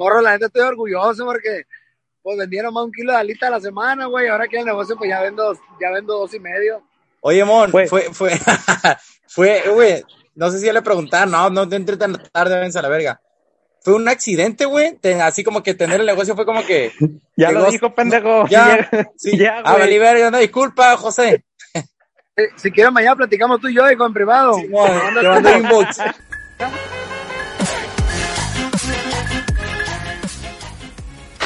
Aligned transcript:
Morro, 0.00 0.22
la 0.22 0.32
neta 0.32 0.46
estoy 0.46 0.62
orgulloso 0.62 1.26
porque 1.26 1.64
pues 2.22 2.38
vendieron 2.38 2.72
más 2.72 2.84
un 2.84 2.92
kilo 2.92 3.12
de 3.12 3.18
alita 3.18 3.48
a 3.48 3.50
la 3.50 3.60
semana, 3.60 4.06
güey. 4.06 4.28
Ahora 4.28 4.48
que 4.48 4.58
el 4.58 4.64
negocio, 4.64 4.96
pues 4.96 5.10
ya 5.10 5.20
vendo, 5.20 5.52
ya 5.78 5.90
vendo 5.90 6.18
dos 6.18 6.32
y 6.32 6.40
medio. 6.40 6.82
Oye, 7.20 7.44
Mon, 7.44 7.70
fue, 7.70 7.86
fue, 7.86 8.32
fue, 9.28 9.62
güey, 9.70 10.02
no 10.34 10.50
sé 10.50 10.58
si 10.58 10.64
ya 10.64 10.72
le 10.72 10.80
preguntaron, 10.80 11.30
no, 11.30 11.50
no 11.50 11.68
te 11.68 11.76
entré 11.76 11.98
tan 11.98 12.16
tarde, 12.32 12.58
vence 12.58 12.78
a 12.78 12.82
la 12.82 12.88
verga. 12.88 13.20
Fue 13.82 13.92
un 13.92 14.08
accidente, 14.08 14.64
güey, 14.64 14.98
así 15.22 15.44
como 15.44 15.62
que 15.62 15.74
tener 15.74 16.00
el 16.00 16.06
negocio 16.06 16.34
fue 16.34 16.46
como 16.46 16.64
que... 16.64 16.92
ya 17.36 17.52
lo 17.52 17.70
dijo, 17.70 17.94
pendejo. 17.94 18.46
Ya, 18.48 18.88
sí, 19.18 19.36
ya, 19.36 19.60
güey. 19.60 19.98
Ah, 20.00 20.30
no, 20.30 20.38
disculpa, 20.38 20.96
José. 20.96 21.44
Si 22.56 22.70
quieres 22.70 22.90
mañana 22.90 23.16
platicamos 23.16 23.60
tú 23.60 23.68
y 23.68 23.74
yo, 23.74 23.90
y 23.90 23.96
con 23.96 24.14
privado. 24.14 24.54
Sí, 24.54 24.66
te 24.66 25.28
mando 25.28 25.56
inbox. 25.58 25.98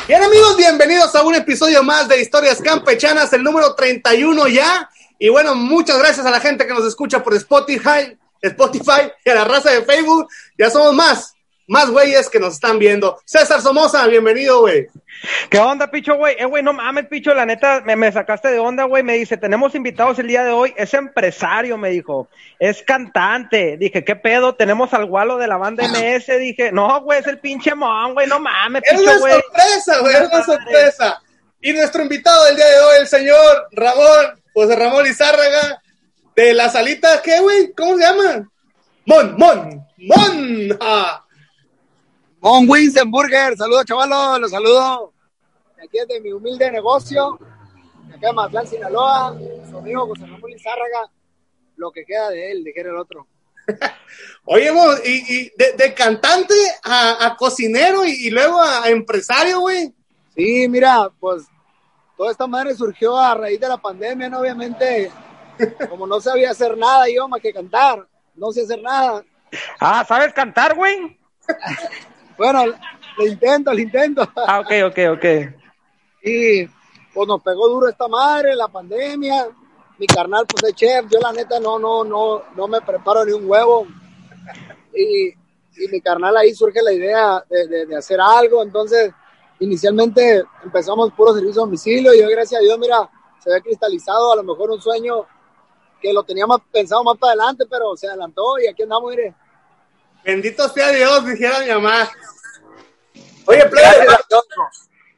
Bien 0.07 0.23
amigos, 0.23 0.59
bienvenidos 0.59 1.15
a 1.15 1.23
un 1.23 1.35
episodio 1.35 1.83
más 1.83 2.09
de 2.09 2.21
Historias 2.21 2.61
Campechanas, 2.61 3.33
el 3.33 3.43
número 3.43 3.75
31 3.75 4.49
ya. 4.49 4.91
Y 5.19 5.31
bueno, 5.31 5.55
muchas 5.55 5.99
gracias 5.99 6.27
a 6.27 6.31
la 6.31 6.41
gente 6.41 6.67
que 6.67 6.75
nos 6.75 6.85
escucha 6.85 7.23
por 7.23 7.33
Spotify, 7.33 8.15
Spotify 8.43 9.11
y 9.25 9.31
a 9.31 9.35
la 9.35 9.45
raza 9.47 9.71
de 9.71 9.83
Facebook. 9.83 10.29
Ya 10.59 10.69
somos 10.69 10.93
más, 10.93 11.34
más 11.67 11.91
güeyes 11.91 12.29
que 12.29 12.39
nos 12.39 12.55
están 12.55 12.79
viendo. 12.79 13.19
César 13.25 13.61
Somoza, 13.61 14.07
bienvenido, 14.07 14.61
güey. 14.61 14.87
¿Qué 15.49 15.59
onda, 15.59 15.91
picho, 15.91 16.17
güey? 16.17 16.37
Eh, 16.39 16.45
güey, 16.45 16.63
no 16.63 16.73
mames, 16.73 17.07
picho, 17.07 17.33
la 17.33 17.47
neta, 17.47 17.83
me, 17.85 17.97
me 17.97 18.13
sacaste 18.13 18.49
de 18.49 18.59
onda, 18.59 18.85
güey. 18.85 19.03
Me 19.03 19.15
dice, 19.15 19.37
tenemos 19.37 19.75
invitados 19.75 20.19
el 20.19 20.27
día 20.27 20.45
de 20.45 20.51
hoy. 20.51 20.75
Es 20.77 20.93
empresario, 20.93 21.79
me 21.79 21.91
dijo. 21.91 22.29
Es 22.59 22.83
cantante. 22.83 23.77
Dije, 23.79 24.05
¿qué 24.05 24.17
pedo? 24.17 24.55
Tenemos 24.55 24.93
al 24.93 25.07
gualo 25.07 25.39
de 25.39 25.47
la 25.47 25.57
banda 25.57 25.85
MS. 25.89 26.39
Dije, 26.39 26.73
no, 26.73 27.01
güey, 27.03 27.21
es 27.21 27.27
el 27.27 27.39
pinche 27.39 27.75
mon, 27.75 28.13
güey, 28.13 28.27
no 28.27 28.41
mames, 28.41 28.83
picho, 28.83 29.19
güey. 29.21 29.35
Es 29.35 29.45
una 29.55 29.63
sorpresa, 29.65 30.01
güey, 30.01 30.15
es 30.15 30.29
una 30.29 30.45
sorpresa. 30.45 31.23
Y 31.61 31.73
nuestro 31.73 32.03
invitado 32.03 32.45
del 32.45 32.57
día 32.57 32.67
de 32.67 32.81
hoy, 32.81 32.97
el 33.01 33.07
señor 33.07 33.69
Ramón, 33.73 34.43
José 34.53 34.77
Ramón 34.77 35.05
Lizárraga, 35.05 35.81
de 36.37 36.53
la 36.53 36.69
salita, 36.69 37.23
¿qué, 37.23 37.41
güey? 37.41 37.73
¿Cómo 37.73 37.97
se 37.97 38.03
llama? 38.03 38.49
Mon, 39.07 39.37
Mon, 39.39 39.87
Mon. 39.99 40.79
Ah. 40.81 41.24
Mon 42.45 42.69
Winsenburger, 42.69 43.57
saludos 43.57 43.87
chavalos, 43.87 44.39
los 44.39 44.51
saludo. 44.51 45.15
Aquí 45.83 45.97
es 45.97 46.07
de 46.07 46.21
mi 46.21 46.31
humilde 46.31 46.71
negocio, 46.71 47.39
de 48.07 48.17
acá 48.17 48.27
de 48.27 48.33
Matlán, 48.35 48.67
Sinaloa, 48.67 49.35
su 49.71 49.79
amigo 49.79 50.07
José 50.09 50.27
Ramón 50.27 50.51
Lizárraga, 50.51 51.11
lo 51.77 51.91
que 51.91 52.05
queda 52.05 52.29
de 52.29 52.53
él, 52.53 52.63
de 52.63 52.75
que 52.75 52.81
era 52.81 52.91
el 52.91 52.99
otro. 52.99 53.27
Oye, 54.45 54.71
y, 55.07 55.35
y 55.35 55.53
de, 55.57 55.95
cantante 55.95 56.53
a, 56.83 57.35
cocinero 57.39 58.05
y, 58.05 58.29
luego 58.29 58.61
a, 58.61 58.91
empresario, 58.91 59.61
güey. 59.61 59.95
Sí, 60.37 60.69
mira, 60.69 61.11
pues 61.19 61.45
toda 62.15 62.31
esta 62.31 62.47
madre 62.47 62.75
surgió 62.75 63.17
a 63.17 63.35
raíz 63.35 63.59
de 63.59 63.69
la 63.69 63.79
pandemia, 63.79 64.29
¿no? 64.29 64.41
Obviamente, 64.41 65.11
como 65.89 66.07
no 66.07 66.21
sabía 66.21 66.51
hacer 66.51 66.77
nada 66.77 67.07
yo 67.09 67.27
más 67.27 67.41
que 67.41 67.55
cantar, 67.55 68.07
no 68.35 68.53
sé 68.53 68.65
hacer 68.65 68.83
nada. 68.83 69.25
Ah, 69.81 70.05
¿sabes 70.07 70.35
cantar, 70.35 70.75
güey? 70.75 71.19
Bueno, 72.37 72.65
le 73.19 73.29
intento, 73.29 73.73
le 73.73 73.83
intento. 73.83 74.29
Ah, 74.37 74.61
ok, 74.61 74.73
ok, 74.87 74.99
ok. 75.17 75.25
Y 76.23 76.67
pues 77.13 77.29
nos 77.29 77.43
pegó 77.43 77.69
duro 77.69 77.89
esta 77.89 78.09
madre, 78.09 78.55
la 78.55 78.69
pandemia. 78.69 79.49
Mi 79.99 80.07
carnal, 80.07 80.47
pues 80.47 80.65
es 80.65 80.75
chef. 80.75 81.07
Yo, 81.09 81.21
la 81.21 81.33
neta, 81.33 81.61
no, 81.61 81.79
no, 81.79 82.03
no, 82.05 82.43
no 82.57 82.69
me 82.69 82.81
preparo 82.81 83.25
ni 83.25 83.33
un 83.33 83.49
huevo. 83.49 83.87
Y, 84.95 85.29
y 85.29 85.89
mi 85.91 86.01
carnal 86.01 86.37
ahí 86.37 86.55
surge 86.55 86.83
la 86.83 86.93
idea 86.93 87.45
de, 87.49 87.87
de, 87.87 87.97
hacer 87.97 88.21
algo. 88.21 88.63
Entonces, 88.63 89.13
inicialmente 89.61 90.43
empezamos 90.65 91.13
puro 91.13 91.35
servicio 91.35 91.63
a 91.63 91.67
domicilio. 91.67 92.13
Y 92.15 92.23
hoy, 92.23 92.33
gracias 92.33 92.61
a 92.61 92.65
Dios, 92.65 92.79
mira, 92.79 93.09
se 93.39 93.51
ve 93.51 93.63
cristalizado 93.63 94.33
a 94.33 94.37
lo 94.37 94.43
mejor 94.43 94.71
un 94.71 94.81
sueño 94.81 95.27
que 96.01 96.13
lo 96.13 96.25
teníamos 96.25 96.61
pensado 96.73 97.05
más 97.05 97.17
para 97.17 97.33
adelante, 97.33 97.65
pero 97.71 97.97
se 97.97 98.09
adelantó 98.09 98.59
y 98.59 98.67
aquí 98.67 98.83
andamos, 98.83 99.11
mire. 99.11 99.35
Bendito 100.25 100.69
sea 100.69 100.91
Dios, 100.91 101.27
dijera 101.27 101.61
mi 101.61 101.69
mamá. 101.69 102.11
Oye, 103.47 103.63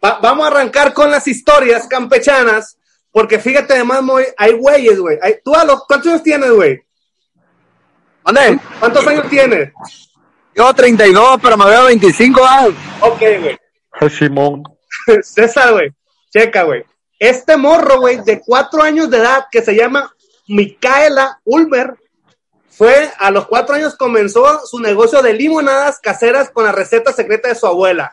vamos 0.00 0.44
a 0.44 0.49
arrancar 0.49 0.93
con 0.93 1.11
las 1.11 1.28
historias 1.28 1.87
campechanas, 1.87 2.77
porque 3.12 3.39
fíjate, 3.39 3.75
además, 3.75 4.03
hay 4.37 4.53
güeyes, 4.53 4.99
güey. 4.99 5.19
¿Tú 5.44 5.55
a 5.55 5.65
los 5.65 5.84
cuántos 5.87 6.12
años 6.12 6.22
tienes, 6.22 6.50
güey? 6.50 6.83
¿Dónde? 8.25 8.59
¿Cuántos 8.81 9.06
años 9.06 9.28
tienes? 9.28 9.72
Yo 10.55 10.72
32, 10.75 11.38
pero 11.41 11.56
me 11.56 11.67
veo 11.67 11.84
25 11.84 12.44
años. 12.44 12.75
Ok, 13.00 13.21
güey. 13.41 14.11
Simón. 14.11 14.65
César, 15.23 15.73
güey. 15.73 15.91
Checa, 16.31 16.65
güey. 16.65 16.84
Este 17.19 17.56
morro, 17.56 18.00
güey, 18.00 18.23
de 18.25 18.41
cuatro 18.41 18.83
años 18.83 19.09
de 19.11 19.19
edad, 19.19 19.47
que 19.50 19.62
se 19.62 19.75
llama 19.75 20.12
Micaela 20.49 21.41
Ulmer, 21.44 21.94
fue 22.76 23.10
a 23.19 23.31
los 23.31 23.47
cuatro 23.47 23.75
años 23.75 23.97
comenzó 23.97 24.66
su 24.66 24.81
negocio 24.81 25.22
de 25.22 25.32
limonadas 25.32 25.98
caseras 25.98 26.50
con 26.50 26.64
la 26.64 26.72
receta 26.72 27.10
secreta 27.10 27.48
de 27.48 27.54
su 27.54 27.66
abuela. 27.66 28.12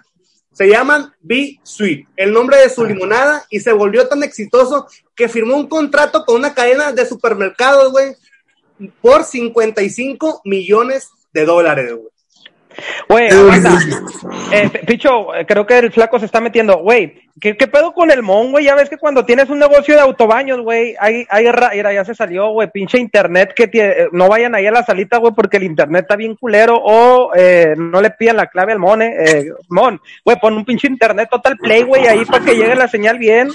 Se 0.53 0.69
llaman 0.69 1.13
Be 1.19 1.59
Sweet, 1.63 2.07
el 2.15 2.31
nombre 2.31 2.57
de 2.57 2.69
su 2.69 2.85
limonada, 2.85 3.45
y 3.49 3.59
se 3.59 3.73
volvió 3.73 4.07
tan 4.07 4.23
exitoso 4.23 4.87
que 5.15 5.27
firmó 5.27 5.57
un 5.57 5.67
contrato 5.67 6.23
con 6.23 6.35
una 6.37 6.53
cadena 6.53 6.93
de 6.93 7.05
supermercados, 7.05 7.91
güey, 7.91 8.15
por 9.01 9.25
55 9.25 10.41
millones 10.45 11.09
de 11.33 11.45
dólares, 11.45 11.93
güey. 11.95 12.12
Güey, 13.07 13.29
eh, 14.51 14.69
Picho, 14.85 15.27
creo 15.47 15.65
que 15.65 15.77
el 15.77 15.91
flaco 15.91 16.19
se 16.19 16.25
está 16.25 16.41
metiendo. 16.41 16.77
Güey, 16.77 17.29
¿qué, 17.39 17.55
pedo 17.55 17.93
con 17.93 18.11
el 18.11 18.23
mon, 18.23 18.51
güey? 18.51 18.65
Ya 18.65 18.75
ves 18.75 18.89
que 18.89 18.97
cuando 18.97 19.25
tienes 19.25 19.49
un 19.49 19.59
negocio 19.59 19.95
de 19.95 20.01
autobaños, 20.01 20.61
güey, 20.61 20.95
hay, 20.99 21.25
hay, 21.29 21.45
ya 21.45 22.05
se 22.05 22.15
salió, 22.15 22.49
güey, 22.51 22.71
pinche 22.71 22.97
internet 22.97 23.53
que 23.55 23.69
eh, 23.73 24.07
no 24.11 24.27
vayan 24.27 24.55
ahí 24.55 24.65
a 24.65 24.71
la 24.71 24.83
salita, 24.83 25.17
güey, 25.17 25.33
porque 25.33 25.57
el 25.57 25.63
internet 25.63 26.03
está 26.03 26.15
bien 26.15 26.35
culero 26.35 26.75
o 26.75 27.31
eh, 27.35 27.73
no 27.77 28.01
le 28.01 28.11
pidan 28.11 28.37
la 28.37 28.47
clave 28.47 28.73
al 28.73 28.79
mone. 28.79 29.15
Eh, 29.19 29.51
mon, 29.69 29.99
güey, 30.23 30.39
pon 30.39 30.55
un 30.55 30.65
pinche 30.65 30.87
internet 30.87 31.29
total 31.29 31.57
play, 31.57 31.83
güey, 31.83 32.07
ahí 32.07 32.25
para 32.25 32.45
que 32.45 32.55
llegue 32.55 32.75
la 32.75 32.87
señal 32.87 33.17
bien. 33.17 33.49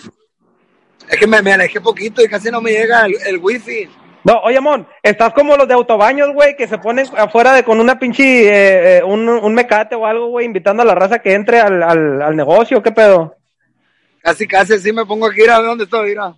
Es 1.09 1.19
que 1.19 1.27
me, 1.27 1.41
me 1.43 1.53
alejé 1.53 1.81
poquito 1.81 2.23
y 2.23 2.29
casi 2.29 2.51
no 2.51 2.61
me 2.61 2.71
llega 2.71 3.07
el, 3.07 3.15
el 3.27 3.39
wifi. 3.39 3.89
No, 4.25 4.41
oye, 4.43 4.61
Mon, 4.61 4.87
estás 5.03 5.33
como 5.33 5.57
los 5.57 5.69
de 5.69 5.75
autobaños, 5.75 6.33
güey, 6.33 6.57
que 6.57 6.67
se 6.67 6.79
ponen 6.79 7.07
afuera 7.17 7.53
de 7.53 7.63
con 7.63 7.81
una 7.81 7.99
pinche, 7.99 8.49
eh, 8.49 8.99
eh, 8.99 9.03
un, 9.05 9.29
un, 9.29 9.55
mecate 9.55 9.95
o 9.95 10.05
algo, 10.05 10.29
güey, 10.29 10.47
invitando 10.47 10.83
a 10.83 10.87
la 10.87 10.95
raza 10.95 11.21
que 11.21 11.35
entre 11.35 11.61
al, 11.61 11.83
al, 11.83 12.23
al, 12.23 12.37
negocio, 12.37 12.83
¿qué 12.83 12.91
pedo? 12.91 13.37
Casi, 14.21 14.47
casi 14.47 14.75
así 14.75 14.93
me 14.93 15.07
pongo 15.07 15.27
aquí, 15.27 15.47
a 15.47 15.59
ver 15.59 15.67
dónde 15.67 15.85
estoy, 15.85 16.11
mira. 16.11 16.35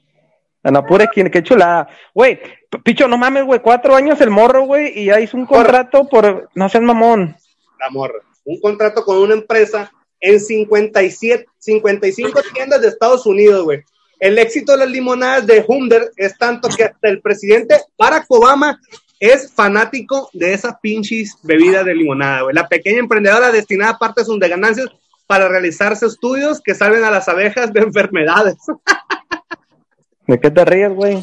En 0.62 0.76
apure, 0.76 1.08
qué 1.14 1.42
chulada. 1.42 1.88
Güey, 2.12 2.38
picho, 2.84 3.08
no 3.08 3.16
mames, 3.16 3.44
güey, 3.44 3.60
cuatro 3.60 3.96
años 3.96 4.20
el 4.20 4.30
morro, 4.30 4.64
güey, 4.64 4.92
y 4.98 5.06
ya 5.06 5.18
hizo 5.18 5.36
un 5.36 5.46
contrato 5.46 6.06
por, 6.06 6.50
no 6.54 6.68
seas 6.68 6.84
mamón. 6.84 7.34
La 7.78 7.88
morra, 7.88 8.20
un 8.44 8.60
contrato 8.60 9.02
con 9.02 9.16
una 9.16 9.32
empresa 9.32 9.90
en 10.20 10.38
57, 10.38 11.46
55 11.58 12.40
tiendas 12.52 12.82
de 12.82 12.88
Estados 12.88 13.24
Unidos, 13.24 13.64
güey. 13.64 13.82
El 14.20 14.38
éxito 14.38 14.72
de 14.72 14.78
las 14.78 14.90
limonadas 14.90 15.46
de 15.46 15.64
Hunder 15.66 16.12
es 16.16 16.36
tanto 16.36 16.68
que 16.68 16.84
hasta 16.84 17.08
el 17.08 17.22
presidente 17.22 17.80
Barack 17.98 18.26
Obama 18.28 18.78
es 19.18 19.50
fanático 19.52 20.28
de 20.34 20.52
esa 20.52 20.78
pinches 20.78 21.36
bebida 21.42 21.82
de 21.82 21.94
limonada, 21.94 22.42
güey. 22.42 22.54
La 22.54 22.68
pequeña 22.68 22.98
emprendedora 22.98 23.50
destinada 23.50 23.98
parte 23.98 24.22
de 24.26 24.48
ganancias 24.48 24.88
para 25.26 25.48
realizarse 25.48 26.06
estudios 26.06 26.60
que 26.60 26.74
salven 26.74 27.04
a 27.04 27.10
las 27.10 27.28
abejas 27.28 27.72
de 27.72 27.80
enfermedades. 27.80 28.56
¿De 30.26 30.38
qué 30.38 30.50
te 30.50 30.64
ríes, 30.64 30.92
güey? 30.92 31.22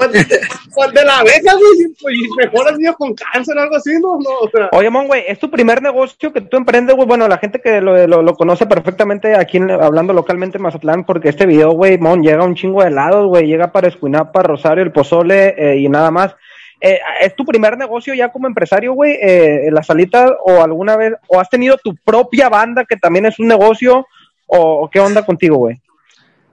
Pues, 0.00 0.26
pues, 0.74 0.92
de 0.94 1.04
la 1.04 1.18
abeja, 1.18 1.52
güey, 1.54 1.92
pues 2.00 2.14
mejor 2.38 2.68
has 2.68 2.78
niño 2.78 2.94
con 2.94 3.14
cáncer 3.14 3.54
o 3.58 3.60
algo 3.60 3.76
así, 3.76 3.90
¿no? 4.00 4.12
o 4.12 4.48
sea. 4.50 4.70
Oye, 4.72 4.88
Mon, 4.88 5.06
güey, 5.06 5.24
es 5.28 5.38
tu 5.38 5.50
primer 5.50 5.82
negocio 5.82 6.32
que 6.32 6.40
tú 6.40 6.56
emprendes, 6.56 6.96
güey. 6.96 7.06
Bueno, 7.06 7.28
la 7.28 7.36
gente 7.36 7.60
que 7.60 7.82
lo, 7.82 8.06
lo, 8.06 8.34
conoce 8.34 8.64
perfectamente 8.64 9.36
aquí 9.36 9.58
hablando 9.58 10.14
localmente 10.14 10.56
en 10.56 10.62
Mazatlán, 10.62 11.04
porque 11.04 11.28
este 11.28 11.44
video, 11.44 11.72
güey, 11.72 11.98
Mon, 11.98 12.22
llega 12.22 12.44
un 12.44 12.54
chingo 12.54 12.82
de 12.82 12.88
helados, 12.88 13.28
güey, 13.28 13.46
llega 13.46 13.72
para 13.72 13.88
Escuinapa, 13.88 14.42
Rosario, 14.42 14.82
el 14.82 14.92
Pozole 14.92 15.54
eh, 15.58 15.76
y 15.78 15.88
nada 15.90 16.10
más. 16.10 16.34
Eh, 16.80 16.98
¿Es 17.20 17.36
tu 17.36 17.44
primer 17.44 17.76
negocio 17.76 18.14
ya 18.14 18.32
como 18.32 18.46
empresario, 18.46 18.94
güey, 18.94 19.18
eh, 19.20 19.68
la 19.70 19.82
salita 19.82 20.34
o 20.46 20.62
alguna 20.62 20.96
vez, 20.96 21.12
o 21.28 21.38
has 21.38 21.50
tenido 21.50 21.76
tu 21.76 21.94
propia 22.06 22.48
banda 22.48 22.86
que 22.86 22.96
también 22.96 23.26
es 23.26 23.38
un 23.38 23.48
negocio, 23.48 24.06
o 24.46 24.88
qué 24.90 24.98
onda 24.98 25.26
contigo, 25.26 25.58
güey? 25.58 25.78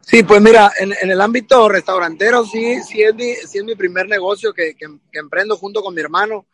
Sí, 0.09 0.23
pues 0.23 0.39
mira, 0.39 0.71
en, 0.79 0.93
el 1.01 1.19
ámbito 1.19 1.67
restaurantero 1.67 2.45
sí, 2.45 2.81
sí 2.81 3.03
es 3.03 3.13
mi, 3.13 3.33
sí 3.35 3.57
es 3.57 3.63
mi 3.65 3.75
primer 3.75 4.07
negocio 4.07 4.53
que, 4.53 4.73
que, 4.73 4.87
emprendo 5.11 5.57
junto 5.57 5.81
con 5.81 5.93
mi 5.93 5.99
hermano, 5.99 6.45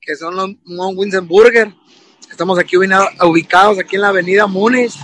que 0.00 0.16
son 0.16 0.34
los 0.34 0.48
Mon 0.64 0.96
Burger. 1.28 1.70
Estamos 2.30 2.58
aquí 2.58 2.78
ubicados 2.78 3.78
aquí 3.78 3.96
en 3.96 4.00
la 4.00 4.08
avenida 4.08 4.46
Múnich, 4.46 4.94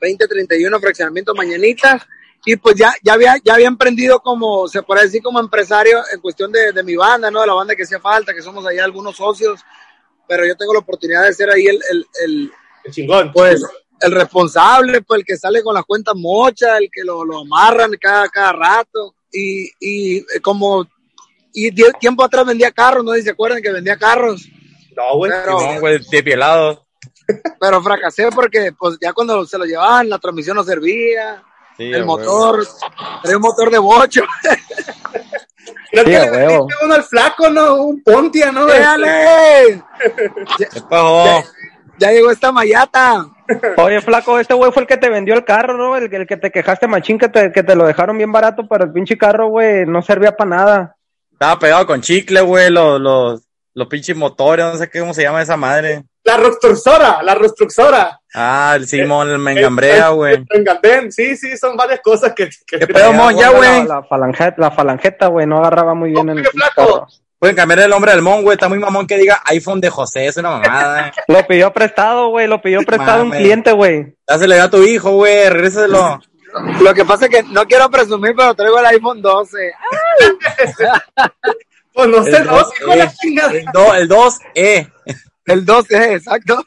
2031, 0.00 0.80
fraccionamiento 0.80 1.36
Mañanitas. 1.36 2.02
Y 2.44 2.56
pues 2.56 2.74
ya, 2.74 2.92
ya, 3.04 3.12
había, 3.12 3.36
ya 3.44 3.54
había 3.54 3.68
emprendido 3.68 4.18
como, 4.18 4.66
se 4.66 4.82
puede 4.82 5.04
decir, 5.04 5.22
como 5.22 5.38
empresario 5.38 6.00
en 6.12 6.20
cuestión 6.20 6.50
de, 6.50 6.72
de 6.72 6.82
mi 6.82 6.96
banda, 6.96 7.30
¿no? 7.30 7.42
De 7.42 7.46
la 7.46 7.54
banda 7.54 7.76
que 7.76 7.84
hacía 7.84 8.00
falta, 8.00 8.34
que 8.34 8.42
somos 8.42 8.66
ahí 8.66 8.78
algunos 8.78 9.16
socios, 9.16 9.60
pero 10.26 10.44
yo 10.44 10.56
tengo 10.56 10.72
la 10.72 10.80
oportunidad 10.80 11.22
de 11.26 11.32
ser 11.32 11.48
ahí 11.48 11.66
el, 11.66 11.80
el, 11.92 12.06
el 12.24 12.52
Qué 12.82 12.90
chingón. 12.90 13.30
Pues 13.32 13.62
el 14.00 14.12
responsable, 14.12 15.02
pues 15.02 15.20
el 15.20 15.26
que 15.26 15.36
sale 15.36 15.62
con 15.62 15.74
las 15.74 15.84
cuentas 15.84 16.14
mochas, 16.16 16.78
el 16.80 16.88
que 16.92 17.02
lo, 17.04 17.24
lo 17.24 17.40
amarran 17.40 17.90
cada, 18.00 18.28
cada 18.28 18.52
rato. 18.52 19.14
Y, 19.32 19.70
y 19.80 20.18
eh, 20.18 20.40
como 20.42 20.86
y 21.52 21.72
tiempo 21.98 22.22
atrás 22.22 22.46
vendía 22.46 22.70
carros, 22.70 23.04
no 23.04 23.12
sé 23.12 23.18
si 23.18 23.24
se 23.24 23.30
acuerdan 23.30 23.60
que 23.62 23.72
vendía 23.72 23.96
carros, 23.96 24.46
No, 24.96 25.16
güey. 25.16 25.32
pero, 25.32 25.58
Simón, 25.58 25.80
güey, 25.80 25.98
de 26.10 26.22
pielado. 26.22 26.86
pero 27.60 27.82
fracasé 27.82 28.30
porque 28.30 28.72
pues 28.78 28.96
ya 29.00 29.12
cuando 29.12 29.44
se 29.44 29.58
lo 29.58 29.64
llevaban 29.64 30.08
la 30.08 30.18
transmisión 30.18 30.56
no 30.56 30.64
servía, 30.64 31.42
Sí, 31.76 31.84
el 31.92 32.04
motor, 32.04 32.66
era 33.22 33.36
un 33.36 33.42
motor 33.42 33.70
de 33.70 33.78
bocho. 33.78 34.22
Creo 35.90 36.04
Sí, 36.04 36.10
que 36.10 36.30
le 36.38 36.58
uno 36.84 36.94
al 36.94 37.04
flaco, 37.04 37.48
¿no? 37.50 37.74
Un 37.84 38.02
Pontia, 38.02 38.50
¿no? 38.50 38.66
¡Déjale! 38.66 39.82
¿Qué 40.58 40.66
pasó? 40.88 41.44
Ya 41.98 42.10
llegó 42.10 42.30
esta 42.30 42.50
mayata. 42.50 43.26
Oye, 43.76 44.00
flaco, 44.00 44.38
este 44.38 44.54
güey 44.54 44.70
fue 44.72 44.82
el 44.82 44.88
que 44.88 44.96
te 44.96 45.08
vendió 45.08 45.34
el 45.34 45.44
carro, 45.44 45.76
¿no? 45.76 45.96
El, 45.96 46.12
el 46.12 46.26
que 46.26 46.36
te 46.36 46.50
quejaste, 46.50 46.86
machín, 46.86 47.18
que 47.18 47.28
te, 47.28 47.50
que 47.52 47.62
te 47.62 47.74
lo 47.74 47.86
dejaron 47.86 48.16
bien 48.18 48.32
barato, 48.32 48.66
pero 48.68 48.84
el 48.84 48.92
pinche 48.92 49.16
carro, 49.16 49.48
güey, 49.48 49.86
no 49.86 50.02
servía 50.02 50.36
para 50.36 50.50
nada. 50.50 50.96
Estaba 51.32 51.58
pegado 51.58 51.86
con 51.86 52.00
chicle, 52.00 52.40
güey, 52.40 52.70
los, 52.70 53.00
los, 53.00 53.42
los 53.74 53.86
pinches 53.88 54.16
motores, 54.16 54.64
no 54.66 54.76
sé 54.76 54.90
qué, 54.90 55.00
cómo 55.00 55.14
se 55.14 55.22
llama 55.22 55.42
esa 55.42 55.56
madre. 55.56 56.04
La 56.24 56.36
restructora, 56.36 57.22
la 57.22 57.34
restructora. 57.34 58.20
Ah, 58.34 58.74
el 58.76 58.86
Simón, 58.86 59.30
el 59.30 59.38
Mengambrea, 59.38 60.10
güey. 60.10 60.44
En 60.50 60.62
Gandén, 60.64 61.10
sí, 61.10 61.36
sí, 61.36 61.56
son 61.56 61.74
varias 61.74 62.00
cosas 62.00 62.34
que... 62.34 62.50
que 62.66 62.78
¿Qué 62.80 62.86
pedo, 62.86 63.12
mon? 63.14 63.34
Ya, 63.34 63.50
La- 63.50 63.56
güey. 63.56 63.86
La, 63.86 64.02
falangeta, 64.02 64.54
la 64.58 64.70
falangeta, 64.70 65.28
güey, 65.28 65.46
no 65.46 65.58
agarraba 65.58 65.94
muy 65.94 66.10
bien 66.10 66.28
en 66.28 66.38
el 66.38 66.46
flaco. 66.46 66.74
carro. 66.74 67.06
Pueden 67.38 67.54
cambiar 67.54 67.80
el 67.80 67.90
nombre 67.90 68.10
del 68.10 68.22
mon, 68.22 68.42
güey. 68.42 68.54
Está 68.54 68.68
muy 68.68 68.78
mamón 68.78 69.06
que 69.06 69.16
diga 69.16 69.40
iPhone 69.44 69.80
de 69.80 69.90
José, 69.90 70.26
es 70.26 70.36
una 70.36 70.50
mamada. 70.50 71.12
Lo 71.28 71.46
pidió 71.46 71.72
prestado, 71.72 72.28
güey, 72.30 72.48
lo 72.48 72.60
pidió 72.60 72.80
prestado 72.82 73.22
un 73.22 73.28
Mames. 73.28 73.42
cliente, 73.42 73.72
güey. 73.72 74.14
Dásele 74.26 74.58
a 74.58 74.68
tu 74.68 74.82
hijo, 74.82 75.12
güey, 75.12 75.48
regréselo. 75.48 76.18
Lo 76.80 76.94
que 76.94 77.04
pasa 77.04 77.26
es 77.26 77.30
que 77.30 77.42
no 77.44 77.64
quiero 77.66 77.88
presumir, 77.90 78.34
pero 78.36 78.54
traigo 78.54 78.78
el 78.78 78.86
iPhone 78.86 79.22
12. 79.22 79.72
Pues 81.98 82.10
no 82.10 82.22
sé, 82.22 82.36
El 82.36 82.46
no, 82.46 82.52
dos, 82.52 82.68
hijo 82.78 82.90
de 82.92 82.96
la 82.96 83.04
eh. 83.06 83.12
chingada. 83.20 83.52
El 83.52 83.64
2, 83.72 83.96
el 83.96 84.08
2E. 84.08 84.92
El 85.46 85.64
12, 85.64 86.14
exacto. 86.14 86.64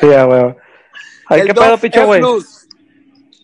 Sí, 0.00 0.06
güey. 0.06 0.54
Ay, 1.26 1.40
El 1.40 1.46
qué 1.48 1.54
pedo, 1.54 1.76
2E 1.76 1.80
picho, 1.80 2.06
güey. 2.06 2.22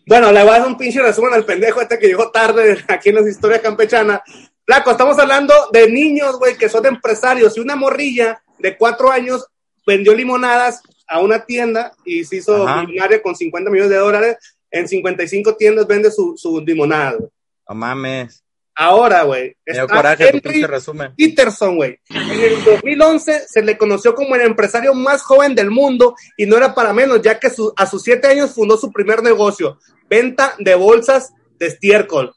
Bueno, 0.06 0.30
le 0.30 0.42
voy 0.44 0.50
a 0.50 0.58
dar 0.60 0.68
un 0.68 0.76
pinche 0.76 1.02
resumen 1.02 1.34
al 1.34 1.44
pendejo 1.44 1.80
este 1.80 1.98
que 1.98 2.06
llegó 2.06 2.30
tarde 2.30 2.78
aquí 2.86 3.08
en 3.08 3.16
las 3.16 3.26
historias 3.26 3.60
campechanas. 3.60 4.20
Flaco, 4.66 4.90
estamos 4.90 5.18
hablando 5.18 5.54
de 5.72 5.88
niños, 5.90 6.38
güey, 6.38 6.56
que 6.56 6.68
son 6.68 6.84
empresarios. 6.86 7.56
Y 7.56 7.60
una 7.60 7.76
morrilla 7.76 8.42
de 8.58 8.76
cuatro 8.76 9.10
años 9.12 9.46
vendió 9.86 10.12
limonadas 10.14 10.82
a 11.06 11.20
una 11.20 11.44
tienda 11.44 11.92
y 12.04 12.24
se 12.24 12.36
hizo 12.36 12.66
Ajá. 12.66 12.82
millonaria 12.82 13.22
con 13.22 13.36
50 13.36 13.70
millones 13.70 13.90
de 13.90 13.96
dólares. 13.98 14.36
En 14.70 14.88
55 14.88 15.54
tiendas 15.56 15.86
vende 15.86 16.10
su, 16.10 16.34
su 16.36 16.60
limonada, 16.60 17.12
güey. 17.12 17.30
No 17.68 17.74
mames. 17.76 18.42
Ahora, 18.74 19.22
güey. 19.22 19.56
Está 19.64 19.86
coraje 19.86 20.28
Henry 20.28 20.64
resumen. 20.64 21.14
Peterson, 21.16 21.76
güey. 21.76 21.98
En 22.10 22.40
el 22.40 22.64
2011 22.64 23.46
se 23.48 23.62
le 23.62 23.78
conoció 23.78 24.14
como 24.14 24.34
el 24.34 24.42
empresario 24.42 24.92
más 24.92 25.22
joven 25.22 25.54
del 25.54 25.70
mundo 25.70 26.14
y 26.36 26.44
no 26.44 26.56
era 26.56 26.74
para 26.74 26.92
menos, 26.92 27.22
ya 27.22 27.38
que 27.38 27.48
su- 27.48 27.72
a 27.76 27.86
sus 27.86 28.02
siete 28.02 28.26
años 28.28 28.52
fundó 28.52 28.76
su 28.76 28.92
primer 28.92 29.22
negocio, 29.22 29.78
venta 30.10 30.54
de 30.58 30.74
bolsas 30.74 31.32
de 31.58 31.66
estiércol. 31.68 32.34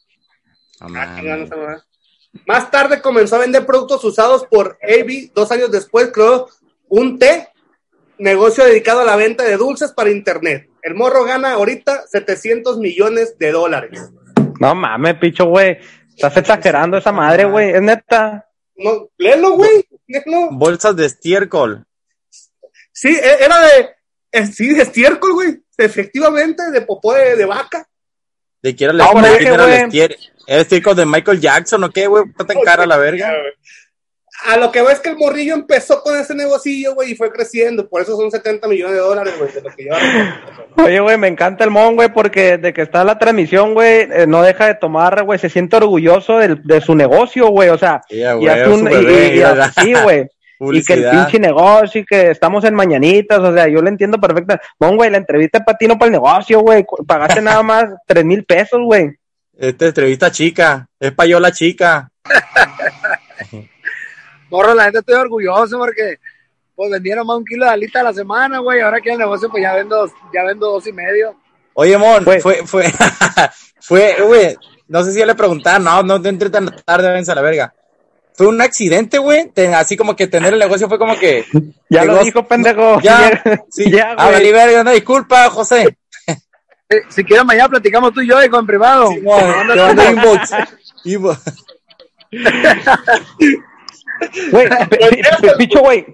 No 0.79 0.97
Ah, 0.97 1.15
no. 2.33 2.41
Más 2.45 2.69
tarde 2.71 3.01
comenzó 3.01 3.35
a 3.35 3.39
vender 3.39 3.65
productos 3.65 4.03
usados 4.03 4.45
por 4.45 4.77
AB. 4.83 5.31
Dos 5.33 5.51
años 5.51 5.71
después 5.71 6.09
creó 6.13 6.47
un 6.87 7.17
té, 7.19 7.49
negocio 8.17 8.65
dedicado 8.65 9.01
a 9.01 9.05
la 9.05 9.15
venta 9.15 9.43
de 9.43 9.57
dulces 9.57 9.91
para 9.91 10.09
internet. 10.11 10.69
El 10.81 10.95
morro 10.95 11.23
gana 11.25 11.53
ahorita 11.53 12.05
700 12.07 12.77
millones 12.77 13.37
de 13.37 13.51
dólares. 13.51 13.99
No 14.59 14.75
mames, 14.75 15.15
picho, 15.15 15.45
güey. 15.45 15.77
Estás 16.15 16.35
exagerando 16.37 16.97
esa 16.97 17.11
madre, 17.11 17.45
güey. 17.45 17.71
Es 17.71 17.81
neta. 17.81 18.45
No, 18.75 19.09
léelo, 19.17 19.51
güey. 19.51 19.85
Léelo. 20.07 20.49
Bolsas 20.51 20.95
de 20.95 21.05
estiércol. 21.05 21.85
Sí, 22.91 23.09
e- 23.09 23.43
era 23.43 23.59
de, 23.61 23.89
eh, 24.31 24.45
sí, 24.47 24.73
de 24.73 24.83
estiércol, 24.83 25.33
güey. 25.33 25.63
Efectivamente, 25.77 26.71
de 26.71 26.81
popó 26.81 27.13
de, 27.13 27.35
de 27.37 27.45
vaca. 27.45 27.87
De 28.61 28.75
No, 28.93 29.09
hombre, 29.11 29.37
quién 29.37 29.53
era 29.53 29.63
güey. 29.65 29.75
el 29.77 29.89
estier- 29.89 30.17
¿El 30.49 30.61
estiércol 30.61 30.95
de 30.95 31.05
Michael 31.05 31.39
Jackson 31.39 31.83
o 31.83 31.89
qué, 31.91 32.07
güey? 32.07 32.23
Está 32.27 32.43
tan 32.45 32.59
cara 32.61 32.85
la 32.85 32.97
verga. 32.97 33.31
A 34.47 34.55
lo 34.57 34.71
que 34.71 34.81
ves 34.81 34.99
que 35.01 35.09
el 35.09 35.17
morrillo 35.17 35.53
empezó 35.53 36.01
con 36.01 36.17
ese 36.17 36.33
negocillo, 36.33 36.95
güey, 36.95 37.11
y 37.11 37.15
fue 37.15 37.29
creciendo. 37.29 37.87
Por 37.89 38.01
eso 38.01 38.15
son 38.15 38.31
70 38.31 38.67
millones 38.69 38.95
de 38.95 39.01
dólares, 39.01 39.33
güey, 39.37 39.51
de 39.51 39.61
lo 39.61 39.69
que 39.75 39.83
lleva. 39.83 39.97
Oye, 40.77 40.99
güey, 41.01 41.17
me 41.17 41.27
encanta 41.27 41.65
el 41.65 41.69
mon, 41.71 41.95
güey, 41.95 42.07
porque 42.13 42.57
de 42.57 42.71
que 42.73 42.81
está 42.81 43.03
la 43.03 43.19
transmisión, 43.19 43.73
güey, 43.73 44.07
eh, 44.11 44.25
no 44.27 44.41
deja 44.41 44.65
de 44.67 44.75
tomar, 44.75 45.23
güey, 45.23 45.37
se 45.39 45.49
siente 45.49 45.75
orgulloso 45.75 46.37
del- 46.37 46.63
de 46.63 46.79
su 46.81 46.95
negocio, 46.95 47.49
güey, 47.49 47.67
o 47.69 47.77
sea, 47.77 48.01
Sí, 48.09 48.23
a 48.23 48.35
y 48.37 48.47
hace 48.47 48.69
un, 48.69 48.85
bebé, 48.85 49.25
y- 49.27 49.27
y- 49.27 49.33
mira. 49.33 49.71
sí, 49.73 49.93
güey, 50.03 50.27
y 50.71 50.83
que 50.85 50.93
el 50.93 51.09
pinche 51.09 51.37
negocio 51.37 51.99
y 52.01 52.05
que 52.05 52.31
estamos 52.31 52.63
en 52.63 52.73
mañanitas, 52.75 53.39
o 53.39 53.53
sea, 53.53 53.67
yo 53.67 53.81
lo 53.81 53.89
entiendo 53.89 54.19
perfecta. 54.21 54.61
Mon, 54.79 54.95
güey, 54.95 55.09
la 55.11 55.17
entrevista 55.17 55.63
para 55.65 55.77
ti 55.77 55.85
no 55.85 55.99
para 55.99 56.07
el 56.07 56.13
negocio, 56.13 56.61
güey, 56.61 56.85
pagaste 57.05 57.41
nada 57.41 57.61
más 57.61 57.85
tres 58.07 58.23
mil 58.23 58.45
pesos, 58.45 58.79
güey. 58.81 59.18
Esta 59.59 59.87
entrevista 59.87 60.31
chica. 60.31 60.87
Es 60.99 61.11
payola 61.11 61.51
chica. 61.51 62.09
Morro, 64.49 64.73
la 64.73 64.85
gente 64.85 64.99
estoy 64.99 65.15
orgulloso 65.15 65.77
porque 65.77 66.17
pues 66.75 66.89
vendieron 66.91 67.27
más 67.27 67.37
un 67.37 67.45
kilo 67.45 67.65
de 67.65 67.71
alita 67.71 67.99
a 67.99 68.03
la 68.03 68.13
semana, 68.13 68.59
güey. 68.59 68.79
Ahora 68.81 69.01
que 69.01 69.11
el 69.11 69.17
negocio, 69.19 69.49
pues 69.49 69.61
ya 69.61 69.75
vendo, 69.75 70.09
ya 70.33 70.43
vendo 70.43 70.71
dos 70.71 70.87
y 70.87 70.93
medio. 70.93 71.35
Oye, 71.73 71.97
Mon, 71.97 72.23
Fue- 72.23 72.39
fue, 72.39 72.65
fue, 72.65 72.85
fue, 73.81 74.15
güey, 74.25 74.55
no 74.87 75.03
sé 75.03 75.11
si 75.11 75.19
ya 75.19 75.25
le 75.25 75.35
preguntaban, 75.35 75.83
no, 75.83 76.01
no 76.03 76.21
te 76.21 76.29
entré 76.29 76.49
tan 76.49 76.73
tarde, 76.85 77.11
vense 77.11 77.31
a 77.31 77.35
la 77.35 77.41
verga. 77.41 77.73
Fue 78.33 78.47
un 78.47 78.61
accidente, 78.61 79.17
güey, 79.17 79.51
así 79.75 79.97
como 79.97 80.15
que 80.15 80.27
tener 80.27 80.53
el 80.53 80.59
negocio 80.59 80.87
fue 80.87 80.97
como 80.97 81.17
que... 81.19 81.45
Ya 81.89 82.05
lo 82.05 82.13
llegó- 82.13 82.23
dijo, 82.25 82.47
pendejo. 82.47 83.01
Ya, 83.01 83.43
sí, 83.69 83.89
ya, 83.91 84.11
ah, 84.17 84.25
güey. 84.25 84.33
valí 84.33 84.51
verga, 84.51 84.81
una 84.81 84.91
disculpa, 84.91 85.49
José. 85.49 85.97
Eh, 86.91 87.01
si 87.09 87.23
quieres, 87.23 87.45
mañana 87.45 87.69
platicamos 87.69 88.11
tú 88.13 88.21
y 88.21 88.27
yo, 88.27 88.43
hijo, 88.43 88.57
en 88.59 88.65
privado. 88.65 89.09
Simón, 89.09 89.39
te 89.71 89.75
mando 89.75 90.09
inbox. 90.09 90.51
Inbox. 91.05 91.65
Güey, 94.51 94.67
pi- 94.89 94.97
pi- 94.97 95.21
pi- 95.41 95.47
picho, 95.57 95.79
güey. 95.79 96.05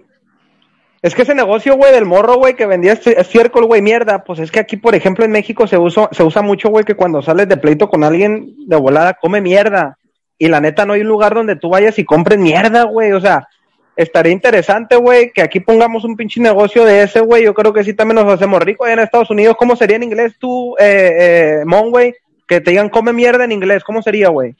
Es 1.01 1.15
que 1.15 1.23
ese 1.23 1.33
negocio, 1.33 1.75
güey, 1.75 1.91
del 1.91 2.05
morro, 2.05 2.35
güey, 2.37 2.55
que 2.55 2.65
vendía 2.67 2.93
este- 2.93 3.19
estiércol, 3.19 3.65
güey, 3.65 3.81
mierda, 3.81 4.23
pues 4.23 4.37
es 4.39 4.51
que 4.51 4.59
aquí, 4.59 4.77
por 4.77 4.93
ejemplo, 4.95 5.25
en 5.25 5.31
México 5.31 5.65
se 5.65 5.77
usa, 5.77 6.09
se 6.11 6.23
usa 6.23 6.41
mucho, 6.43 6.69
güey, 6.69 6.85
que 6.85 6.95
cuando 6.95 7.21
sales 7.23 7.47
de 7.49 7.57
pleito 7.57 7.89
con 7.89 8.03
alguien 8.03 8.53
de 8.67 8.75
volada, 8.75 9.13
come 9.15 9.41
mierda. 9.41 9.97
Y 10.37 10.49
la 10.49 10.61
neta, 10.61 10.85
no 10.85 10.93
hay 10.93 11.01
un 11.01 11.07
lugar 11.07 11.33
donde 11.33 11.55
tú 11.55 11.69
vayas 11.69 11.97
y 11.97 12.05
compres 12.05 12.37
mierda, 12.37 12.83
güey. 12.83 13.11
O 13.13 13.21
sea, 13.21 13.47
estaría 13.95 14.31
interesante, 14.33 14.95
güey, 14.95 15.31
que 15.31 15.41
aquí 15.41 15.59
pongamos 15.59 16.03
un 16.03 16.15
pinche 16.15 16.39
negocio 16.41 16.83
de 16.85 17.03
ese, 17.03 17.19
güey. 17.21 17.43
Yo 17.43 17.53
creo 17.53 17.73
que 17.73 17.83
sí 17.83 17.93
también 17.93 18.15
nos 18.23 18.33
hacemos 18.33 18.61
ricos 18.61 18.85
allá 18.85 18.93
en 18.93 18.99
Estados 18.99 19.29
Unidos. 19.29 19.55
¿Cómo 19.57 19.75
sería 19.75 19.95
en 19.97 20.03
inglés 20.03 20.33
tú, 20.39 20.75
eh, 20.79 21.59
eh, 21.61 21.65
Mon, 21.65 21.89
güey? 21.91 22.13
Que 22.47 22.61
te 22.61 22.71
digan 22.71 22.89
come 22.89 23.13
mierda 23.13 23.43
en 23.45 23.51
inglés. 23.51 23.83
¿Cómo 23.83 24.01
sería, 24.01 24.29
güey? 24.29 24.55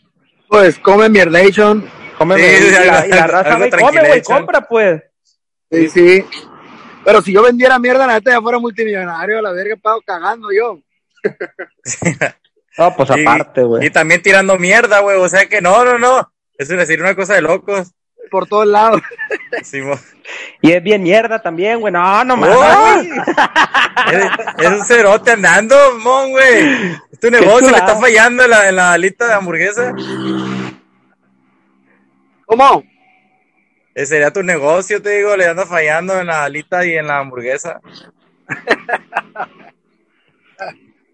Pues 0.48 0.80
come 0.80 1.10
mierdation. 1.10 1.88
Come 2.18 2.36
Sí, 2.38 2.42
mierda. 2.42 2.84
y 2.84 2.88
la, 2.88 3.08
y 3.08 3.10
la 3.10 3.24
algo- 3.26 3.32
raza, 3.32 3.50
algo 3.56 3.60
güey, 3.70 3.72
come, 3.84 4.08
güey, 4.08 4.22
compra, 4.24 4.62
pues. 4.62 5.04
Sí, 5.72 5.90
sí. 5.90 6.26
Pero 7.04 7.22
si 7.22 7.34
yo 7.34 7.44
vendiera 7.44 7.78
mierda, 7.78 8.08
la 8.08 8.14
neta 8.14 8.32
ya 8.32 8.42
fuera 8.42 8.58
multimillonario, 8.58 9.42
la 9.42 9.52
verga, 9.52 9.76
pago 9.82 10.02
cagando 10.06 10.48
yo. 10.52 10.80
No, 12.78 12.94
pues 12.96 13.10
Y- 13.16 13.22
aparte, 13.22 13.64
güey. 13.64 13.88
Y 13.88 13.90
también 13.90 14.22
tirando 14.22 14.58
mierda, 14.58 15.00
güey, 15.00 15.18
o 15.18 15.30
sea 15.30 15.48
que 15.48 15.62
no, 15.62 15.86
no, 15.86 15.98
no. 15.98 16.30
Eso 16.58 16.74
es 16.74 16.80
decir 16.80 17.00
una 17.02 17.16
cosa 17.16 17.34
de 17.36 17.42
locos. 17.42 17.94
Por 18.30 18.48
todos 18.48 18.68
lados. 18.68 19.02
Simón. 19.64 20.00
Y 20.62 20.72
es 20.72 20.82
bien 20.82 21.04
mierda 21.04 21.42
también, 21.42 21.80
güey. 21.80 21.94
No, 21.94 22.24
no 22.24 22.34
¡Oh! 22.34 22.38
mames. 22.38 23.08
Es, 24.12 24.66
es 24.66 24.72
un 24.72 24.86
cerote 24.86 25.32
andando, 25.32 25.76
mon, 26.00 26.32
güey. 26.32 26.96
Es 27.12 27.20
tu 27.20 27.30
negocio, 27.30 27.70
le 27.70 27.78
está 27.78 27.96
fallando 27.96 28.44
en 28.44 28.50
la, 28.50 28.70
en 28.70 28.76
la 28.76 28.94
alita 28.94 29.28
de 29.28 29.34
hamburguesa. 29.34 29.94
¿Cómo? 32.46 32.84
Ese 33.94 34.08
sería 34.08 34.34
tu 34.34 34.44
negocio, 34.44 35.02
te 35.02 35.18
digo, 35.18 35.36
le 35.38 35.48
anda 35.48 35.66
fallando 35.66 36.20
en 36.20 36.28
la 36.28 36.44
alita 36.44 36.86
y 36.86 36.98
en 36.98 37.08
la 37.08 37.20
hamburguesa. 37.20 37.80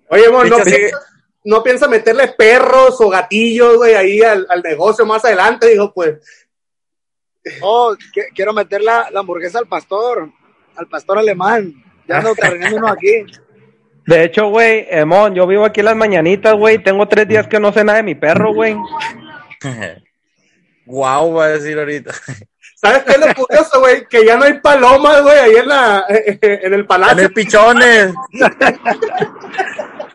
Oye, 0.10 0.30
mon, 0.30 0.50
no, 0.50 0.58
piensa, 0.58 1.00
no 1.46 1.64
piensa 1.64 1.88
meterle 1.88 2.30
perros 2.30 3.00
o 3.00 3.10
gatillos, 3.10 3.78
güey, 3.78 3.94
ahí 3.94 4.22
al, 4.22 4.48
al 4.50 4.62
negocio 4.62 5.06
más 5.06 5.24
adelante. 5.24 5.70
Dijo, 5.70 5.94
pues, 5.94 6.18
Oh, 7.62 7.96
que- 8.14 8.28
quiero 8.36 8.54
meter 8.54 8.82
la, 8.82 9.10
la 9.12 9.20
hamburguesa 9.22 9.60
al 9.60 9.68
pastor, 9.68 10.30
al 10.76 10.88
pastor 10.88 11.18
alemán. 11.18 11.74
Ya 12.08 12.18
ando 12.20 12.34
uno 12.76 12.88
aquí. 12.88 13.26
De 14.06 14.24
hecho, 14.24 14.48
güey, 14.50 14.88
Mon, 15.06 15.34
yo 15.36 15.46
vivo 15.48 15.64
aquí 15.66 15.80
en 15.82 15.86
las 15.88 15.96
mañanitas, 15.96 16.54
güey. 16.56 16.80
Tengo 16.84 17.08
tres 17.08 17.28
días 17.28 17.48
que 17.48 17.60
no 17.60 17.72
sé 17.72 17.84
nada 17.84 17.98
de 17.98 18.04
mi 18.04 18.16
perro, 18.16 18.54
güey. 18.54 18.76
Guau, 20.86 21.34
va 21.36 21.46
a 21.46 21.50
decir 21.50 21.78
ahorita. 21.78 22.12
¿Sabes 22.76 23.04
qué 23.04 23.12
es 23.12 23.20
lo 23.20 23.34
curioso, 23.36 23.80
güey? 23.80 24.06
Que 24.10 24.26
ya 24.26 24.36
no 24.38 24.44
hay 24.46 24.60
palomas, 24.60 25.22
güey, 25.22 25.38
ahí 25.38 25.56
en, 25.56 25.68
la, 25.68 26.04
en 26.10 26.74
el 26.74 26.80
En 26.82 26.88
palacio. 26.88 27.24
el 27.24 27.34
pichones. 27.34 28.14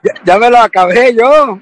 Ya, 0.03 0.13
ya 0.25 0.39
me 0.39 0.51
lo 0.51 0.59
acabé 0.59 1.15
yo. 1.17 1.59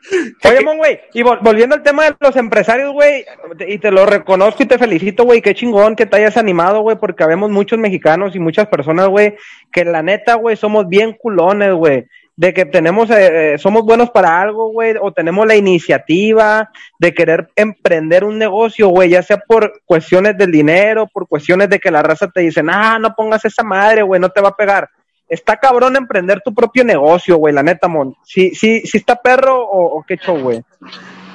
Oye, 0.44 0.60
mon, 0.64 0.76
güey, 0.78 1.00
y 1.12 1.22
vol- 1.22 1.40
volviendo 1.42 1.74
al 1.74 1.82
tema 1.82 2.04
de 2.04 2.14
los 2.20 2.36
empresarios, 2.36 2.92
güey, 2.92 3.24
y 3.66 3.78
te 3.78 3.90
lo 3.90 4.06
reconozco 4.06 4.62
y 4.62 4.66
te 4.66 4.78
felicito, 4.78 5.24
güey, 5.24 5.42
qué 5.42 5.54
chingón 5.54 5.96
que 5.96 6.06
te 6.06 6.16
hayas 6.16 6.36
animado, 6.36 6.80
güey, 6.82 6.96
porque 6.96 7.24
habemos 7.24 7.50
muchos 7.50 7.78
mexicanos 7.78 8.34
y 8.34 8.38
muchas 8.38 8.68
personas, 8.68 9.08
güey, 9.08 9.36
que 9.72 9.84
la 9.84 10.02
neta, 10.02 10.34
güey, 10.34 10.56
somos 10.56 10.88
bien 10.88 11.12
culones, 11.12 11.72
güey, 11.74 12.06
de 12.36 12.54
que 12.54 12.64
tenemos, 12.64 13.10
eh, 13.10 13.54
eh, 13.54 13.58
somos 13.58 13.82
buenos 13.84 14.10
para 14.10 14.40
algo, 14.40 14.70
güey, 14.72 14.94
o 15.00 15.12
tenemos 15.12 15.46
la 15.46 15.54
iniciativa 15.56 16.70
de 16.98 17.12
querer 17.14 17.48
emprender 17.56 18.24
un 18.24 18.38
negocio, 18.38 18.88
güey, 18.88 19.10
ya 19.10 19.22
sea 19.22 19.36
por 19.38 19.80
cuestiones 19.84 20.36
del 20.38 20.50
dinero, 20.50 21.06
por 21.12 21.28
cuestiones 21.28 21.68
de 21.68 21.78
que 21.78 21.90
la 21.90 22.02
raza 22.02 22.28
te 22.28 22.40
dicen, 22.40 22.68
ah, 22.70 22.98
no 22.98 23.14
pongas 23.14 23.44
esa 23.44 23.62
madre, 23.62 24.02
güey, 24.02 24.20
no 24.20 24.30
te 24.30 24.40
va 24.40 24.48
a 24.48 24.56
pegar. 24.56 24.88
Está 25.32 25.56
cabrón 25.56 25.96
emprender 25.96 26.42
tu 26.44 26.52
propio 26.52 26.84
negocio, 26.84 27.38
güey, 27.38 27.54
la 27.54 27.62
neta, 27.62 27.88
mon. 27.88 28.14
Sí, 28.22 28.54
sí, 28.54 28.82
sí 28.82 28.98
está 28.98 29.16
perro 29.16 29.66
o, 29.66 30.04
qué 30.06 30.18
show, 30.18 30.38
güey. 30.38 30.62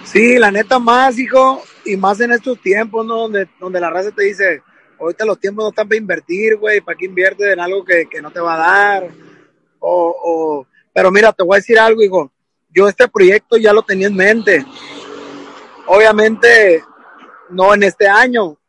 Sí, 0.04 0.38
la 0.38 0.52
neta 0.52 0.78
más, 0.78 1.18
hijo, 1.18 1.64
y 1.84 1.98
más 1.98 2.20
en 2.20 2.32
estos 2.32 2.62
tiempos, 2.62 3.04
¿no? 3.04 3.28
Donde, 3.28 3.80
la 3.80 3.90
raza 3.90 4.12
te 4.12 4.26
dice, 4.26 4.62
ahorita 5.00 5.26
los 5.26 5.40
tiempos 5.40 5.66
no 5.66 5.70
están 5.70 5.88
para 5.88 5.98
invertir, 5.98 6.58
güey, 6.58 6.80
¿para 6.80 6.96
qué 6.96 7.06
inviertes 7.06 7.52
en 7.52 7.60
algo 7.60 7.84
que, 7.84 8.08
no 8.22 8.30
te 8.30 8.40
va 8.40 8.54
a 8.54 8.58
dar? 9.00 9.10
O, 9.80 10.64
pero 10.94 11.10
mira, 11.10 11.34
te 11.34 11.44
voy 11.44 11.56
a 11.56 11.58
decir 11.58 11.80
algo, 11.80 12.04
hijo, 12.04 12.32
yo 12.70 12.88
este 12.88 13.08
proyecto 13.08 13.58
ya 13.58 13.74
lo 13.74 13.82
tenía 13.82 14.06
en 14.06 14.16
mente. 14.16 14.64
Obviamente, 15.88 16.84
no 17.50 17.74
en 17.74 17.82
este 17.82 18.08
año, 18.08 18.60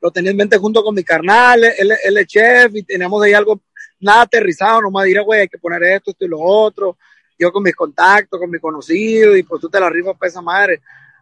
lo 0.00 0.10
tenía 0.10 0.32
en 0.32 0.38
mente 0.38 0.58
junto 0.58 0.82
con 0.82 0.92
mi 0.92 1.04
carnal, 1.04 1.62
él, 1.62 1.92
él 2.02 2.16
es 2.16 2.26
chef 2.26 2.74
y 2.74 2.82
teníamos 2.82 3.22
ahí 3.22 3.32
algo, 3.32 3.60
nada 4.02 4.22
aterrizado, 4.22 4.82
nomás 4.82 5.06
diré, 5.06 5.20
güey, 5.22 5.40
hay 5.40 5.48
que 5.48 5.58
poner 5.58 5.82
esto, 5.84 6.10
esto 6.10 6.24
y 6.24 6.28
lo 6.28 6.40
otro 6.40 6.96
yo 7.42 7.52
con 7.52 7.62
mis 7.62 7.74
contactos, 7.74 8.38
con 8.38 8.50
mi 8.50 8.58
conocido, 8.60 9.36
y 9.36 9.42
pues 9.42 9.60
tú 9.60 9.68
te 9.68 9.80
la 9.80 9.90
rifas 9.90 10.16
para 10.16 10.28
esa 10.28 10.40
madre. 10.40 10.80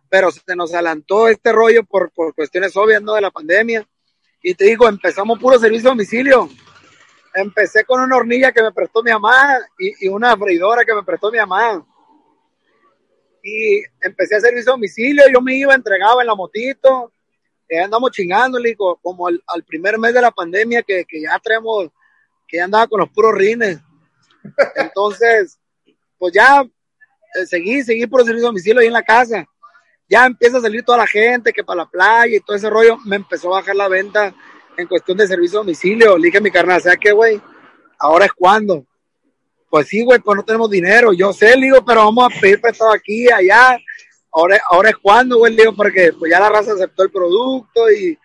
Pero 0.09 0.31
se 0.31 0.55
nos 0.55 0.75
adelantó 0.75 1.29
este 1.29 1.51
rollo 1.53 1.85
por, 1.85 2.11
por 2.11 2.35
cuestiones 2.35 2.77
obvias, 2.77 3.01
¿no? 3.01 3.15
De 3.15 3.23
la 3.23 3.31
pandemia. 3.31 3.87
Y 4.43 4.55
te 4.55 4.65
digo, 4.67 4.89
empezamos 4.89 5.39
puro 5.39 5.59
servicio 5.59 5.89
a 5.89 5.93
domicilio. 5.93 6.49
Empecé 7.35 7.85
con 7.85 8.03
una 8.03 8.17
hornilla 8.17 8.53
que 8.53 8.63
me 8.63 8.73
prestó 8.73 9.03
mi 9.03 9.13
mamá 9.13 9.61
y, 9.79 10.09
una 10.09 10.37
freidora 10.37 10.85
que 10.85 10.95
me 10.95 11.05
prestó 11.05 11.31
mi 11.31 11.39
mamá. 11.39 11.87
Y 13.43 13.83
empecé 14.03 14.37
a 14.37 14.41
servicio 14.41 14.73
a 14.73 14.75
domicilio, 14.75 15.25
yo 15.33 15.41
me 15.41 15.55
iba, 15.55 15.75
entregaba 15.75 16.21
en 16.21 16.27
la 16.27 16.35
motito, 16.35 17.13
ahí 17.71 17.79
andamos 17.79 18.11
chingándole, 18.11 18.77
co- 18.77 18.99
como 19.01 19.29
al, 19.29 19.43
al 19.47 19.65
primer 19.65 19.97
mes 19.97 20.13
de 20.13 20.21
la 20.21 20.31
pandemia 20.31 20.83
que, 20.83 21.07
que 21.07 21.23
ya 21.23 21.39
traemos, 21.39 21.89
que 22.51 22.57
ya 22.57 22.65
andaba 22.65 22.87
con 22.89 23.01
los 23.01 23.11
puros 23.11 23.35
rines. 23.35 23.79
Entonces, 24.77 25.59
pues 26.19 26.33
ya 26.35 26.63
eh, 26.63 27.47
seguí, 27.47 27.83
seguí 27.83 28.07
por 28.07 28.21
el 28.21 28.27
servicio 28.27 28.49
a 28.49 28.51
domicilio 28.51 28.81
ahí 28.81 28.89
en 28.89 28.93
la 28.93 29.03
casa. 29.03 29.47
Ya 30.09 30.27
empieza 30.27 30.59
a 30.59 30.61
salir 30.61 30.85
toda 30.85 30.99
la 30.99 31.07
gente 31.07 31.53
que 31.53 31.63
para 31.63 31.85
la 31.85 31.87
playa 31.89 32.37
y 32.37 32.41
todo 32.41 32.57
ese 32.57 32.69
rollo. 32.69 32.99
Me 33.05 33.17
empezó 33.17 33.49
a 33.49 33.61
bajar 33.61 33.77
la 33.77 33.89
venta 33.89 34.35
en 34.77 34.89
cuestión 34.89 35.17
de 35.17 35.29
servicio 35.29 35.61
a 35.61 35.63
domicilio. 35.63 36.19
Le 36.19 36.27
dije 36.27 36.39
a 36.39 36.43
mi 36.43 36.51
carnal, 36.51 36.83
¿sabes 36.83 36.99
qué, 37.01 37.13
güey? 37.13 37.41
Ahora 37.99 38.25
es 38.25 38.33
cuando. 38.33 38.85
Pues 39.69 39.87
sí, 39.87 40.03
güey, 40.03 40.19
pues 40.19 40.37
no 40.37 40.45
tenemos 40.45 40.69
dinero. 40.69 41.13
Yo 41.13 41.33
sé, 41.33 41.57
le 41.57 41.67
digo, 41.67 41.85
pero 41.85 42.05
vamos 42.07 42.33
a 42.33 42.41
pedir 42.41 42.61
prestado 42.61 42.93
aquí, 42.93 43.31
allá. 43.31 43.79
Ahora, 44.33 44.61
ahora 44.69 44.91
es 44.91 44.97
cuando, 44.97 45.39
güey, 45.39 45.55
le 45.55 45.63
digo, 45.63 45.77
porque 45.77 46.13
pues 46.19 46.31
ya 46.31 46.41
la 46.41 46.49
raza 46.49 46.73
aceptó 46.73 47.05
el 47.05 47.11
producto 47.11 47.89
y, 47.91 48.19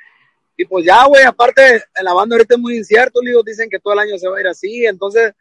y 0.57 0.65
pues 0.65 0.85
ya, 0.85 1.05
güey, 1.05 1.23
aparte, 1.23 1.83
la 2.01 2.13
banda 2.13 2.35
ahorita 2.35 2.55
es 2.55 2.61
muy 2.61 2.77
incierto, 2.77 3.19
digo, 3.21 3.43
dicen 3.43 3.69
que 3.69 3.79
todo 3.79 3.93
el 3.93 3.99
año 3.99 4.17
se 4.17 4.27
va 4.27 4.37
a 4.37 4.41
ir 4.41 4.47
así, 4.47 4.85
entonces 4.85 5.33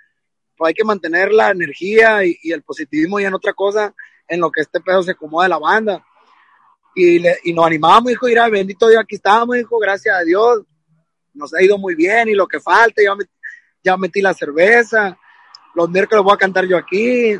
pues 0.57 0.69
hay 0.69 0.75
que 0.75 0.85
mantener 0.85 1.33
la 1.33 1.51
energía 1.51 2.25
y, 2.25 2.39
el 2.45 2.63
positivismo 2.63 3.21
y 3.21 3.25
en 3.25 3.35
otra 3.35 3.53
cosa 3.53 3.95
en 4.27 4.41
lo 4.41 4.51
que 4.51 4.63
este 4.63 4.81
pedo 4.81 5.03
se 5.03 5.13
acomoda 5.13 5.49
la 5.49 5.59
banda. 5.59 6.05
Y, 6.97 7.19
le, 7.19 7.39
y 7.45 7.53
nos 7.53 7.67
animamos, 7.67 8.13
hijo, 8.13 8.29
ir 8.29 8.39
bendito 8.51 8.89
Dios, 8.89 9.03
aquí 9.03 9.17
estamos, 9.17 9.57
hijo, 9.57 9.79
gracias 9.79 10.17
a 10.17 10.23
Dios. 10.23 10.63
Nos 11.33 11.53
ha 11.55 11.63
ido 11.63 11.77
muy 11.77 11.95
bien 11.95 12.29
y 12.29 12.35
lo 12.35 12.47
que 12.47 12.61
falta, 12.61 13.03
ya, 13.03 13.15
ya 13.83 13.97
metí 13.97 14.21
la 14.23 14.33
cerveza. 14.33 15.19
Los 15.75 15.91
miércoles 15.91 16.25
voy 16.25 16.35
a 16.35 16.39
cantar 16.39 16.67
yo 16.67 16.77
aquí. 16.77 17.39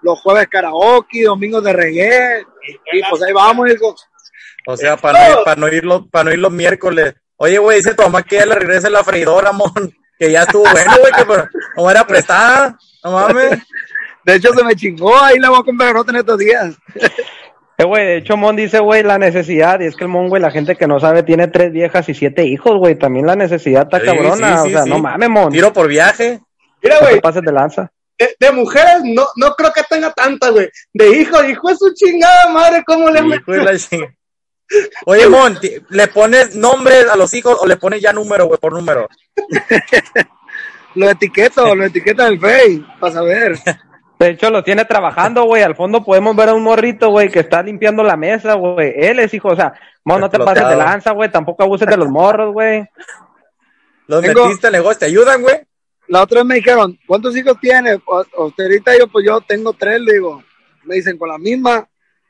Los 0.00 0.20
jueves 0.20 0.48
karaoke, 0.48 1.24
domingos 1.24 1.62
de 1.62 1.72
reggae. 1.72 2.46
Y 2.92 3.02
pues 3.10 3.22
ahí 3.22 3.32
vamos, 3.32 3.70
hijo. 3.70 3.94
O 4.70 4.76
sea, 4.76 4.96
para 5.00 5.18
no, 5.18 5.30
ir, 5.30 5.44
para 5.44 5.56
no 5.60 5.68
ir 5.68 5.84
los, 5.84 6.08
para 6.08 6.24
no 6.24 6.32
ir 6.32 6.38
los 6.38 6.52
miércoles. 6.52 7.14
Oye, 7.36 7.58
güey, 7.58 7.78
dice 7.78 7.94
tu 7.94 8.02
mamá 8.02 8.22
que 8.22 8.36
ya 8.36 8.46
le 8.46 8.54
regrese 8.54 8.90
la 8.90 9.02
freidora, 9.02 9.50
mon. 9.52 9.72
Que 10.18 10.30
ya 10.32 10.42
estuvo 10.42 10.62
bueno, 10.70 10.92
güey, 11.00 11.12
que 11.12 11.24
pero, 11.24 11.48
no 11.76 11.90
era 11.90 12.04
prestada. 12.06 12.76
No 13.04 13.12
mames. 13.12 13.58
De 14.24 14.34
hecho, 14.34 14.52
se 14.52 14.64
me 14.64 14.74
chingó, 14.74 15.16
ahí 15.18 15.38
la 15.38 15.48
voy 15.48 15.60
a 15.60 15.62
comprar 15.62 15.94
en 16.08 16.16
estos 16.16 16.38
días. 16.38 16.74
Eh, 17.78 17.84
güey, 17.84 18.04
de 18.04 18.16
hecho, 18.16 18.36
Mon 18.36 18.56
dice, 18.56 18.80
güey, 18.80 19.04
la 19.04 19.16
necesidad, 19.18 19.78
y 19.80 19.86
es 19.86 19.94
que 19.96 20.04
el 20.04 20.10
Mon, 20.10 20.28
güey, 20.28 20.42
la 20.42 20.50
gente 20.50 20.74
que 20.74 20.88
no 20.88 20.98
sabe, 20.98 21.22
tiene 21.22 21.46
tres 21.46 21.70
viejas 21.72 22.08
y 22.08 22.14
siete 22.14 22.44
hijos, 22.44 22.76
güey, 22.76 22.96
también 22.96 23.24
la 23.26 23.36
necesidad 23.36 23.84
está 23.84 24.00
Sí, 24.00 24.06
cabrona, 24.06 24.56
sí, 24.56 24.62
sí, 24.64 24.68
o 24.68 24.76
sea, 24.76 24.82
sí. 24.82 24.90
no 24.90 24.98
mames, 24.98 25.28
Mon, 25.30 25.52
Tiro 25.52 25.72
por 25.72 25.86
viaje. 25.86 26.40
Mira, 26.82 26.96
no 27.00 27.06
güey, 27.06 27.20
pases 27.20 27.42
de 27.42 27.52
lanza. 27.52 27.90
de, 28.18 28.34
de 28.40 28.50
mujeres 28.52 29.00
no, 29.04 29.28
no 29.36 29.54
creo 29.54 29.72
que 29.72 29.82
tenga 29.88 30.12
tantas, 30.12 30.50
güey. 30.50 30.68
De 30.92 31.08
hijo, 31.16 31.42
hijo 31.44 31.70
es 31.70 31.78
su 31.78 31.94
chingada 31.94 32.48
madre, 32.52 32.82
¿cómo 32.84 33.08
le 33.10 33.20
Hijo 33.20 33.52
de 33.52 33.64
la 33.64 33.72
ching- 33.74 34.12
Oye, 35.06 35.28
Mon, 35.28 35.58
ti- 35.58 35.76
¿le 35.90 36.08
pones 36.08 36.54
nombres 36.54 37.08
a 37.08 37.16
los 37.16 37.32
hijos 37.34 37.56
o 37.60 37.66
le 37.66 37.76
pones 37.76 38.00
ya 38.02 38.12
número, 38.12 38.46
güey, 38.46 38.58
por 38.58 38.72
número? 38.72 39.08
Lo 40.94 41.08
etiqueto, 41.10 41.74
lo 41.76 41.84
etiqueta 41.84 42.26
en 42.26 42.32
el 42.32 42.40
Face, 42.40 42.82
para 42.98 43.12
saber. 43.12 43.56
De 44.18 44.30
hecho, 44.30 44.50
lo 44.50 44.64
tiene 44.64 44.84
trabajando, 44.84 45.44
güey, 45.44 45.62
al 45.62 45.76
fondo 45.76 46.02
podemos 46.02 46.34
ver 46.34 46.48
a 46.48 46.54
un 46.54 46.62
morrito, 46.62 47.10
güey, 47.10 47.30
que 47.30 47.40
está 47.40 47.62
limpiando 47.62 48.02
la 48.02 48.16
mesa, 48.16 48.54
güey, 48.54 48.92
él 48.96 49.20
es 49.20 49.32
hijo, 49.32 49.48
o 49.48 49.54
sea, 49.56 49.74
Mon, 50.04 50.20
no 50.20 50.28
te 50.28 50.38
pases 50.38 50.66
de 50.68 50.76
lanza, 50.76 51.12
güey, 51.12 51.30
tampoco 51.30 51.62
abuses 51.62 51.86
de 51.86 51.96
los 51.96 52.08
morros, 52.08 52.52
güey. 52.52 52.84
Los 54.08 54.22
Tengo- 54.22 54.46
metiste 54.46 54.66
al 54.68 54.72
negocio, 54.72 54.98
¿te 54.98 55.04
ayudan, 55.06 55.42
güey? 55.42 55.56
La 56.08 56.22
otra 56.22 56.38
vez 56.40 56.46
me 56.46 56.54
dijeron, 56.56 56.98
¿cuántos 57.06 57.36
hijos 57.36 57.58
tienes? 57.60 57.98
O- 58.06 58.46
Usted 58.46 58.64
ahorita 58.64 58.98
yo, 58.98 59.06
pues 59.08 59.24
yo 59.26 59.40
tengo 59.42 59.74
tres, 59.74 60.00
le 60.00 60.14
digo. 60.14 60.42
Me 60.84 60.94
dicen, 60.96 61.18
¿con 61.18 61.28
la 61.28 61.36
misma? 61.38 61.86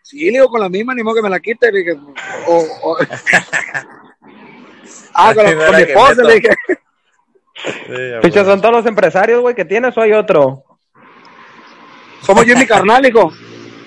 Sí, 0.09 0.25
le 0.25 0.31
digo, 0.39 0.49
con 0.49 0.63
la 0.63 0.71
misma, 0.71 0.95
ni 0.95 1.03
modo 1.03 1.17
que 1.17 1.23
me 1.23 1.29
la 1.29 1.39
quite. 1.39 1.71
Le 1.71 1.81
dije, 1.81 1.99
o, 2.47 2.65
o- 2.83 2.97
ah, 5.15 5.35
con, 5.35 5.45
la- 5.45 5.67
con 5.67 5.77
mi 5.77 5.83
esposa, 5.83 6.23
le 6.23 6.35
dije. 6.35 6.49
Picho, 8.23 8.45
¿son 8.45 8.61
todos 8.63 8.75
los 8.77 8.87
empresarios, 8.87 9.41
güey, 9.43 9.55
que 9.55 9.65
tienes 9.67 9.97
o 9.97 10.01
hay 10.01 10.13
otro? 10.13 10.65
Somos 12.23 12.47
yo 12.47 12.55
y 12.55 12.57
mi 12.57 12.67
carnal, 12.67 13.05
hijo. 13.07 13.31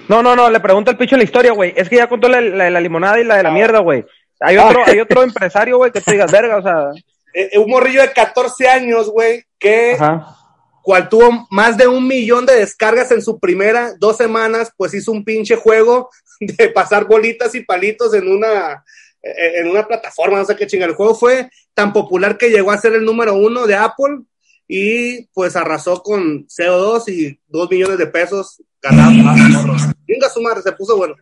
No, 0.09 0.21
no, 0.21 0.35
no, 0.35 0.49
le 0.49 0.59
pregunto 0.59 0.91
al 0.91 0.97
picho 0.97 1.17
la 1.17 1.23
historia, 1.23 1.53
güey. 1.53 1.73
Es 1.75 1.89
que 1.89 1.95
ya 1.95 2.07
contó 2.07 2.27
la, 2.27 2.39
la, 2.39 2.69
la 2.69 2.81
limonada 2.81 3.19
y 3.19 3.23
la 3.23 3.37
de 3.37 3.43
la 3.43 3.51
mierda, 3.51 3.79
güey. 3.79 4.05
Hay 4.41 4.57
otro, 4.57 4.81
hay 4.85 4.99
otro 4.99 5.23
empresario, 5.23 5.77
güey, 5.77 5.91
que 5.91 6.01
te 6.01 6.11
digas, 6.11 6.31
verga, 6.31 6.57
o 6.57 6.61
sea. 6.61 6.89
Eh, 7.33 7.57
un 7.57 7.69
morrillo 7.69 8.01
de 8.01 8.11
14 8.11 8.67
años, 8.69 9.09
güey, 9.09 9.43
que 9.57 9.93
Ajá. 9.93 10.35
Cual 10.83 11.09
tuvo 11.09 11.47
más 11.51 11.77
de 11.77 11.87
un 11.87 12.07
millón 12.07 12.45
de 12.45 12.55
descargas 12.55 13.11
en 13.11 13.21
su 13.21 13.39
primera 13.39 13.93
dos 13.99 14.17
semanas, 14.17 14.71
pues 14.75 14.93
hizo 14.93 15.11
un 15.11 15.23
pinche 15.23 15.55
juego 15.55 16.09
de 16.39 16.69
pasar 16.69 17.05
bolitas 17.07 17.53
y 17.55 17.63
palitos 17.63 18.13
en 18.13 18.27
una, 18.27 18.83
eh, 19.21 19.59
en 19.59 19.69
una 19.69 19.87
plataforma, 19.87 20.37
no 20.39 20.45
sé 20.45 20.55
qué 20.55 20.67
chinga. 20.67 20.85
El 20.85 20.95
juego 20.95 21.15
fue 21.15 21.49
tan 21.73 21.93
popular 21.93 22.37
que 22.37 22.49
llegó 22.49 22.71
a 22.71 22.77
ser 22.77 22.93
el 22.93 23.05
número 23.05 23.35
uno 23.35 23.67
de 23.67 23.75
Apple 23.75 24.21
y 24.67 25.23
pues 25.33 25.55
arrasó 25.55 26.01
con 26.01 26.47
CO2 26.47 27.07
y 27.09 27.39
dos 27.47 27.69
millones 27.69 27.97
de 27.97 28.07
pesos 28.07 28.61
ganados. 28.81 29.13
Ah. 29.25 29.93
Venga 30.07 30.29
su 30.29 30.41
madre, 30.41 30.61
se 30.61 30.71
puso 30.71 30.97
bueno. 30.97 31.15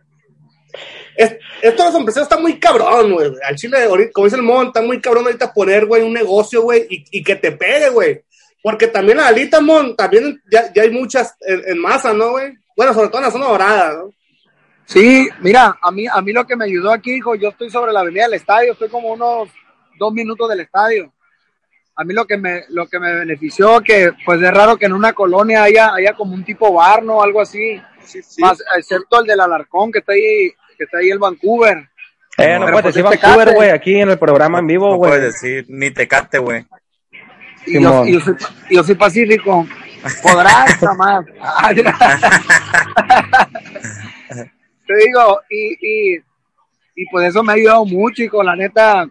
Es- 1.16 1.36
esto 1.60 1.82
de 1.82 1.88
los 1.90 1.98
empresarios 1.98 2.30
está 2.30 2.40
muy 2.40 2.58
cabrón, 2.58 3.12
güey. 3.12 3.32
Al 3.46 3.56
chile, 3.56 3.78
como 4.12 4.24
dice 4.26 4.36
el 4.36 4.42
Mon, 4.42 4.68
está 4.68 4.80
muy 4.82 5.00
cabrón 5.00 5.24
ahorita 5.26 5.52
poner, 5.52 5.84
güey, 5.86 6.02
un 6.02 6.12
negocio, 6.12 6.62
güey, 6.62 6.86
y, 6.88 7.04
y 7.18 7.22
que 7.22 7.34
te 7.36 7.52
pegue, 7.52 7.90
güey. 7.90 8.22
Porque 8.62 8.88
también 8.88 9.18
la 9.18 9.28
alita, 9.28 9.60
Mon, 9.60 9.96
también 9.96 10.40
ya, 10.50 10.72
ya 10.72 10.82
hay 10.82 10.90
muchas 10.90 11.34
en, 11.40 11.62
en 11.66 11.78
masa, 11.80 12.12
¿no, 12.12 12.30
güey? 12.32 12.52
Bueno, 12.76 12.92
sobre 12.94 13.08
todo 13.08 13.18
en 13.18 13.24
la 13.24 13.30
zona 13.30 13.46
dorada, 13.46 13.92
¿no? 13.94 14.12
Sí, 14.84 15.28
mira, 15.40 15.78
a 15.80 15.90
mí, 15.92 16.06
a 16.06 16.20
mí 16.20 16.32
lo 16.32 16.44
que 16.46 16.56
me 16.56 16.64
ayudó 16.64 16.92
aquí, 16.92 17.14
hijo, 17.14 17.34
yo 17.36 17.50
estoy 17.50 17.70
sobre 17.70 17.92
la 17.92 18.00
avenida 18.00 18.24
del 18.24 18.34
estadio, 18.34 18.72
estoy 18.72 18.88
como 18.88 19.12
unos 19.12 19.48
dos 19.98 20.12
minutos 20.12 20.48
del 20.48 20.60
estadio. 20.60 21.12
A 21.94 22.04
mí 22.04 22.12
lo 22.14 22.26
que 22.26 22.36
me, 22.38 22.64
lo 22.70 22.86
que 22.88 22.98
me 22.98 23.12
benefició, 23.14 23.80
que 23.82 24.10
pues 24.24 24.40
es 24.42 24.50
raro 24.50 24.76
que 24.76 24.86
en 24.86 24.92
una 24.92 25.12
colonia 25.12 25.62
haya, 25.62 25.94
haya 25.94 26.14
como 26.14 26.34
un 26.34 26.44
tipo 26.44 26.72
bar, 26.72 27.02
¿no? 27.02 27.22
Algo 27.22 27.40
así. 27.40 27.80
Más, 28.38 28.62
excepto 28.76 29.20
el 29.20 29.26
del 29.26 29.40
Alarcón, 29.40 29.92
que 29.92 29.98
está 30.00 30.12
ahí, 30.12 30.50
que 30.76 30.84
está 30.84 30.98
ahí 30.98 31.10
el 31.10 31.18
Vancouver. 31.18 31.76
Eh, 32.38 32.58
no 32.58 32.64
Pero 32.64 32.72
puedes 32.72 32.82
pues 32.82 32.94
decir 32.94 33.04
Vancouver, 33.04 33.54
güey, 33.54 33.70
aquí 33.70 34.00
en 34.00 34.10
el 34.10 34.18
programa 34.18 34.58
en 34.60 34.66
vivo, 34.66 34.90
No 34.90 34.96
güey. 34.96 35.10
puedes 35.10 35.34
decir, 35.34 35.66
ni 35.68 35.90
te 35.90 36.08
cate, 36.08 36.38
güey. 36.38 36.64
Y 37.66 37.80
yo, 37.80 38.06
yo 38.06 38.20
soy, 38.20 38.34
yo 38.70 38.82
soy 38.84 38.94
pacífico. 38.94 39.66
Podrás, 40.22 40.74
jamás. 40.80 41.24
Te 44.86 44.96
digo, 44.96 45.40
y, 45.48 45.72
y, 45.80 46.16
y 46.96 47.06
pues 47.10 47.28
eso 47.28 47.42
me 47.42 47.52
ha 47.52 47.56
ayudado 47.56 47.84
mucho 47.84 48.22
y 48.22 48.28
con 48.28 48.46
la 48.46 48.56
neta, 48.56 49.08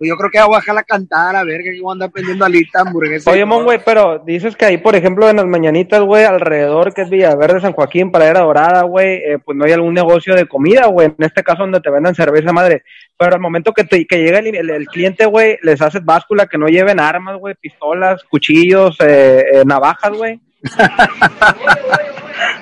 pues 0.00 0.08
yo 0.08 0.16
creo 0.16 0.30
que 0.30 0.40
voy 0.40 0.54
a 0.56 0.60
dejarla 0.60 0.82
cantar, 0.82 1.36
a 1.36 1.44
ver 1.44 1.60
que 1.62 1.78
voy 1.78 1.90
a 1.90 1.92
andar 1.92 2.10
pendiendo 2.10 2.42
alita, 2.46 2.80
hamburguesa. 2.80 3.30
Oye, 3.30 3.44
Mon, 3.44 3.64
güey, 3.64 3.78
pero 3.84 4.18
dices 4.24 4.56
que 4.56 4.64
ahí, 4.64 4.78
por 4.78 4.96
ejemplo, 4.96 5.28
en 5.28 5.36
las 5.36 5.44
mañanitas, 5.44 6.00
güey, 6.00 6.24
alrededor, 6.24 6.94
que 6.94 7.02
es 7.02 7.10
Villaverde, 7.10 7.60
San 7.60 7.74
Joaquín, 7.74 8.10
Pradera 8.10 8.40
Dorada, 8.40 8.80
güey, 8.84 9.16
eh, 9.18 9.38
pues 9.44 9.58
no 9.58 9.66
hay 9.66 9.72
algún 9.72 9.92
negocio 9.92 10.34
de 10.34 10.46
comida, 10.48 10.86
güey, 10.86 11.08
en 11.08 11.16
este 11.18 11.42
caso 11.44 11.64
donde 11.64 11.80
te 11.82 11.90
vendan 11.90 12.14
cerveza 12.14 12.50
madre. 12.50 12.82
Pero 13.18 13.34
al 13.34 13.40
momento 13.40 13.74
que, 13.74 13.84
te, 13.84 14.06
que 14.06 14.16
llega 14.22 14.38
el, 14.38 14.54
el- 14.56 14.70
el 14.70 14.86
cliente, 14.86 15.26
güey, 15.26 15.58
les 15.62 15.82
haces 15.82 16.02
báscula 16.02 16.46
que 16.46 16.56
no 16.56 16.68
lleven 16.68 16.98
armas, 16.98 17.36
güey, 17.36 17.54
pistolas, 17.60 18.24
cuchillos, 18.24 18.96
eh, 19.00 19.44
eh, 19.52 19.62
navajas, 19.66 20.12
güey. 20.16 20.40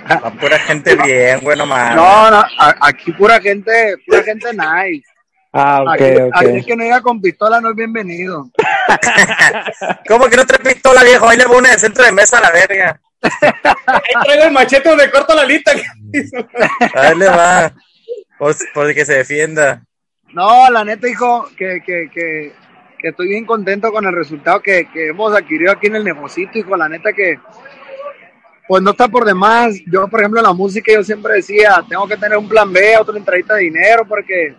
A 0.08 0.30
pura 0.30 0.58
gente 0.58 0.96
bien, 1.04 1.38
güey, 1.40 1.56
no 1.56 1.66
mames. 1.66 1.96
No, 1.96 2.30
no, 2.30 2.42
aquí 2.80 3.12
pura 3.12 3.40
gente, 3.40 3.94
pura 4.06 4.22
gente 4.22 4.48
nice. 4.52 5.04
Ah, 5.52 5.82
ok, 5.82 5.88
Aquí, 5.92 6.04
ok. 6.04 6.34
aquí 6.34 6.64
que 6.64 6.76
no 6.76 6.84
llega 6.84 7.00
con 7.00 7.20
pistola 7.20 7.60
no 7.60 7.70
es 7.70 7.76
bienvenido. 7.76 8.50
¿Cómo 10.08 10.26
que 10.28 10.36
no 10.36 10.46
trae 10.46 10.60
pistola, 10.60 11.02
viejo? 11.02 11.28
Ahí 11.28 11.38
le 11.38 11.46
voy 11.46 11.58
una 11.58 11.70
de 11.70 11.78
centro 11.78 12.04
de 12.04 12.12
mesa 12.12 12.38
a 12.38 12.42
la 12.42 12.50
verga. 12.50 13.00
Ahí 13.86 14.24
traigo 14.24 14.44
el 14.44 14.52
machete 14.52 14.88
donde 14.88 15.10
corto 15.10 15.34
la 15.34 15.44
lista. 15.44 15.72
Ahí 16.94 17.18
le 17.18 17.26
va. 17.26 17.72
Pues, 18.38 18.64
por 18.72 18.92
que 18.94 19.04
se 19.04 19.14
defienda. 19.14 19.82
No, 20.32 20.70
la 20.70 20.84
neta, 20.84 21.08
hijo, 21.08 21.48
que, 21.56 21.80
que, 21.84 22.10
que, 22.12 22.52
que 22.98 23.08
estoy 23.08 23.28
bien 23.28 23.46
contento 23.46 23.90
con 23.90 24.04
el 24.04 24.14
resultado 24.14 24.60
que, 24.60 24.86
que 24.92 25.08
hemos 25.08 25.34
adquirido 25.34 25.72
aquí 25.72 25.86
en 25.86 25.96
el 25.96 26.04
negocito, 26.04 26.58
hijo. 26.58 26.76
La 26.76 26.88
neta 26.88 27.12
que, 27.12 27.38
pues 28.68 28.82
no 28.82 28.90
está 28.90 29.08
por 29.08 29.24
demás. 29.24 29.74
Yo, 29.86 30.06
por 30.08 30.20
ejemplo, 30.20 30.40
en 30.40 30.46
la 30.46 30.52
música, 30.52 30.92
yo 30.92 31.02
siempre 31.02 31.34
decía, 31.36 31.82
tengo 31.88 32.06
que 32.06 32.18
tener 32.18 32.36
un 32.36 32.48
plan 32.48 32.70
B, 32.70 32.98
otra 32.98 33.16
entradita 33.16 33.54
de 33.54 33.62
dinero, 33.62 34.04
porque, 34.06 34.54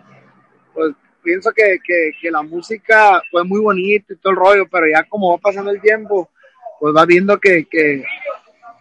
pues, 0.72 0.94
pienso 1.22 1.50
que, 1.52 1.78
que, 1.84 2.12
que 2.20 2.30
la 2.30 2.42
música 2.42 3.22
fue 3.30 3.44
muy 3.44 3.60
bonita 3.60 4.12
y 4.12 4.16
todo 4.16 4.32
el 4.32 4.38
rollo, 4.38 4.68
pero 4.70 4.86
ya 4.88 5.04
como 5.04 5.32
va 5.32 5.38
pasando 5.38 5.70
el 5.70 5.80
tiempo, 5.80 6.30
pues 6.78 6.94
va 6.96 7.04
viendo 7.04 7.38
que, 7.38 7.66
que 7.66 8.04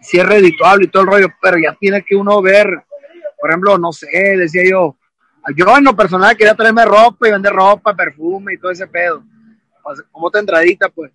sí 0.02 0.20
es 0.20 0.26
redituable 0.26 0.86
y 0.86 0.90
todo 0.90 1.04
el 1.04 1.10
rollo, 1.10 1.28
pero 1.42 1.58
ya 1.58 1.76
tiene 1.80 2.02
que 2.04 2.16
uno 2.16 2.42
ver, 2.42 2.84
por 3.40 3.50
ejemplo, 3.50 3.78
no 3.78 3.92
sé, 3.92 4.08
decía 4.38 4.64
yo, 4.70 4.96
yo 5.56 5.78
en 5.78 5.84
lo 5.84 5.96
personal 5.96 6.36
quería 6.36 6.56
traerme 6.56 6.86
ropa 6.86 7.28
y 7.28 7.32
vender 7.32 7.54
ropa, 7.54 7.96
perfume 7.96 8.54
y 8.54 8.58
todo 8.58 8.72
ese 8.72 8.88
pedo. 8.88 9.24
Pues, 9.84 10.04
como 10.12 10.28
otra 10.28 10.42
entradita, 10.42 10.90
pues. 10.90 11.12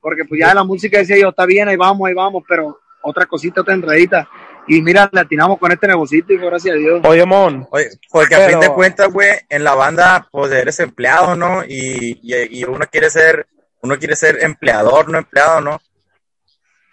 Porque 0.00 0.24
pues 0.24 0.40
ya 0.40 0.54
la 0.54 0.64
música 0.64 0.98
decía 0.98 1.18
yo, 1.18 1.30
está 1.30 1.46
bien, 1.46 1.68
ahí 1.68 1.76
vamos, 1.76 2.06
ahí 2.06 2.14
vamos, 2.14 2.44
pero 2.46 2.78
otra 3.02 3.26
cosita, 3.26 3.62
otra 3.62 3.74
entradita. 3.74 4.28
Y 4.68 4.82
mira, 4.82 5.08
le 5.12 5.20
atinamos 5.20 5.58
con 5.58 5.70
este 5.70 5.86
negocito 5.86 6.32
y 6.32 6.38
gracias 6.38 6.74
a 6.74 6.78
Dios. 6.78 7.00
Oye, 7.04 7.24
Mon, 7.24 7.66
Oye, 7.70 7.88
porque 8.10 8.34
a 8.34 8.48
fin 8.48 8.58
de 8.60 8.68
cuentas, 8.72 9.08
güey, 9.12 9.30
en 9.48 9.62
la 9.62 9.74
banda, 9.74 10.26
pues 10.30 10.50
eres 10.52 10.80
empleado, 10.80 11.36
¿no? 11.36 11.64
Y, 11.64 12.18
y, 12.22 12.60
y 12.60 12.64
uno 12.64 12.84
quiere 12.90 13.08
ser, 13.10 13.46
uno 13.82 13.96
quiere 13.98 14.16
ser 14.16 14.42
empleador, 14.42 15.08
no 15.08 15.18
empleado, 15.18 15.60
¿no? 15.60 15.80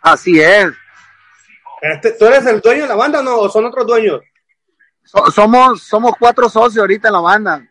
Así 0.02 0.40
es. 0.40 0.68
Este, 1.82 2.12
¿Tú 2.12 2.26
eres 2.26 2.46
el 2.46 2.62
dueño 2.62 2.84
de 2.84 2.90
la 2.90 2.96
banda 2.96 3.20
o 3.20 3.24
no? 3.24 3.38
¿O 3.38 3.50
son 3.50 3.66
otros 3.66 3.88
dueños? 3.88 4.22
So- 5.04 5.32
somos, 5.32 5.82
somos 5.84 6.14
cuatro 6.20 6.48
socios 6.50 6.82
ahorita 6.82 7.08
en 7.10 7.14
la 7.14 7.20
banda. 7.22 7.68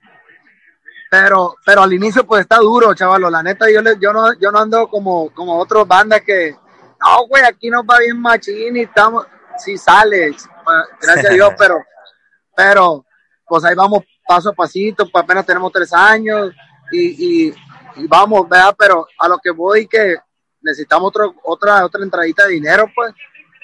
Pero, 1.11 1.56
pero 1.64 1.82
al 1.82 1.92
inicio 1.92 2.25
pues 2.26 2.42
está 2.42 2.56
duro, 2.56 2.94
chavalo. 2.94 3.30
La 3.30 3.42
neta, 3.42 3.71
yo, 3.71 3.80
le- 3.82 3.99
yo 4.00 4.12
no, 4.12 4.32
yo 4.38 4.50
no 4.50 4.59
ando 4.59 4.88
como, 4.88 5.30
como 5.32 5.59
otras 5.59 5.87
bandas 5.87 6.23
que, 6.23 6.52
no, 7.00 7.26
güey, 7.28 7.42
aquí 7.44 7.68
nos 7.71 7.85
va 7.85 7.99
bien 7.99 8.18
machín 8.21 8.76
y 8.76 8.80
estamos, 8.80 9.26
sí 9.59 9.76
sale, 9.78 10.35
gracias 11.00 11.30
a 11.30 11.35
Dios, 11.35 11.50
pero, 11.59 11.76
pero, 12.56 13.04
pues 13.47 13.64
ahí 13.64 13.75
vamos 13.75 14.04
paso 14.26 14.50
a 14.50 14.52
pasito, 14.54 15.09
pues 15.11 15.25
apenas 15.25 15.44
tenemos 15.47 15.73
tres 15.73 15.92
años 15.92 16.52
y, 16.90 17.49
y, 17.49 17.54
y 17.97 18.06
vamos, 18.06 18.49
¿verdad? 18.49 18.75
Pero 18.78 19.06
a 19.18 19.28
lo 19.28 19.38
que 19.38 19.50
voy 19.50 19.87
que 19.87 20.16
necesitamos 20.62 21.09
otro, 21.09 21.35
otra, 21.44 21.85
otra 21.85 22.02
entradita 22.02 22.47
de 22.47 22.54
dinero, 22.54 22.87
pues. 22.94 23.12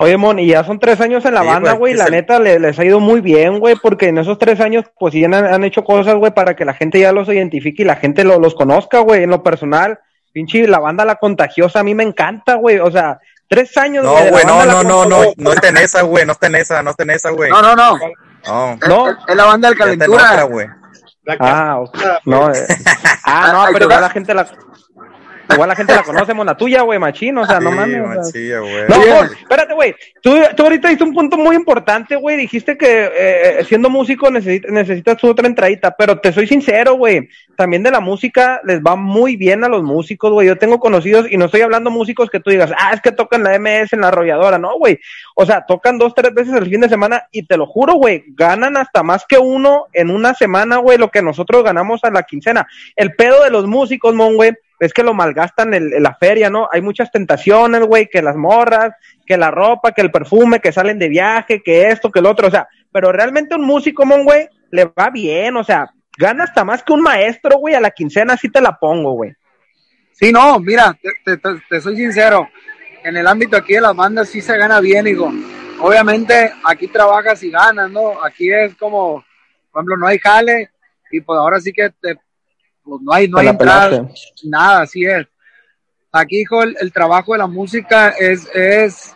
Oye, 0.00 0.16
Mon, 0.16 0.38
y 0.38 0.47
ya 0.49 0.62
son 0.62 0.78
tres 0.78 1.00
años 1.00 1.25
en 1.25 1.35
la 1.35 1.40
Sí, 1.42 1.47
banda, 1.49 1.73
güey, 1.73 1.95
La 1.95 2.07
neta 2.07 2.39
le- 2.39 2.60
les 2.60 2.78
ha 2.78 2.84
ido 2.84 3.00
muy 3.00 3.21
bien, 3.21 3.58
güey, 3.58 3.75
porque 3.76 4.08
en 4.08 4.19
esos 4.19 4.39
tres 4.39 4.60
años, 4.60 4.84
pues 4.99 5.12
sí 5.12 5.25
han, 5.25 5.34
han 5.34 5.65
hecho 5.65 5.82
cosas, 5.82 6.15
güey, 6.15 6.32
para 6.32 6.54
que 6.54 6.65
la 6.65 6.75
gente 6.75 7.00
ya 7.00 7.10
los 7.12 7.28
identifique 7.28 7.82
y 7.82 7.86
la 7.86 7.97
gente 7.97 8.23
lo- 8.23 8.39
los 8.39 8.54
conozca, 8.54 9.00
güey. 9.00 9.25
En 9.25 9.30
lo 9.30 9.43
personal, 9.43 9.99
pinche, 10.32 10.69
la 10.69 10.78
banda 10.78 11.04
La 11.04 11.17
Contagiosa 11.17 11.80
a 11.80 11.82
mí 11.82 11.97
me 11.97 12.04
encanta, 12.04 12.54
güey. 12.54 12.78
O 12.78 12.91
sea, 12.93 13.19
tres 13.49 13.76
años, 13.76 14.04
No, 14.04 14.15
de 14.17 14.25
la 14.26 14.30
güey, 14.30 14.45
no, 14.45 14.65
no, 14.67 14.82
no, 14.82 15.04
no, 15.06 15.32
no 15.37 15.52
está 15.52 15.69
en 15.69 15.76
esa, 15.78 16.02
güey, 16.02 16.25
no 16.26 16.32
está 16.32 16.47
en 16.49 16.54
esa, 16.56 16.82
no 16.82 16.91
está 16.91 17.02
en 17.04 17.11
esa, 17.11 17.30
güey. 17.30 17.50
No, 17.50 17.63
no, 17.63 17.75
no. 17.75 17.99
No, 18.47 18.73
Es, 18.75 18.89
No. 18.89 19.11
es- 19.11 19.17
es 19.26 19.37
la 19.37 19.45
banda 19.47 19.69
del 19.69 19.78
ya 19.78 19.84
calentura. 19.84 20.45
otra, 20.47 20.78
Ah, 21.41 21.78
ok. 21.80 21.99
no, 22.25 22.50
eh. 22.52 22.67
ah, 23.25 23.50
no, 23.52 23.73
pero 23.73 23.89
va- 23.89 24.00
la 24.00 24.11
gente 24.11 24.32
la, 24.32 24.47
igual 25.50 25.69
la 25.69 25.76
gente 25.76 25.95
la 25.95 26.02
conoce, 26.02 26.34
Mon, 26.34 26.47
la 26.47 26.56
tuya, 26.56 26.82
güey, 26.82 26.99
machín, 26.99 27.39
o 27.39 27.47
sea, 27.47 27.61
no 27.61 27.71
mames. 27.71 28.02
machilla, 28.02 28.61
güey. 28.61 28.89
No, 28.89 29.25
espérate, 29.25 29.75
güey. 29.75 29.95
Tú, 30.23 30.37
tú 30.56 30.63
ahorita 30.63 30.89
diste 30.89 31.04
un 31.04 31.15
punto 31.15 31.37
muy 31.37 31.56
importante, 31.56 32.17
güey. 32.17 32.37
Dijiste 32.37 32.76
que 32.76 33.11
eh, 33.15 33.65
siendo 33.65 33.91
músico 33.91 34.30
necesitas, 34.30 34.71
necesitas 34.71 35.17
tu 35.17 35.28
otra 35.28 35.47
entradita, 35.47 35.95
pero 35.97 36.19
te 36.19 36.32
soy 36.32 36.47
sincero, 36.47 36.95
güey. 36.95 37.28
También 37.56 37.82
de 37.82 37.91
la 37.91 38.00
música 38.00 38.61
les 38.65 38.80
va 38.80 38.95
muy 38.95 39.37
bien 39.37 39.65
a 39.65 39.69
los 39.69 39.82
músicos, 39.82 40.30
güey. 40.32 40.47
Yo 40.47 40.56
tengo 40.58 40.78
conocidos 40.78 41.26
y 41.30 41.37
no 41.37 41.47
estoy 41.47 41.63
hablando 41.63 41.91
músicos 41.91 42.30
que 42.30 42.41
tú 42.41 42.50
digas, 42.50 42.73
ah, 42.78 42.93
es 42.95 43.00
que 43.00 43.13
tocan 43.13 43.43
la 43.43 43.58
MS 43.58 43.93
en 43.93 44.02
la 44.02 44.08
arrolladora. 44.08 44.58
No, 44.58 44.78
güey. 44.78 45.00
O 45.34 45.45
sea, 45.45 45.65
tocan 45.67 45.99
dos, 45.99 46.15
tres 46.15 46.32
veces 46.34 46.54
el 46.54 46.69
fin 46.69 46.80
de 46.80 46.89
semana 46.89 47.26
y 47.32 47.47
te 47.47 47.56
lo 47.56 47.67
juro, 47.67 47.95
güey, 47.95 48.25
ganan 48.28 48.76
hasta 48.76 49.02
más 49.02 49.25
que 49.26 49.39
uno 49.39 49.87
en 49.93 50.11
una 50.11 50.34
semana, 50.34 50.76
güey, 50.78 50.99
lo 50.99 51.11
que 51.11 51.23
nosotros 51.23 51.65
ganamos 51.65 52.04
a 52.04 52.11
la 52.11 52.23
quincena. 52.23 52.67
El 52.97 53.15
pedo 53.15 53.43
de 53.43 53.50
los 53.50 53.67
músicos, 53.67 54.15
mon, 54.15 54.37
güey, 54.37 54.52
es 54.80 54.93
que 54.93 55.02
lo 55.02 55.14
malgastan 55.14 55.75
en, 55.75 56.02
la 56.02 56.14
feria, 56.14 56.50
¿no? 56.50 56.69
Hay 56.73 56.80
muchas 56.80 57.10
tentaciones, 57.10 57.82
güey, 57.82 58.08
que 58.08 58.23
las 58.23 58.36
morras, 58.36 58.93
que 59.26 59.36
la 59.36 59.50
ropa, 59.50 59.93
que 59.93 60.02
el 60.02 60.10
perfume, 60.10 60.60
que 60.60 60.73
salen 60.73 60.99
de 60.99 61.08
viaje, 61.08 61.62
que 61.62 61.88
esto, 61.88 62.10
que 62.10 62.21
el 62.21 62.26
otro, 62.26 62.49
o 62.49 62.50
sea, 62.50 62.69
pero 62.93 63.12
realmente 63.12 63.54
un 63.54 63.64
músico, 63.67 64.04
mon, 64.06 64.25
güey, 64.25 64.49
le 64.71 64.84
va 64.84 65.10
bien, 65.10 65.56
o 65.56 65.64
sea, 65.64 65.91
gana 66.17 66.45
hasta 66.45 66.64
más 66.64 66.82
que 66.82 66.93
un 66.93 67.02
maestro, 67.02 67.58
güey, 67.58 67.75
a 67.75 67.80
la 67.80 67.91
quincena 67.91 68.36
sí 68.36 68.49
te 68.50 68.60
la 68.60 68.78
pongo, 68.78 69.12
güey. 69.12 69.32
Sí, 70.12 70.32
no, 70.32 70.58
mira, 70.58 70.97
te, 71.00 71.10
te- 71.25 71.36
te- 71.36 71.62
te 71.69 71.80
soy 71.80 71.97
sincero. 71.97 72.49
En 73.04 73.17
el 73.17 73.26
ámbito 73.26 73.56
aquí 73.56 73.75
de 73.75 73.80
las 73.80 73.95
bandas 73.95 74.28
sí 74.28 74.41
se 74.41 74.56
gana 74.56 74.80
bien, 74.80 75.06
hijo. 75.06 75.32
Obviamente 75.80 76.52
aquí 76.64 76.88
trabajas 76.88 77.41
y 77.45 77.50
ganas, 77.50 77.88
¿no? 77.91 78.23
Aquí 78.25 78.52
es 78.52 78.75
como, 78.75 79.25
por 79.71 79.80
ejemplo, 79.80 79.97
no 79.97 80.08
hay 80.08 80.19
jale 80.19 80.71
y 81.12 81.21
pues 81.21 81.38
ahora 81.38 81.60
sí 81.60 81.73
que 81.73 81.91
te, 82.00 82.17
pues 82.88 83.02
no 83.02 83.12
hay, 83.12 83.28
no 83.28 83.38
hay 83.38 83.48
entrada, 83.48 84.08
nada, 84.44 84.82
así 84.82 85.04
es. 85.04 85.26
Aquí, 86.10 86.40
hijo, 86.40 86.62
el, 86.62 86.76
el 86.80 86.92
trabajo 86.92 87.32
de 87.32 87.38
la 87.38 87.46
música 87.46 88.10
es, 88.10 88.48
es, 88.54 89.14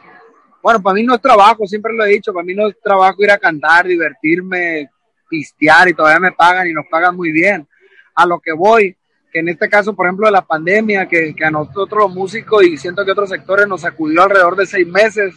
bueno, 0.63 0.83
para 0.83 0.95
mí 0.95 1.03
no 1.03 1.15
es 1.15 1.23
trabajo, 1.23 1.67
siempre 1.67 1.93
lo 1.95 2.05
he 2.05 2.11
dicho, 2.11 2.33
para 2.33 2.45
mí 2.45 2.55
no 2.55 2.69
es 2.69 2.81
trabajo 2.81 3.23
ir 3.23 3.31
a 3.31 3.39
cantar, 3.39 3.87
divertirme, 3.87 4.91
pistear 5.29 5.89
y 5.89 5.95
todavía 5.95 6.21
me 6.21 6.33
pagan 6.33 6.69
y 6.69 6.73
nos 6.73 6.85
pagan 6.91 7.17
muy 7.17 7.33
bien. 7.33 7.67
A 8.15 8.27
lo 8.27 8.39
que 8.39 8.53
voy, 8.53 8.95
que 9.33 9.39
en 9.39 9.49
este 9.49 9.69
caso, 9.71 9.95
por 9.95 10.07
ejemplo, 10.07 10.27
de 10.27 10.33
la 10.33 10.45
pandemia, 10.45 11.09
que, 11.09 11.35
que 11.35 11.45
a 11.45 11.51
nosotros 11.51 12.03
los 12.03 12.15
músicos 12.15 12.63
y 12.65 12.77
siento 12.77 13.05
que 13.05 13.13
otros 13.13 13.31
sectores 13.31 13.67
nos 13.67 13.81
sacudió 13.81 14.23
alrededor 14.23 14.57
de 14.57 14.67
seis 14.67 14.87
meses 14.87 15.35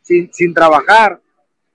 sin, 0.00 0.32
sin 0.32 0.54
trabajar, 0.54 1.20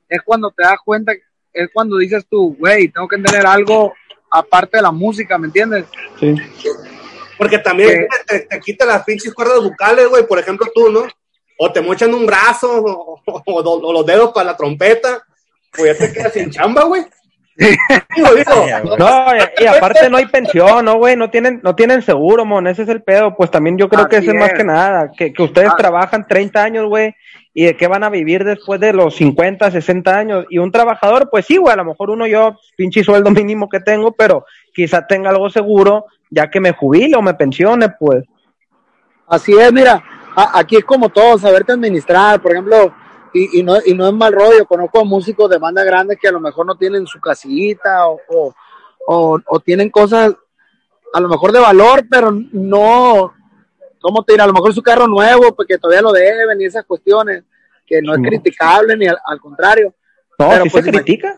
es 0.10 0.22
cuando 0.24 0.50
te 0.50 0.64
das 0.64 0.80
cuenta, 0.84 1.14
es 1.54 1.70
cuando 1.72 1.98
dices 1.98 2.26
tú, 2.28 2.56
güey, 2.58 2.88
tengo 2.90 3.08
que 3.08 3.18
tener 3.18 3.46
algo 3.46 3.94
aparte 4.32 4.78
de 4.78 4.84
la 4.84 4.92
música, 4.92 5.38
¿me 5.38 5.48
entiendes? 5.48 5.86
Sí. 6.20 6.36
Porque 7.38 7.58
también 7.60 7.90
Que- 8.28 8.40
te, 8.40 8.46
te 8.46 8.60
quita 8.60 8.86
las 8.86 9.04
pinches 9.04 9.34
cuerdas 9.34 9.62
bucales, 9.62 10.08
güey. 10.08 10.26
Por 10.28 10.40
ejemplo, 10.40 10.68
tú, 10.74 10.90
¿no? 10.92 11.04
O 11.58 11.72
te 11.72 11.82
mochan 11.82 12.14
un 12.14 12.26
brazo 12.26 12.82
o, 12.82 13.20
o- 13.26 13.44
o- 13.46 13.80
o 13.88 13.94
los 13.94 14.06
dedos 14.06 14.32
para 14.32 14.52
la 14.52 14.58
trompeta. 14.58 15.24
Pues 15.76 15.98
ya 15.98 16.06
te 16.08 16.14
quedas 16.14 16.34
sin 16.34 16.50
chamba, 16.52 16.84
güey. 16.84 17.04
Digo, 17.56 18.34
digo. 18.36 18.66
No, 18.98 19.26
y, 19.36 19.64
y 19.64 19.66
aparte 19.68 20.10
no 20.10 20.18
hay 20.18 20.26
pensión, 20.26 20.86
¿no, 20.86 20.96
güey? 20.98 21.16
No 21.16 21.30
tienen, 21.30 21.60
no 21.64 21.76
tienen 21.76 22.02
seguro, 22.02 22.46
mon, 22.46 22.66
ese 22.68 22.84
es 22.84 22.90
el 22.90 23.04
pedo. 23.04 23.36
Pues 23.36 23.52
también 23.52 23.78
yo 23.78 23.90
creo 23.90 24.08
que 24.08 24.18
ese 24.18 24.30
es 24.32 24.36
más 24.36 24.54
que 24.54 24.64
nada, 24.64 25.12
que, 25.16 25.32
que 25.34 25.44
ustedes 25.44 25.70
Ah. 25.72 25.76
trabajan 25.78 26.28
30 26.28 26.64
años, 26.64 26.86
güey, 26.88 27.14
y 27.54 27.66
de 27.66 27.76
qué 27.76 27.88
van 27.88 28.04
a 28.04 28.10
vivir 28.10 28.44
después 28.46 28.80
de 28.80 28.94
los 28.94 29.16
50, 29.16 29.72
60 29.72 30.18
años. 30.18 30.46
Y 30.50 30.58
un 30.58 30.72
trabajador, 30.72 31.30
pues 31.30 31.46
sí, 31.46 31.58
güey, 31.58 31.74
a 31.74 31.78
lo 31.78 31.86
mejor 31.86 32.10
uno 32.10 32.26
yo, 32.28 32.56
pinche 32.78 33.04
sueldo 33.04 33.30
mínimo 33.32 33.68
que 33.70 33.80
tengo, 33.80 34.12
pero 34.14 34.46
quizá 34.74 35.06
tenga 35.06 35.30
algo 35.30 35.50
seguro, 35.50 36.06
ya 36.30 36.50
que 36.50 36.60
me 36.60 36.72
jubile 36.72 37.16
o 37.18 37.22
me 37.22 37.34
pensione, 37.34 37.90
pues. 38.00 38.24
Así 39.28 39.54
es, 39.54 39.72
mira, 39.72 40.04
a- 40.36 40.60
aquí 40.60 40.78
es 40.78 40.86
como 40.86 41.10
todo, 41.10 41.38
saberte 41.38 41.74
administrar, 41.74 42.42
por 42.42 42.52
ejemplo, 42.52 42.94
y, 43.34 43.64
no, 43.64 43.78
y 43.86 43.94
no 43.94 44.06
es 44.08 44.14
mal 44.14 44.34
rollo, 44.34 44.66
conozco 44.66 45.06
músicos 45.06 45.50
de 45.50 45.58
bandas 45.58 45.86
grandes 45.86 46.18
que 46.20 46.28
a 46.28 46.34
lo 46.34 46.42
mejor 46.42 46.66
no 46.66 46.76
tienen 46.76 47.08
su 47.08 47.20
casita 47.22 48.08
o, 48.08 48.20
o- 49.08 49.40
o 49.46 49.60
tienen 49.62 49.90
cosas 49.90 50.36
a 51.14 51.20
lo 51.20 51.30
mejor 51.30 51.52
de 51.54 51.60
valor, 51.60 52.06
pero 52.10 52.32
no, 52.52 53.34
¿cómo 54.02 54.24
te? 54.24 54.34
A 54.42 54.48
lo 54.48 54.54
mejor 54.54 54.74
su 54.74 54.82
carro 54.82 55.08
nuevo, 55.08 55.56
porque 55.56 55.78
todavía 55.78 56.02
lo 56.02 56.12
deben 56.12 56.60
y 56.60 56.66
esas 56.66 56.86
cuestiones, 56.86 57.44
que 57.86 58.02
no 58.02 58.14
es 58.14 58.22
criticable 58.22 58.98
ni 58.98 59.08
al, 59.08 59.18
al 59.26 59.40
contrario. 59.40 59.94
No, 60.40 60.50
Pero, 60.50 60.64
sí 60.66 60.70
pues, 60.72 60.86
se 60.86 60.92
critica. 60.92 61.36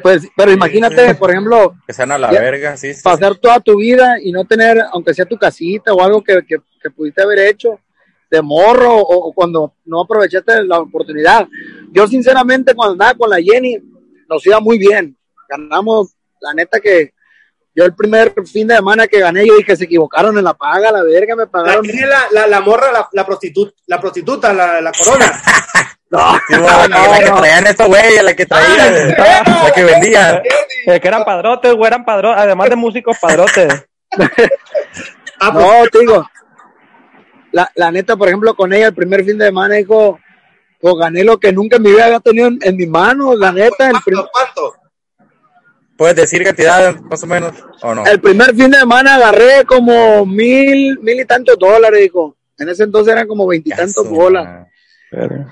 Pues, 0.00 0.28
pero 0.36 0.52
imagínate, 0.52 1.14
por 1.16 1.30
ejemplo, 1.30 1.74
Que 1.86 1.92
sean 1.92 2.12
a 2.12 2.18
la 2.18 2.30
Ya. 2.32 2.40
verga, 2.40 2.76
sí, 2.76 2.94
sí. 2.94 3.02
pasar 3.02 3.34
toda 3.36 3.58
tu 3.60 3.76
vida 3.78 4.16
y 4.22 4.30
no 4.30 4.44
tener, 4.44 4.78
aunque 4.92 5.12
sea 5.12 5.24
tu 5.24 5.36
casita 5.36 5.92
o 5.92 6.02
algo 6.02 6.22
que, 6.22 6.40
que, 6.46 6.56
que 6.80 6.90
pudiste 6.90 7.20
haber 7.22 7.40
hecho 7.40 7.78
de 8.30 8.40
morro 8.42 8.96
o, 8.96 9.28
o 9.28 9.32
cuando 9.32 9.74
no 9.84 10.02
aprovechaste 10.02 10.64
la 10.64 10.78
oportunidad. 10.80 11.48
Yo 11.90 12.06
sinceramente 12.06 12.74
cuando 12.74 12.92
andaba 12.92 13.14
con 13.14 13.28
la 13.28 13.36
Jenny 13.42 13.76
nos 14.28 14.46
iba 14.46 14.60
muy 14.60 14.78
bien. 14.78 15.16
Ganamos, 15.48 16.14
la 16.40 16.54
neta 16.54 16.80
que 16.80 17.12
yo 17.74 17.84
el 17.84 17.94
primer 17.94 18.34
fin 18.46 18.66
de 18.68 18.76
semana 18.76 19.06
que 19.06 19.18
gané 19.20 19.46
yo 19.46 19.56
dije 19.56 19.76
se 19.76 19.84
equivocaron 19.84 20.36
en 20.36 20.44
la 20.44 20.54
paga, 20.54 20.92
la 20.92 21.02
verga, 21.02 21.34
me 21.36 21.44
La, 21.44 21.50
pagaron. 21.50 21.82
tiene 21.82 22.06
la, 22.06 22.24
la, 22.32 22.46
la 22.46 22.60
morra, 22.60 22.92
la, 22.92 23.08
la, 23.12 23.26
prostitu- 23.26 23.72
la 23.86 24.00
prostituta, 24.00 24.52
la, 24.52 24.80
la 24.80 24.92
corona. 24.92 25.42
No, 26.12 26.34
Sí, 26.46 26.54
bueno, 26.58 26.88
la, 26.88 27.08
la 27.08 27.18
que 27.20 27.30
traían 27.30 27.66
estos 27.68 27.86
güeyes, 27.86 28.22
la 28.22 28.34
que 28.36 28.44
traían, 28.44 29.08
la 29.16 29.72
que 29.74 29.82
vendían. 29.82 30.42
Que 30.84 31.08
eran 31.08 31.24
padrotes, 31.24 31.72
güey, 31.72 31.86
eran 31.86 32.04
padrotes, 32.04 32.38
además 32.42 32.68
de 32.68 32.76
músicos 32.76 33.16
padrotes. 33.18 33.86
Ah, 35.40 35.50
No, 35.54 35.70
te 35.90 36.00
digo, 36.00 36.28
la, 37.52 37.70
la 37.76 37.90
neta, 37.90 38.14
por 38.16 38.28
ejemplo, 38.28 38.54
con 38.54 38.74
ella 38.74 38.88
el 38.88 38.94
primer 38.94 39.24
fin 39.24 39.38
de 39.38 39.46
semana 39.46 39.76
dijo, 39.76 40.18
pues 40.80 40.94
gané 40.96 41.24
lo 41.24 41.40
que 41.40 41.50
nunca 41.50 41.76
en 41.76 41.82
mi 41.82 41.92
vida 41.92 42.04
había 42.04 42.20
tenido 42.20 42.48
en, 42.48 42.58
en 42.60 42.76
mis 42.76 42.88
manos, 42.88 43.38
la 43.38 43.50
neta, 43.50 43.88
el, 43.88 43.96
prim- 44.04 44.22
¿cuánto? 44.30 44.74
¿Puedes 46.02 46.16
decir 46.16 46.42
cantidad 46.42 46.96
más 47.02 47.22
o 47.22 47.26
menos 47.28 47.52
o 47.80 47.94
no? 47.94 48.04
el 48.04 48.20
primer 48.20 48.54
fin 48.56 48.72
de 48.72 48.78
semana 48.80 49.14
agarré 49.14 49.64
como 49.64 50.26
mil, 50.26 50.98
mil 50.98 51.20
y 51.20 51.24
tantos 51.24 51.56
dólares, 51.56 52.00
dijo. 52.00 52.36
En 52.58 52.68
ese 52.68 52.82
entonces 52.82 53.12
eran 53.12 53.28
como 53.28 53.46
veintitantos 53.46 54.08
bolas. 54.08 54.66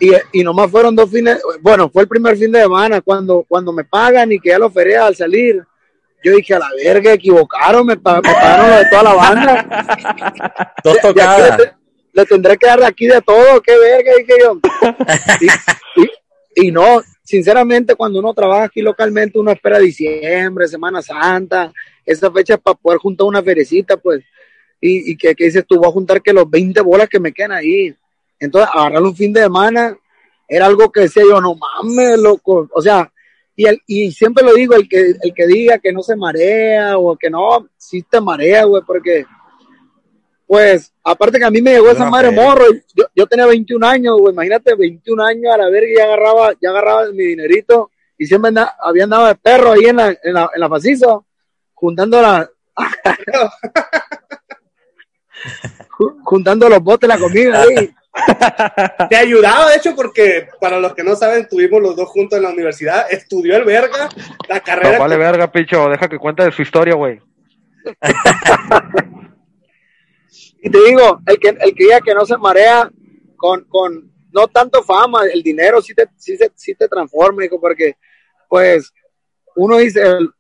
Y, 0.01 0.11
y 0.33 0.43
nomás 0.43 0.69
fueron 0.69 0.97
dos 0.97 1.09
fines, 1.09 1.41
bueno, 1.61 1.89
fue 1.89 2.03
el 2.03 2.09
primer 2.09 2.37
fin 2.37 2.51
de 2.51 2.63
semana, 2.63 3.01
cuando, 3.01 3.45
cuando 3.47 3.73
me 3.73 3.85
pagan 3.85 4.33
y 4.33 4.41
que 4.41 4.49
ya 4.49 4.59
lo 4.59 4.69
feria 4.71 5.07
al 5.07 5.15
salir. 5.15 5.63
Yo 6.25 6.35
dije, 6.35 6.53
a 6.55 6.59
la 6.59 6.69
verga, 6.83 7.13
equivocaron, 7.13 7.87
me, 7.87 7.97
pa- 7.97 8.17
me 8.17 8.23
pagaron 8.23 8.71
lo 8.71 8.77
de 8.77 8.85
toda 8.91 9.03
la 9.05 9.15
banda. 9.15 10.75
Dos 10.85 10.99
tocadas. 11.01 11.59
le, 11.59 11.65
te- 11.65 11.73
le 12.13 12.27
tendré 12.27 12.57
que 12.57 12.67
dar 12.67 12.81
de 12.81 12.87
aquí 12.87 13.07
de 13.07 13.23
todo, 13.23 13.61
qué 13.63 13.79
verga, 13.79 14.13
dije 14.19 14.35
yo. 14.41 14.59
Y, 15.41 16.03
y- 16.03 16.67
y 16.69 16.73
no, 16.73 17.01
sinceramente, 17.31 17.95
cuando 17.95 18.19
uno 18.19 18.35
trabaja 18.35 18.65
aquí 18.65 18.83
localmente, 18.83 19.39
uno 19.39 19.53
espera 19.53 19.79
diciembre, 19.79 20.67
Semana 20.67 21.01
Santa, 21.01 21.73
esa 22.05 22.31
fecha 22.31 22.59
para 22.59 22.77
poder 22.77 22.99
juntar 22.99 23.27
una 23.29 23.43
ferecita, 23.43 23.97
pues. 23.97 24.25
Y, 24.81 25.17
que 25.17 25.35
dices 25.37 25.65
tú, 25.67 25.77
voy 25.77 25.89
a 25.89 25.93
juntar 25.93 26.23
que 26.23 26.33
los 26.33 26.49
20 26.49 26.81
bolas 26.81 27.09
que 27.09 27.21
me 27.21 27.33
quedan 27.33 27.53
ahí. 27.53 27.95
Entonces, 28.39 28.71
agarrar 28.75 29.03
un 29.03 29.15
fin 29.15 29.33
de 29.33 29.43
semana 29.43 29.97
era 30.49 30.67
algo 30.67 30.91
que 30.91 31.03
decía 31.03 31.23
yo, 31.23 31.41
no 31.41 31.55
mames, 31.55 32.19
loco. 32.19 32.69
O 32.73 32.83
sea, 32.83 33.13
y, 33.55 33.67
el, 33.67 33.81
y 33.87 34.11
siempre 34.11 34.43
lo 34.43 34.55
digo, 34.55 34.75
el 34.75 34.89
que, 34.89 35.15
el 35.23 35.35
que 35.35 35.47
diga 35.47 35.79
que 35.79 35.93
no 35.93 36.03
se 36.03 36.17
marea 36.17 36.99
o 36.99 37.17
que 37.17 37.31
no, 37.31 37.69
sí 37.77 38.03
te 38.03 38.21
marea, 38.21 38.65
güey, 38.65 38.83
porque, 38.85 39.25
pues, 40.47 40.93
aparte 41.11 41.39
que 41.39 41.45
a 41.45 41.51
mí 41.51 41.61
me 41.63 41.73
llegó 41.73 41.91
esa 41.91 42.09
madre 42.09 42.31
morro, 42.31 42.65
y 42.73 42.83
yo, 42.95 43.05
yo 43.15 43.27
tenía 43.27 43.47
21 43.47 43.87
años, 43.87 44.17
güey, 44.19 44.33
imagínate, 44.33 44.75
21 44.75 45.23
años 45.25 45.53
a 45.55 45.59
la 45.59 45.69
verga 45.71 45.89
y 45.91 45.97
ya 45.97 46.05
agarraba, 46.05 46.53
ya 46.61 46.71
agarraba 46.71 47.07
mi 47.13 47.25
dinerito 47.27 47.91
y 48.19 48.27
siempre 48.27 48.49
anda- 48.49 48.75
había 48.83 49.05
andado 49.05 49.27
de 49.27 49.35
perro 49.35 49.73
ahí 49.73 49.85
en 49.87 49.97
la, 49.97 50.09
en 50.23 50.35
la, 50.35 50.51
en 50.55 50.61
la 50.61 50.69
pacizo, 50.69 51.27
juntando 51.75 52.21
la, 52.23 52.49
ju- 55.99 56.17
juntando 56.25 56.69
los 56.69 56.83
botes, 56.83 57.09
la 57.09 57.19
comida 57.19 57.63
ahí. 57.63 57.91
Te 59.09 59.17
ayudaba, 59.17 59.71
de 59.71 59.77
hecho, 59.77 59.95
porque 59.95 60.49
para 60.61 60.81
los 60.81 60.95
que 60.95 61.05
no 61.05 61.15
saben, 61.15 61.47
tuvimos 61.49 61.81
los 61.81 61.95
dos 61.97 62.09
juntos 62.09 62.37
en 62.37 62.43
la 62.43 62.51
universidad. 62.51 63.07
Estudió 63.11 63.57
el 63.57 63.65
verga, 63.65 64.09
la 64.49 64.57
No, 64.57 64.63
carrera. 64.63 64.99
vale 64.99 65.17
verga, 65.17 65.51
picho, 65.51 65.89
deja 65.89 66.09
que 66.09 66.19
cuente 66.19 66.43
de 66.45 66.53
su 66.53 66.63
historia, 66.63 66.95
güey. 66.95 67.21
Y 70.63 70.71
te 70.71 70.79
digo, 70.85 71.21
el 71.27 71.39
que, 71.39 71.49
el 71.49 71.75
que 71.75 71.85
diga 71.85 72.01
que 72.01 72.15
no 72.15 72.25
se 72.27 72.37
marea 72.37 72.91
con, 73.37 73.65
con 73.65 74.13
no 74.33 74.47
tanto 74.49 74.83
fama, 74.83 75.25
el 75.25 75.43
dinero 75.43 75.81
sí 75.81 75.95
te, 75.95 76.07
sí, 76.17 76.39
sí 76.55 76.75
te 76.75 76.89
transforma, 76.89 77.45
hijo, 77.45 77.61
porque 77.61 77.97
pues 78.49 78.93
uno 79.57 79.79
dice, 79.79 80.03
el- 80.03 80.31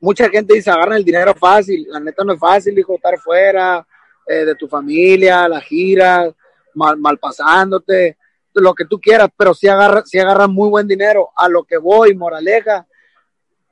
mucha 0.00 0.28
gente 0.30 0.54
dice, 0.54 0.70
agarran 0.70 0.96
el 0.98 1.04
dinero 1.04 1.34
fácil, 1.34 1.86
la 1.88 2.00
neta 2.00 2.24
no 2.24 2.32
es 2.32 2.40
fácil, 2.40 2.78
hijo, 2.78 2.94
estar 2.94 3.18
fuera 3.18 3.86
eh, 4.26 4.44
de 4.46 4.54
tu 4.54 4.66
familia, 4.66 5.46
la 5.48 5.60
gira, 5.60 6.34
mal, 6.74 6.96
mal 6.96 7.18
pasándote, 7.18 8.16
lo 8.54 8.74
que 8.74 8.84
tú 8.86 8.98
quieras, 8.98 9.28
pero 9.36 9.52
sí 9.54 9.68
agarra, 9.68 10.02
sí 10.04 10.18
agarra 10.18 10.46
muy 10.48 10.68
buen 10.70 10.86
dinero. 10.86 11.28
A 11.36 11.48
lo 11.48 11.64
que 11.64 11.76
voy, 11.76 12.14
moraleja, 12.14 12.86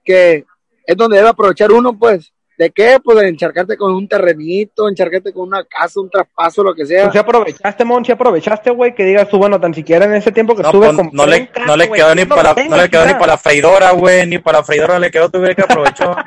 que 0.05 0.45
es 0.85 0.97
donde 0.97 1.17
debe 1.17 1.31
aprovechar 1.31 1.73
uno, 1.73 1.99
pues, 1.99 2.33
¿de 2.59 2.71
qué? 2.71 2.99
Pues 3.03 3.17
de 3.19 3.29
encharcarte 3.29 3.77
con 3.77 3.95
un 3.95 4.09
terrenito, 4.09 4.89
encharcarte 4.89 5.33
con 5.33 5.47
una 5.49 5.63
casa, 5.65 6.01
un 6.01 6.11
traspaso, 6.11 6.65
lo 6.65 6.75
que 6.75 6.85
sea. 6.85 7.07
Tú 7.07 7.13
sí 7.13 7.19
aprovechaste, 7.19 7.85
Mon, 7.85 8.05
sí 8.05 8.11
aprovechaste, 8.13 8.71
güey, 8.71 8.95
que 8.95 9.05
digas 9.05 9.29
tú, 9.29 9.39
bueno, 9.39 9.61
tan 9.61 9.73
siquiera 9.73 10.05
en 10.07 10.15
ese 10.15 10.33
tiempo 10.33 10.57
que 10.57 10.63
No, 10.63 10.69
estuve 10.69 10.87
pues, 10.87 10.97
compré 10.97 11.17
no 11.17 11.27
le, 11.27 11.51
no 11.67 11.77
le 11.77 11.91
quedó 11.91 12.15
ni 12.17 12.25
no 12.25 12.35
para, 12.35 12.55
no 12.69 12.77
le 12.77 12.91
quedó 12.91 13.07
ni 13.07 13.13
para 13.15 13.27
la 13.29 13.39
freidora, 13.39 13.93
güey, 13.93 14.27
ni 14.27 14.39
para 14.39 14.59
la 14.59 14.65
freidora 14.65 14.99
le 14.99 15.11
quedó, 15.11 15.31
tuve 15.31 15.55
que 15.55 15.63
aprovechó. 15.63 16.15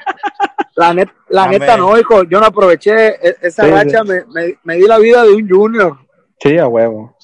La, 0.74 0.94
net- 0.94 1.12
la 1.28 1.48
neta 1.48 1.76
no, 1.76 2.00
hijo, 2.00 2.24
yo 2.24 2.40
no 2.40 2.46
aproveché 2.46 3.10
e- 3.22 3.36
esa 3.42 3.66
Sí, 3.66 3.70
racha, 3.72 4.04
me, 4.06 4.24
me, 4.34 4.58
me 4.64 4.76
di 4.78 4.88
la 4.88 4.98
vida 5.00 5.22
de 5.24 5.34
un 5.34 5.48
junior. 5.48 5.98
Sí, 6.40 6.58
a 6.58 6.66
huevo. 6.66 7.16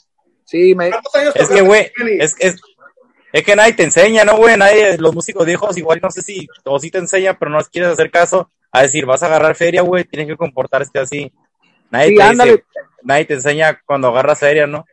Sí, 0.43 0.75
me, 0.75 0.89
¿Cuántos 0.89 1.15
años 1.15 1.35
Es 1.35 1.47
que, 1.49 1.61
güey, 1.61 1.89
es, 2.19 2.35
es, 2.39 2.57
es 3.31 3.43
que 3.43 3.55
nadie 3.55 3.71
te 3.73 3.83
enseña, 3.83 4.25
¿no, 4.25 4.35
güey? 4.35 4.57
Nadie, 4.57 4.97
los 4.97 5.15
músicos 5.15 5.45
viejos 5.45 5.77
igual 5.77 5.99
no 6.03 6.11
sé 6.11 6.21
si, 6.21 6.45
o 6.65 6.77
sí 6.77 6.91
te 6.91 6.97
enseñan, 6.97 7.37
pero 7.39 7.49
no 7.49 7.59
quieres 7.71 7.91
hacer 7.93 8.11
caso 8.11 8.51
a 8.71 8.81
decir, 8.81 9.05
vas 9.05 9.23
a 9.23 9.27
agarrar 9.27 9.55
feria, 9.55 9.81
güey, 9.81 10.03
tienes 10.03 10.27
que 10.27 10.35
comportarte 10.37 10.99
así. 10.99 11.31
Nadie 11.89 12.09
Sí, 12.09 12.15
te 12.17 12.21
ándale. 12.23 12.51
dice, 12.51 12.63
nadie 13.03 13.25
te 13.25 13.33
enseña 13.35 13.81
cuando 13.85 14.09
agarras 14.09 14.39
feria, 14.39 14.67
¿no? 14.67 14.85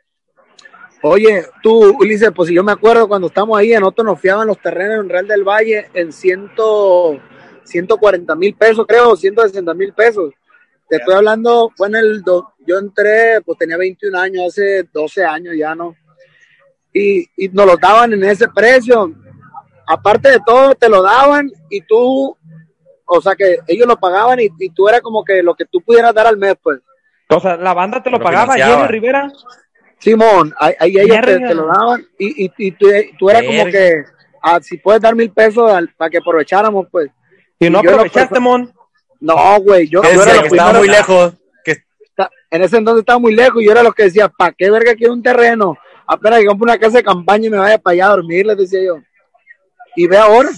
Oye, 1.02 1.44
tú, 1.62 1.96
Ulises, 1.98 2.30
pues 2.34 2.48
si 2.48 2.54
yo 2.54 2.64
me 2.64 2.72
acuerdo 2.72 3.06
cuando 3.06 3.26
estamos 3.26 3.58
ahí, 3.58 3.74
en 3.74 3.80
nosotros 3.80 4.06
nos 4.06 4.20
fiaban 4.20 4.46
los 4.46 4.58
terrenos 4.58 5.00
en 5.04 5.10
Real 5.10 5.26
del 5.28 5.44
Valle 5.44 5.88
en 5.92 6.12
ciento, 6.12 7.20
140 7.64 8.34
mil 8.36 8.54
pesos, 8.54 8.86
creo, 8.86 9.14
160 9.14 9.74
mil 9.74 9.92
pesos. 9.92 10.32
Te 10.88 10.96
estoy 10.96 11.14
hablando, 11.14 11.70
fue 11.76 11.88
en 11.88 11.96
el, 11.96 12.22
do- 12.22 12.52
yo 12.66 12.78
entré, 12.78 13.40
pues 13.44 13.58
tenía 13.58 13.76
21 13.76 14.18
años, 14.18 14.44
hace 14.48 14.84
12 14.92 15.24
años 15.24 15.54
ya, 15.58 15.74
¿no? 15.74 15.94
Y, 16.92 17.26
y 17.36 17.48
nos 17.48 17.66
lo 17.66 17.76
daban 17.76 18.12
en 18.14 18.24
ese 18.24 18.48
precio. 18.48 19.12
Aparte 19.86 20.30
de 20.30 20.40
todo, 20.46 20.74
te 20.74 20.88
lo 20.88 21.02
daban 21.02 21.50
y 21.68 21.82
tú, 21.82 22.34
o 23.06 23.20
sea 23.20 23.34
que 23.34 23.58
ellos 23.66 23.86
lo 23.86 23.96
pagaban 23.96 24.40
y, 24.40 24.48
y 24.58 24.70
tú 24.70 24.88
era 24.88 25.00
como 25.00 25.24
que 25.24 25.42
lo 25.42 25.54
que 25.54 25.64
tú 25.64 25.80
pudieras 25.80 26.14
dar 26.14 26.26
al 26.26 26.36
mes, 26.36 26.54
pues. 26.62 26.80
O 27.28 27.40
sea, 27.40 27.56
la 27.56 27.74
banda 27.74 28.02
te 28.02 28.10
lo, 28.10 28.18
Lo 28.18 28.24
pagaba. 28.24 28.54
Jenny 28.54 28.86
Rivera. 28.88 29.30
Simón, 29.98 30.52
ahí, 30.58 30.74
ahí 30.78 30.98
ellos 30.98 31.18
te, 31.24 31.54
lo 31.54 31.66
daban 31.66 32.06
y, 32.18 32.44
y, 32.44 32.52
y 32.58 32.70
tú, 32.72 32.88
tú 33.18 33.30
eras 33.30 33.42
como 33.44 33.64
que, 33.66 34.04
ah, 34.42 34.58
si 34.60 34.76
puedes 34.76 35.00
dar 35.00 35.14
mil 35.14 35.30
pesos 35.30 35.70
al- 35.70 35.88
para 35.96 36.10
que 36.10 36.18
aprovecháramos, 36.18 36.86
pues. 36.90 37.10
Y 37.58 37.70
no 37.70 37.82
lo 37.82 37.90
aprovechaste, 37.92 38.38
Mon. 38.40 38.70
No, 39.20 39.58
güey, 39.60 39.88
yo, 39.88 40.02
yo 40.02 40.22
era 40.22 40.34
lo 40.34 40.40
que 40.42 40.48
estaba 40.48 40.70
primero- 40.72 40.78
muy 40.80 40.88
lejos, 40.88 41.32
que 41.64 41.76
en 42.50 42.62
ese 42.62 42.76
entonces 42.76 43.00
estaba 43.00 43.18
muy 43.18 43.34
lejos 43.34 43.62
y 43.62 43.64
yo 43.64 43.72
era 43.72 43.82
los 43.82 43.94
que 43.94 44.02
decía, 44.04 44.28
¿para 44.28 44.52
qué 44.52 44.70
verga 44.70 44.94
quiero 44.94 45.14
un 45.14 45.22
terreno? 45.22 45.78
Apenas 46.06 46.40
que 46.40 46.46
compre 46.46 46.64
una 46.64 46.78
casa 46.78 46.98
de 46.98 47.02
campaña 47.04 47.46
y 47.46 47.50
me 47.50 47.56
vaya 47.58 47.78
para 47.78 47.94
allá 47.94 48.06
a 48.06 48.10
dormir, 48.16 48.44
les 48.44 48.58
decía 48.58 48.82
yo. 48.84 48.96
Y 49.96 50.06
ve 50.06 50.18
ahora. 50.18 50.50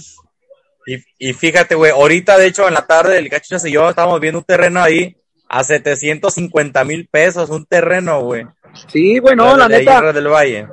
Y, 0.87 1.03
y 1.19 1.33
fíjate, 1.33 1.75
güey, 1.75 1.91
ahorita, 1.91 2.37
de 2.37 2.47
hecho, 2.47 2.65
en 2.67 2.73
la 2.73 2.87
tarde, 2.87 3.17
el 3.17 3.29
Cachichas 3.29 3.65
y 3.65 3.71
yo 3.73 3.89
estábamos 3.89 4.19
viendo 4.21 4.39
un 4.39 4.45
terreno 4.45 4.81
ahí 4.81 5.15
a 5.49 5.61
750 5.63 6.83
mil 6.85 7.07
pesos, 7.09 7.49
un 7.49 7.65
terreno, 7.65 8.21
güey. 8.21 8.45
Sí, 8.87 9.19
güey, 9.19 9.35
no, 9.35 9.51
De- 9.51 9.57
la 9.57 9.67
de 9.67 9.79
neta, 9.79 10.13
del 10.13 10.27
Valle. 10.29 10.67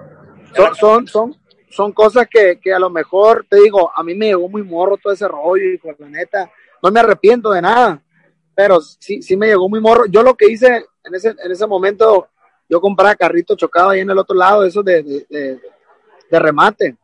son, 0.55 0.74
son, 0.77 1.07
son, 1.09 1.37
son 1.68 1.92
cosas 1.92 2.29
que, 2.31 2.61
que 2.62 2.72
a 2.72 2.79
lo 2.79 2.90
mejor, 2.90 3.44
te 3.50 3.61
digo, 3.61 3.90
a 3.94 4.03
mí 4.05 4.14
me 4.14 4.27
llegó 4.27 4.48
muy 4.48 4.62
morro 4.62 4.96
todo 4.96 5.12
ese 5.12 5.27
rollo 5.27 5.64
y 5.64 5.81
la 5.98 6.09
neta, 6.09 6.50
no 6.81 6.90
me 6.92 7.00
arrepiento 7.00 7.50
de 7.50 7.62
nada, 7.62 8.00
pero 8.55 8.81
sí, 8.81 9.20
sí 9.20 9.37
me 9.37 9.48
llegó 9.48 9.68
muy 9.68 9.81
morro. 9.81 10.07
Yo 10.07 10.22
lo 10.22 10.35
que 10.37 10.46
hice 10.46 10.85
en 11.03 11.14
ese, 11.14 11.31
en 11.31 11.50
ese 11.50 11.66
momento, 11.66 12.29
yo 12.68 12.81
compraba 12.81 13.16
carritos 13.16 13.57
chocados 13.57 13.92
ahí 13.92 14.00
en 14.00 14.11
el 14.11 14.18
otro 14.18 14.37
lado, 14.37 14.64
esos 14.64 14.85
de, 14.85 15.03
de, 15.03 15.27
de, 15.29 15.61
de 16.31 16.38
remate. 16.38 16.96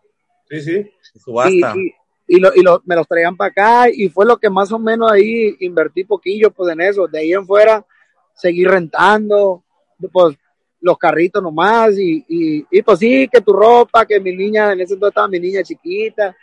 Sí, 0.48 0.60
sí. 0.60 0.90
Subasta. 1.18 1.74
y, 1.76 1.88
y, 1.88 1.94
lo, 2.38 2.50
y 2.54 2.62
lo- 2.62 2.82
me 2.84 2.94
los 2.94 3.08
traían 3.08 3.36
para 3.36 3.50
acá 3.50 3.88
y 3.92 4.08
fue 4.08 4.24
lo 4.26 4.36
que 4.36 4.48
más 4.50 4.70
o 4.70 4.78
menos 4.78 5.10
ahí 5.10 5.56
invertí 5.60 6.04
poquillo 6.04 6.50
pues 6.50 6.72
en 6.72 6.80
eso. 6.82 7.08
De 7.08 7.18
ahí 7.18 7.32
en 7.32 7.44
fuera 7.46 7.84
seguí 8.34 8.64
rentando, 8.64 9.64
pues 10.12 10.36
los 10.80 10.96
carritos 10.96 11.42
nomás 11.42 11.98
y, 11.98 12.24
y, 12.28 12.66
y 12.70 12.82
pues 12.82 12.98
sí, 13.00 13.28
que 13.28 13.40
tu 13.40 13.52
ropa, 13.52 14.06
que 14.06 14.18
mi 14.20 14.34
niña, 14.34 14.72
en 14.72 14.80
ese 14.80 14.94
entonces 14.94 15.10
estaba 15.12 15.28
mi 15.28 15.40
niña 15.40 15.62
chiquita 15.62 16.34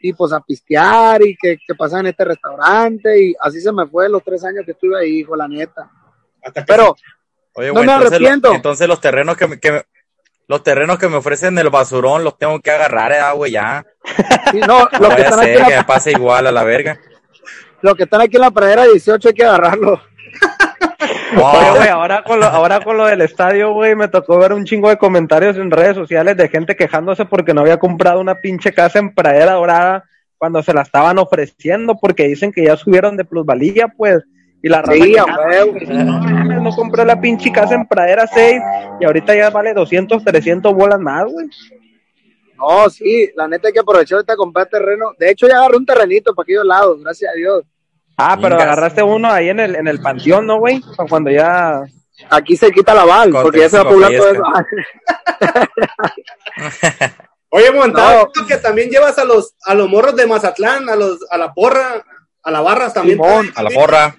y 0.00 0.12
pues 0.14 0.32
a 0.32 0.40
pistear 0.40 1.22
y 1.22 1.36
que, 1.36 1.58
que 1.64 1.74
pasaba 1.74 2.00
en 2.00 2.06
este 2.06 2.24
restaurante 2.24 3.22
y 3.22 3.34
así 3.40 3.60
se 3.60 3.70
me 3.70 3.86
fue 3.86 4.08
los 4.08 4.24
tres 4.24 4.42
años 4.44 4.64
que 4.64 4.72
estuve 4.72 4.98
ahí, 4.98 5.18
hijo, 5.20 5.36
la 5.36 5.46
neta. 5.46 5.90
Hasta 6.42 6.64
Pero 6.64 6.96
Oye, 7.54 7.68
no 7.68 7.74
me 7.74 7.80
entonces, 7.82 8.12
arrepiento. 8.12 8.54
entonces 8.54 8.88
los 8.88 9.00
terrenos 9.00 9.36
que, 9.36 9.46
me- 9.46 9.60
que 9.60 9.72
me- 9.72 9.82
los 10.48 10.62
terrenos 10.64 10.98
que 10.98 11.08
me 11.08 11.16
ofrecen 11.16 11.56
el 11.58 11.70
basurón 11.70 12.24
los 12.24 12.36
tengo 12.38 12.58
que 12.60 12.70
agarrar, 12.72 13.12
eh, 13.12 13.36
güey, 13.36 13.52
ya. 13.52 13.86
Sí, 14.52 14.60
no, 14.60 14.88
No 15.00 15.08
los 15.08 15.14
que 15.14 15.22
a 15.22 15.24
están 15.24 15.40
aquí 15.40 15.50
en 15.50 15.64
que 15.64 15.70
la, 15.70 15.76
me 15.78 15.84
pase 15.84 16.10
igual 16.12 16.46
a 16.46 16.52
la 16.52 16.64
verga. 16.64 16.98
los 17.82 17.94
que 17.94 18.04
están 18.04 18.20
aquí 18.20 18.36
en 18.36 18.42
la 18.42 18.50
pradera 18.50 18.84
18 18.84 19.28
hay 19.28 19.34
que 19.34 19.44
agarrarlo. 19.44 20.00
No, 21.32 21.44
Oye, 21.44 21.70
güey, 21.76 21.88
ahora 21.88 22.24
con, 22.24 22.40
lo, 22.40 22.46
ahora 22.46 22.80
con 22.80 22.96
lo 22.96 23.06
del 23.06 23.20
estadio, 23.20 23.72
güey, 23.72 23.94
me 23.94 24.08
tocó 24.08 24.36
ver 24.38 24.52
un 24.52 24.64
chingo 24.64 24.88
de 24.88 24.96
comentarios 24.96 25.56
en 25.56 25.70
redes 25.70 25.94
sociales 25.94 26.36
de 26.36 26.48
gente 26.48 26.74
quejándose 26.74 27.24
porque 27.24 27.54
no 27.54 27.60
había 27.60 27.78
comprado 27.78 28.20
una 28.20 28.34
pinche 28.34 28.72
casa 28.72 28.98
en 28.98 29.14
Pradera 29.14 29.52
Dorada 29.52 30.04
cuando 30.38 30.62
se 30.62 30.74
la 30.74 30.82
estaban 30.82 31.18
ofreciendo 31.18 31.96
porque 32.00 32.26
dicen 32.26 32.50
que 32.50 32.64
ya 32.64 32.76
subieron 32.76 33.16
de 33.16 33.24
plusvalía, 33.24 33.88
pues. 33.88 34.24
Y 34.62 34.68
la 34.68 34.82
Sí, 34.86 35.14
no, 35.88 36.60
no 36.60 36.70
compré 36.70 37.04
la 37.04 37.20
pinche 37.20 37.52
casa 37.52 37.74
en 37.74 37.86
Pradera 37.86 38.26
6 38.26 38.60
y 39.00 39.04
ahorita 39.04 39.34
ya 39.34 39.50
vale 39.50 39.72
200, 39.72 40.24
300 40.24 40.74
bolas 40.74 40.98
más, 40.98 41.24
güey. 41.24 41.46
No, 42.60 42.88
sí, 42.90 43.30
la 43.34 43.48
neta 43.48 43.68
hay 43.68 43.74
que 43.74 43.80
aprovechar 43.80 44.16
ahorita 44.16 44.34
a 44.34 44.36
comprar 44.36 44.68
terreno. 44.68 45.12
De 45.18 45.30
hecho, 45.30 45.48
ya 45.48 45.56
agarré 45.56 45.76
un 45.78 45.86
terrenito 45.86 46.34
para 46.34 46.44
aquellos 46.44 46.66
lados, 46.66 47.00
gracias 47.02 47.32
a 47.32 47.36
Dios. 47.36 47.64
Ah, 48.16 48.38
pero 48.40 48.54
agarraste 48.56 49.02
uno 49.02 49.30
ahí 49.30 49.48
en 49.48 49.60
el, 49.60 49.76
en 49.76 49.88
el 49.88 50.00
panteón, 50.00 50.46
¿no, 50.46 50.58
güey? 50.58 50.80
Cuando 51.08 51.30
ya... 51.30 51.82
Aquí 52.28 52.54
se 52.54 52.70
quita 52.70 52.92
la 52.92 53.06
val, 53.06 53.30
porque 53.32 53.60
ya 53.60 53.70
se 53.70 53.78
va 53.78 53.82
a 53.82 53.88
poblar 53.88 54.12
todo 54.14 54.30
eso. 54.30 54.42
Oye, 57.48 57.70
montado, 57.72 58.28
No. 58.34 58.46
que 58.46 58.56
también 58.58 58.90
llevas 58.90 59.18
a 59.18 59.24
los, 59.24 59.54
a 59.64 59.74
los 59.74 59.88
morros 59.88 60.14
de 60.16 60.26
Mazatlán, 60.26 60.88
a 60.90 60.96
los, 60.96 61.18
a 61.30 61.38
la 61.38 61.54
porra, 61.54 62.04
a 62.42 62.50
la 62.50 62.60
barras 62.60 62.92
también. 62.92 63.16
Simón. 63.16 63.50
a 63.54 63.62
la 63.62 63.70
porra. 63.70 64.14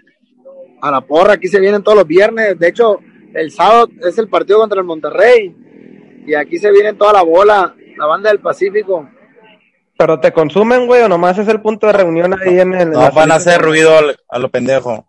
a 0.81 0.91
la 0.91 1.01
porra, 1.01 1.33
aquí 1.33 1.47
se 1.47 1.59
vienen 1.59 1.83
todos 1.83 1.97
los 1.99 2.07
viernes. 2.07 2.57
De 2.59 2.67
hecho, 2.67 2.99
el 3.33 3.51
sábado 3.51 3.87
es 4.01 4.17
el 4.17 4.27
partido 4.29 4.59
contra 4.59 4.79
el 4.79 4.85
Monterrey. 4.85 5.55
Y 6.25 6.33
aquí 6.35 6.57
se 6.57 6.71
vienen 6.71 6.97
toda 6.97 7.13
la 7.13 7.23
bola, 7.23 7.75
la 8.01 8.07
banda 8.07 8.29
del 8.31 8.39
Pacífico. 8.39 9.07
¿Pero 9.97 10.19
te 10.19 10.31
consumen, 10.33 10.87
güey, 10.87 11.03
o 11.03 11.07
nomás 11.07 11.37
es 11.37 11.47
el 11.47 11.61
punto 11.61 11.85
de 11.87 11.93
reunión 11.93 12.33
ahí 12.41 12.59
en 12.59 12.73
el... 12.73 12.89
No 12.91 13.11
van 13.11 13.31
a 13.31 13.35
hacer 13.35 13.61
ruido 13.61 13.95
al- 13.95 14.17
a 14.27 14.39
lo 14.39 14.49
pendejo. 14.49 15.05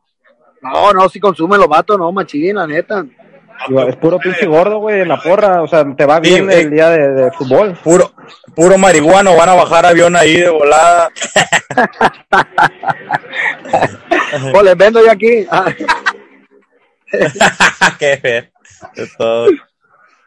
No, 0.61 0.93
no, 0.93 1.09
si 1.09 1.19
consumen 1.19 1.59
los 1.59 1.69
vatos, 1.69 1.99
no, 1.99 2.13
machín, 2.13 2.57
la 2.57 2.67
neta. 2.67 3.05
Es 3.89 3.97
puro 3.97 4.19
pinche 4.19 4.45
gordo, 4.47 4.79
güey, 4.81 5.01
en 5.01 5.09
la 5.09 5.17
porra. 5.21 5.63
O 5.63 5.69
sea, 5.69 5.85
te 5.97 6.05
va 6.05 6.21
bien 6.21 6.45
güey. 6.45 6.61
el 6.61 6.71
día 6.71 6.91
de, 6.91 7.09
de 7.13 7.33
fútbol. 7.33 7.73
Puro, 7.83 8.13
puro 8.55 8.77
marihuano, 8.77 9.35
van 9.37 9.49
a 9.49 9.55
bajar 9.55 9.87
avión 9.87 10.15
ahí 10.15 10.37
de 10.37 10.51
volada. 10.51 11.09
O 14.55 14.63
les 14.65 14.77
vendo 14.77 15.03
yo 15.05 15.11
aquí. 15.11 15.47
Qué 17.99 18.17
feo. 18.19 18.43
Es 18.97 19.17
todo. 19.17 19.47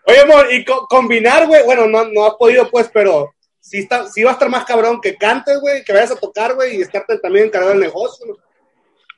Oye, 0.08 0.20
amor, 0.22 0.48
y 0.52 0.64
co- 0.64 0.86
combinar, 0.88 1.48
güey, 1.48 1.64
bueno, 1.66 1.88
no, 1.88 2.06
no 2.06 2.26
has 2.26 2.36
podido, 2.36 2.70
pues, 2.70 2.90
pero 2.94 3.34
sí, 3.60 3.80
está, 3.80 4.08
sí 4.08 4.24
va 4.24 4.32
a 4.32 4.34
estar 4.34 4.50
más 4.50 4.66
cabrón 4.66 5.02
que 5.02 5.16
cantes, 5.16 5.60
güey, 5.60 5.84
que 5.84 5.94
vayas 5.94 6.12
a 6.12 6.16
tocar, 6.20 6.54
güey, 6.54 6.78
y 6.78 6.82
estarte 6.82 7.18
también 7.20 7.46
encargado 7.48 7.72
del 7.74 7.82
negocio. 7.82 8.26
¿no? 8.28 8.36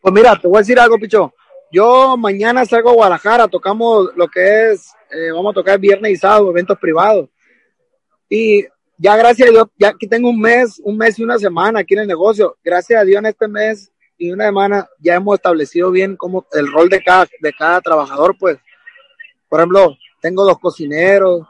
Pues 0.01 0.13
mira, 0.13 0.39
te 0.39 0.47
voy 0.47 0.57
a 0.57 0.61
decir 0.61 0.79
algo, 0.79 0.97
Picho. 0.97 1.33
Yo 1.71 2.15
mañana 2.15 2.65
salgo 2.65 2.91
a 2.91 2.93
Guadalajara, 2.93 3.47
tocamos 3.49 4.09
lo 4.15 4.27
que 4.29 4.71
es, 4.71 4.89
eh, 5.11 5.31
vamos 5.31 5.51
a 5.51 5.55
tocar 5.55 5.77
viernes 5.77 6.13
y 6.13 6.15
sábado, 6.15 6.49
eventos 6.51 6.77
privados. 6.79 7.27
Y 8.29 8.65
ya 8.97 9.17
gracias 9.17 9.49
a 9.49 9.51
Dios, 9.51 9.67
ya 9.77 9.89
aquí 9.89 10.07
tengo 10.07 10.29
un 10.29 10.39
mes, 10.39 10.79
un 10.83 10.97
mes 10.97 11.19
y 11.19 11.23
una 11.23 11.37
semana 11.37 11.81
aquí 11.81 11.93
en 11.95 12.01
el 12.01 12.07
negocio. 12.07 12.57
Gracias 12.63 13.01
a 13.01 13.03
Dios 13.03 13.19
en 13.19 13.25
este 13.25 13.49
mes 13.49 13.91
y 14.17 14.31
una 14.31 14.45
semana 14.45 14.87
ya 14.99 15.15
hemos 15.15 15.35
establecido 15.35 15.91
bien 15.91 16.15
como 16.15 16.47
el 16.53 16.71
rol 16.71 16.87
de 16.87 17.03
cada, 17.03 17.27
de 17.41 17.51
cada 17.53 17.81
trabajador, 17.81 18.37
pues. 18.39 18.57
Por 19.49 19.59
ejemplo, 19.59 19.95
tengo 20.21 20.45
los 20.45 20.59
cocineros, 20.59 21.41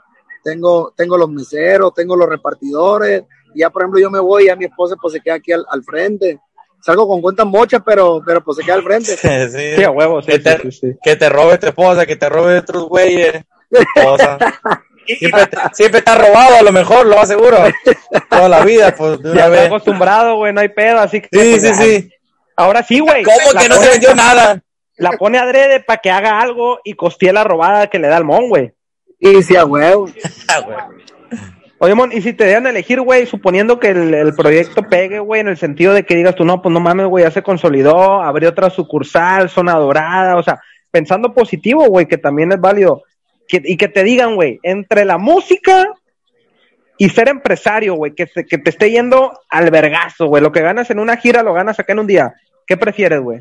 tengo, 0.44 0.94
tengo 0.96 1.18
los 1.18 1.30
meseros, 1.30 1.94
tengo 1.94 2.16
los 2.16 2.28
repartidores. 2.30 3.24
Y 3.54 3.60
ya, 3.62 3.70
por 3.70 3.82
ejemplo, 3.84 4.00
yo 4.00 4.10
me 4.10 4.20
voy 4.20 4.44
y 4.44 4.48
ya 4.48 4.56
mi 4.56 4.66
esposa 4.66 4.96
pues 5.02 5.14
se 5.14 5.22
queda 5.22 5.36
aquí 5.36 5.52
al, 5.52 5.66
al 5.70 5.84
frente. 5.84 6.40
Salgo 6.82 7.08
con 7.08 7.22
cuentas 7.22 7.46
mochas, 7.46 7.82
pero, 7.86 8.22
pero 8.26 8.44
pues 8.44 8.58
se 8.58 8.64
queda 8.64 8.76
al 8.76 8.84
frente. 8.84 9.18
Sí. 9.18 9.76
Sí, 9.78 9.84
a 9.84 9.92
huevo, 9.92 10.22
sí, 10.22 10.28
que, 10.28 10.38
sí, 10.38 10.44
te, 10.44 10.58
sí, 10.60 10.72
sí. 10.72 10.98
que 11.04 11.16
te 11.16 11.30
robe 11.30 11.58
tu 11.58 11.68
esposa, 11.68 12.06
que 12.06 12.16
te 12.16 12.30
robe 12.30 12.60
otros 12.60 12.88
güeyes. 12.88 13.44
tu 13.70 13.80
esposa. 13.80 14.38
Siempre, 15.74 16.04
ha 16.06 16.16
robado, 16.16 16.58
a 16.58 16.62
lo 16.62 16.72
mejor, 16.74 17.06
lo 17.06 17.18
aseguro. 17.18 17.58
Toda 18.30 18.50
la 18.50 18.66
vida, 18.66 18.94
pues, 18.94 19.20
de 19.22 19.30
Ya 19.30 19.32
una 19.32 19.40
está 19.46 19.50
vez. 19.50 19.66
acostumbrado, 19.68 20.36
güey, 20.36 20.52
no 20.52 20.60
hay 20.60 20.68
pedo, 20.68 21.00
así 21.00 21.22
que... 21.22 21.30
Sí, 21.32 21.50
pues, 21.52 21.62
sí, 21.62 21.68
ya. 21.70 21.76
sí. 21.76 22.10
Ahora 22.58 22.84
sí, 22.84 23.00
güey. 23.00 23.24
¿Cómo 23.24 23.54
La 23.54 23.62
que 23.62 23.70
no 23.70 23.76
se 23.76 23.90
vendió 23.90 24.14
nada? 24.14 24.62
La 24.98 25.12
pone 25.12 25.38
adrede 25.38 25.80
para 25.80 26.02
que 26.02 26.10
haga 26.12 26.40
algo 26.40 26.80
y 26.84 26.94
costee 26.94 27.32
la 27.34 27.44
robada 27.44 27.88
que 27.88 28.00
le 28.00 28.08
da 28.08 28.18
al 28.18 28.26
mon, 28.26 28.50
güey. 28.50 28.74
Y 29.20 29.42
sí, 29.44 29.56
a 29.56 29.66
huevo. 29.66 30.06
Güey. 30.66 30.78
Oye, 31.80 31.94
Mon, 31.94 32.12
y 32.12 32.22
si 32.24 32.34
te 32.34 32.46
dieran 32.46 32.66
a 32.66 32.72
elegir, 32.72 33.00
güey, 33.02 33.28
suponiendo 33.28 33.80
que 33.80 33.90
el, 33.90 34.12
el 34.12 34.34
proyecto 34.34 34.82
pegue, 34.82 35.20
güey, 35.20 35.42
en 35.42 35.48
el 35.48 35.58
sentido 35.58 35.94
de 35.94 36.04
que 36.04 36.16
digas 36.16 36.34
tú, 36.34 36.44
no, 36.44 36.60
pues 36.60 36.74
no 36.74 36.80
mames, 36.80 37.06
güey, 37.06 37.24
ya 37.24 37.30
se 37.30 37.44
consolidó, 37.44 38.24
abrió 38.24 38.50
otra 38.50 38.72
sucursal, 38.72 39.48
zona 39.50 39.74
dorada, 39.76 40.38
o 40.38 40.42
sea, 40.44 40.60
pensando 40.90 41.36
positivo, 41.36 41.86
güey, 41.86 42.08
que 42.08 42.18
también 42.18 42.52
es 42.52 42.60
válido, 42.60 43.04
que, 43.48 43.62
y 43.64 43.78
que 43.78 43.88
te 43.90 44.04
digan, 44.04 44.34
güey, 44.34 44.60
entre 44.64 45.06
la 45.06 45.20
música 45.20 45.92
y 46.98 47.10
ser 47.10 47.30
empresario, 47.30 47.94
güey, 47.94 48.16
que, 48.16 48.26
se- 48.26 48.46
que 48.48 48.58
te 48.58 48.72
esté 48.72 48.90
yendo 48.90 49.40
al 49.48 49.70
vergazo, 49.70 50.26
güey, 50.26 50.42
lo 50.42 50.52
que 50.52 50.62
ganas 50.62 50.90
en 50.90 50.98
una 50.98 51.18
gira 51.18 51.44
lo 51.44 51.54
ganas 51.54 51.80
acá 51.80 51.94
en 51.94 52.00
un 52.00 52.08
día, 52.08 52.34
¿qué 52.66 52.76
prefieres, 52.76 53.20
güey? 53.22 53.40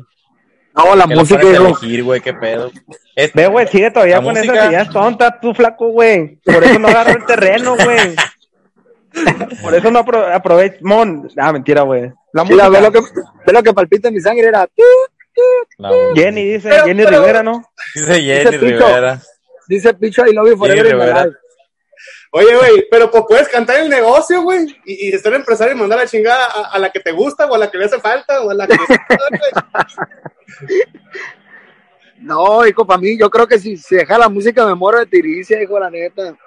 No, 0.77 0.95
la 0.95 1.07
música, 1.07 1.41
hijo. 1.43 1.65
elegir, 1.65 2.03
güey, 2.03 2.21
qué 2.21 2.33
pedo. 2.33 2.71
Es- 3.15 3.33
Ve, 3.33 3.47
güey, 3.47 3.67
sigue 3.67 3.89
todavía 3.91 4.17
con 4.21 4.33
música- 4.35 4.53
esas 4.53 4.69
ideas 4.69 4.89
tontas, 4.89 5.33
tú 5.41 5.53
flaco, 5.53 5.87
güey. 5.89 6.35
Por 6.45 6.63
eso 6.63 6.77
no 6.79 6.87
agarró 6.87 7.11
el 7.17 7.25
terreno, 7.25 7.75
güey. 7.75 8.15
Por 9.61 9.73
eso 9.73 9.89
no 9.91 9.99
apro. 9.99 10.25
Mon, 10.81 11.27
ah, 11.37 11.51
mentira, 11.51 11.81
güey. 11.81 12.11
La 12.33 12.43
Mira, 12.43 12.69
música. 12.69 12.69
ve 12.69 12.81
lo 12.81 12.91
que, 12.91 12.99
ve 13.47 13.53
lo 13.53 13.63
que 13.63 13.73
palpita 13.73 14.07
en 14.09 14.13
mi 14.13 14.19
sangre, 14.21 14.47
era. 14.47 14.67
Jenny 16.15 16.43
dice, 16.53 16.69
Pero- 16.69 16.85
Jenny 16.85 17.03
pero- 17.03 17.19
Rivera, 17.19 17.43
¿no? 17.43 17.63
Dice 17.95 18.13
Jenny 18.21 18.39
Dice 18.45 18.59
Picho. 18.59 18.87
Rivera. 18.87 19.21
Dice 19.67 19.93
Picho, 19.95 20.25
I 20.27 20.33
love 20.33 20.49
you 20.49 20.57
forever 20.57 20.85
Rivera. 20.85 21.29
Oye, 22.37 22.55
güey, 22.55 22.87
pero 22.91 23.09
pues 23.09 23.23
puedes 23.27 23.47
cantar 23.47 23.79
el 23.79 23.89
negocio, 23.89 24.43
güey, 24.43 24.67
y, 24.85 25.07
y 25.07 25.11
ser 25.17 25.33
empresario 25.33 25.73
y 25.73 25.79
mandar 25.79 25.97
la 25.97 26.05
chingada 26.05 26.45
a, 26.45 26.71
a 26.73 26.77
la 26.77 26.91
que 26.91 26.99
te 26.99 27.11
gusta 27.11 27.47
o 27.47 27.55
a 27.55 27.57
la 27.57 27.71
que 27.71 27.79
le 27.79 27.85
hace 27.85 27.99
falta 27.99 28.43
o 28.43 28.51
a 28.51 28.53
la 28.53 28.67
que... 28.67 28.75
No, 32.19 32.65
hijo, 32.67 32.85
para 32.85 32.99
mí, 32.99 33.17
yo 33.17 33.29
creo 33.29 33.47
que 33.47 33.57
si 33.57 33.75
se 33.77 33.97
deja 33.97 34.19
la 34.19 34.29
música 34.29 34.65
me 34.67 34.75
muero 34.75 34.99
de 34.99 35.07
tiricia, 35.07 35.61
hijo, 35.61 35.79
la 35.79 35.89
neta. 35.89 36.37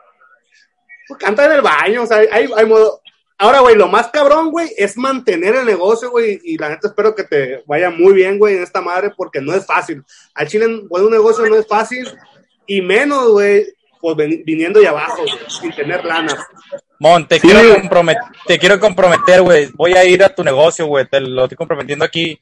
Pues 1.08 1.18
canta 1.18 1.46
en 1.46 1.52
el 1.52 1.62
baño, 1.62 2.04
o 2.04 2.06
sea, 2.06 2.18
hay, 2.18 2.48
hay 2.54 2.66
modo... 2.66 3.00
Ahora, 3.36 3.60
güey, 3.60 3.74
lo 3.74 3.88
más 3.88 4.08
cabrón, 4.08 4.52
güey, 4.52 4.70
es 4.76 4.96
mantener 4.96 5.56
el 5.56 5.66
negocio, 5.66 6.10
güey, 6.10 6.40
y 6.44 6.56
la 6.56 6.68
neta 6.68 6.86
espero 6.88 7.16
que 7.16 7.24
te 7.24 7.64
vaya 7.66 7.90
muy 7.90 8.12
bien, 8.12 8.38
güey, 8.38 8.56
en 8.56 8.62
esta 8.62 8.80
madre, 8.80 9.10
porque 9.16 9.40
no 9.40 9.54
es 9.54 9.66
fácil. 9.66 10.04
Al 10.34 10.46
Chile, 10.46 10.82
bueno, 10.88 11.06
un 11.06 11.12
negocio 11.12 11.44
no 11.46 11.56
es 11.56 11.66
fácil, 11.66 12.06
y 12.66 12.80
menos, 12.80 13.30
güey, 13.30 13.66
pues 14.00 14.16
viniendo 14.16 14.80
de 14.80 14.88
abajo, 14.88 15.22
güey, 15.22 15.38
sin 15.48 15.72
tener 15.72 16.04
lana. 16.04 16.34
Mon, 16.98 17.26
te, 17.26 17.40
quiero 17.40 17.60
compromet- 17.76 18.30
te 18.46 18.58
quiero 18.58 18.78
comprometer, 18.80 19.42
güey. 19.42 19.68
Voy 19.74 19.92
a 19.94 20.04
ir 20.04 20.22
a 20.22 20.34
tu 20.34 20.42
negocio, 20.44 20.86
güey. 20.86 21.06
Te 21.06 21.20
lo 21.20 21.44
estoy 21.44 21.56
comprometiendo 21.56 22.04
aquí. 22.04 22.40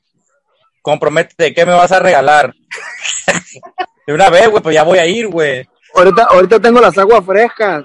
Comprométete, 0.83 1.53
¿qué 1.55 1.67
me 1.67 1.73
vas 1.75 1.93
a 1.93 1.99
regalar? 2.01 2.53
De 4.07 4.13
una 4.15 4.31
vez, 4.31 4.49
güey, 4.49 4.63
pues 4.63 4.75
ya 4.75 4.85
voy 4.85 4.99
a 4.99 5.07
ir, 5.07 5.29
güey. 5.29 5.69
Ahorita, 5.95 6.25
ahorita 6.31 6.61
tengo 6.61 6.81
las 6.81 6.97
aguas 6.97 7.25
frescas. 7.25 7.85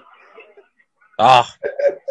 Ah, 1.17 1.45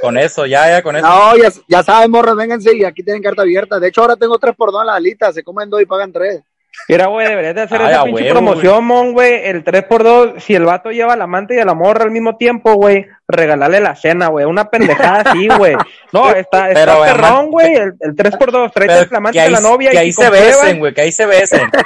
con 0.01 0.17
eso, 0.17 0.47
ya, 0.47 0.69
ya, 0.69 0.83
con 0.83 0.95
eso. 0.97 1.07
No, 1.07 1.37
ya, 1.37 1.51
ya 1.67 1.83
saben, 1.83 2.11
morros, 2.11 2.37
vénganse 2.37 2.77
y 2.77 2.85
aquí 2.85 3.03
tienen 3.03 3.23
carta 3.23 3.43
abierta. 3.43 3.81
De 3.81 3.89
hecho, 3.89 4.01
ahora 4.03 4.17
tengo 4.17 4.39
tres 4.39 4.55
por 4.57 4.71
dos 4.71 4.83
en 4.83 4.87
la 4.89 4.95
alita, 4.95 5.33
se 5.33 5.43
comen 5.43 5.69
dos 5.71 5.83
y 5.83 5.87
pagan 5.87 6.13
tres. 6.13 6.43
Mira, 6.89 7.07
güey, 7.07 7.29
deberías 7.29 7.55
de 7.55 7.63
hacer 7.63 7.81
Ay, 7.81 7.93
esa 7.93 8.05
pinche 8.05 8.23
huevo, 8.25 8.35
promoción, 8.35 8.85
mon, 8.85 9.13
güey. 9.13 9.47
El 9.47 9.65
3x2, 9.65 10.41
si 10.41 10.55
el 10.55 10.65
vato 10.65 10.91
lleva 10.91 11.13
al 11.13 11.23
amante 11.23 11.55
y 11.55 11.59
a 11.59 11.65
la 11.65 11.75
morra 11.75 12.05
al 12.05 12.11
mismo 12.11 12.37
tiempo, 12.37 12.75
güey, 12.75 13.07
regalarle 13.29 13.81
la 13.81 13.95
cena, 13.95 14.29
güey. 14.29 14.47
Una 14.47 14.69
pendejada 14.69 15.31
así, 15.31 15.49
güey. 15.59 15.77
No, 16.13 16.31
está, 16.31 16.71
está 16.71 16.75
Pero, 16.75 17.03
perrón, 17.03 17.51
güey. 17.51 17.75
El, 17.75 17.95
el 18.01 18.17
3x2, 18.17 18.73
tráete 18.73 19.09
el 19.11 19.17
amante 19.17 19.41
de 19.41 19.51
la 19.51 19.61
novia 19.61 19.91
que 19.91 19.97
y 19.97 19.99
ahí 20.01 20.13
se 20.13 20.29
besen, 20.31 20.79
güey, 20.79 20.95
que 20.95 21.01
ahí 21.03 21.13
se 21.13 21.27
besen. 21.27 21.71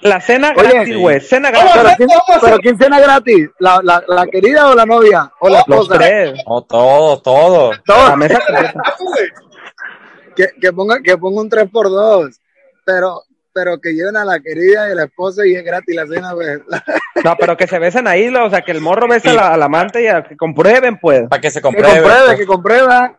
La 0.00 0.20
cena 0.20 0.52
Oye, 0.56 0.70
gratis, 0.70 0.94
sí. 0.94 1.00
güey. 1.00 1.20
Cena 1.20 1.50
¿Cómo 1.52 1.72
gratis. 1.72 2.06
¿Pero 2.06 2.20
quién, 2.24 2.38
pero 2.40 2.58
quién 2.58 2.78
cena 2.78 3.00
gratis? 3.00 3.50
¿La, 3.58 3.80
la, 3.82 4.02
la 4.06 4.26
querida 4.28 4.68
o 4.70 4.74
la 4.74 4.86
novia? 4.86 5.32
¿O 5.40 5.48
la 5.48 5.64
Los 5.66 5.80
esposa? 5.80 5.98
tres. 5.98 6.34
No, 6.46 6.62
todo, 6.62 7.20
todo. 7.20 7.72
Todos. 7.84 8.08
La 8.08 8.16
mesa 8.16 8.38
que, 10.36 10.46
que 10.60 10.72
ponga 10.72 11.00
que 11.02 11.18
ponga 11.18 11.40
un 11.40 11.48
3 11.48 11.68
por 11.70 11.88
2 11.90 12.40
pero 12.84 13.22
pero 13.58 13.80
que 13.80 13.92
lleven 13.92 14.16
a 14.16 14.24
la 14.24 14.38
querida 14.40 14.88
y 14.88 14.92
a 14.92 14.94
la 14.94 15.04
esposa 15.04 15.44
y 15.44 15.54
es 15.54 15.64
gratis 15.64 15.96
la 15.96 16.06
cena 16.06 16.32
pues 16.32 16.60
No, 17.24 17.36
pero 17.36 17.56
que 17.56 17.66
se 17.66 17.78
besen 17.78 18.06
ahí, 18.06 18.28
o 18.28 18.50
sea, 18.50 18.62
que 18.62 18.70
el 18.70 18.80
morro 18.80 19.08
bese 19.08 19.30
a 19.30 19.34
la, 19.34 19.48
al 19.54 19.62
amante 19.62 20.02
y 20.02 20.06
a 20.06 20.22
que 20.22 20.36
comprueben, 20.36 20.98
pues. 20.98 21.28
Para 21.28 21.40
que 21.40 21.50
se 21.50 21.58
que 21.58 21.62
compruebe. 21.62 22.00
compruebe 22.00 22.26
pues. 22.26 22.38
que 22.38 22.46
comprueba 22.46 23.18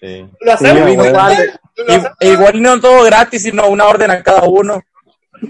Sí. 0.00 0.26
Lo 0.40 0.52
hacemos, 0.52 0.90
Sí. 0.90 0.96
Lo. 0.96 1.92
Y- 2.20 2.28
igual 2.32 2.62
no 2.62 2.80
todo 2.80 3.04
gratis, 3.04 3.42
sino 3.42 3.68
una 3.68 3.86
orden 3.86 4.10
a 4.10 4.22
cada 4.22 4.42
uno. 4.44 4.80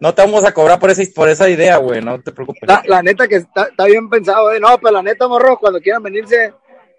no 0.00 0.14
te 0.14 0.22
vamos 0.22 0.44
a 0.44 0.52
cobrar 0.52 0.78
por 0.78 0.90
esa, 0.90 1.02
por 1.14 1.28
esa 1.28 1.48
idea, 1.48 1.78
güey, 1.78 2.00
no 2.00 2.20
te 2.20 2.32
preocupes. 2.32 2.68
La, 2.68 2.82
la 2.86 3.02
neta 3.02 3.26
que 3.26 3.36
está, 3.36 3.64
está 3.64 3.84
bien 3.86 4.08
pensado, 4.08 4.52
eh. 4.52 4.60
No, 4.60 4.78
pero 4.78 4.92
la 4.92 5.02
neta, 5.02 5.26
morro, 5.26 5.58
cuando 5.58 5.80
quieran 5.80 6.02
venirse, 6.02 6.52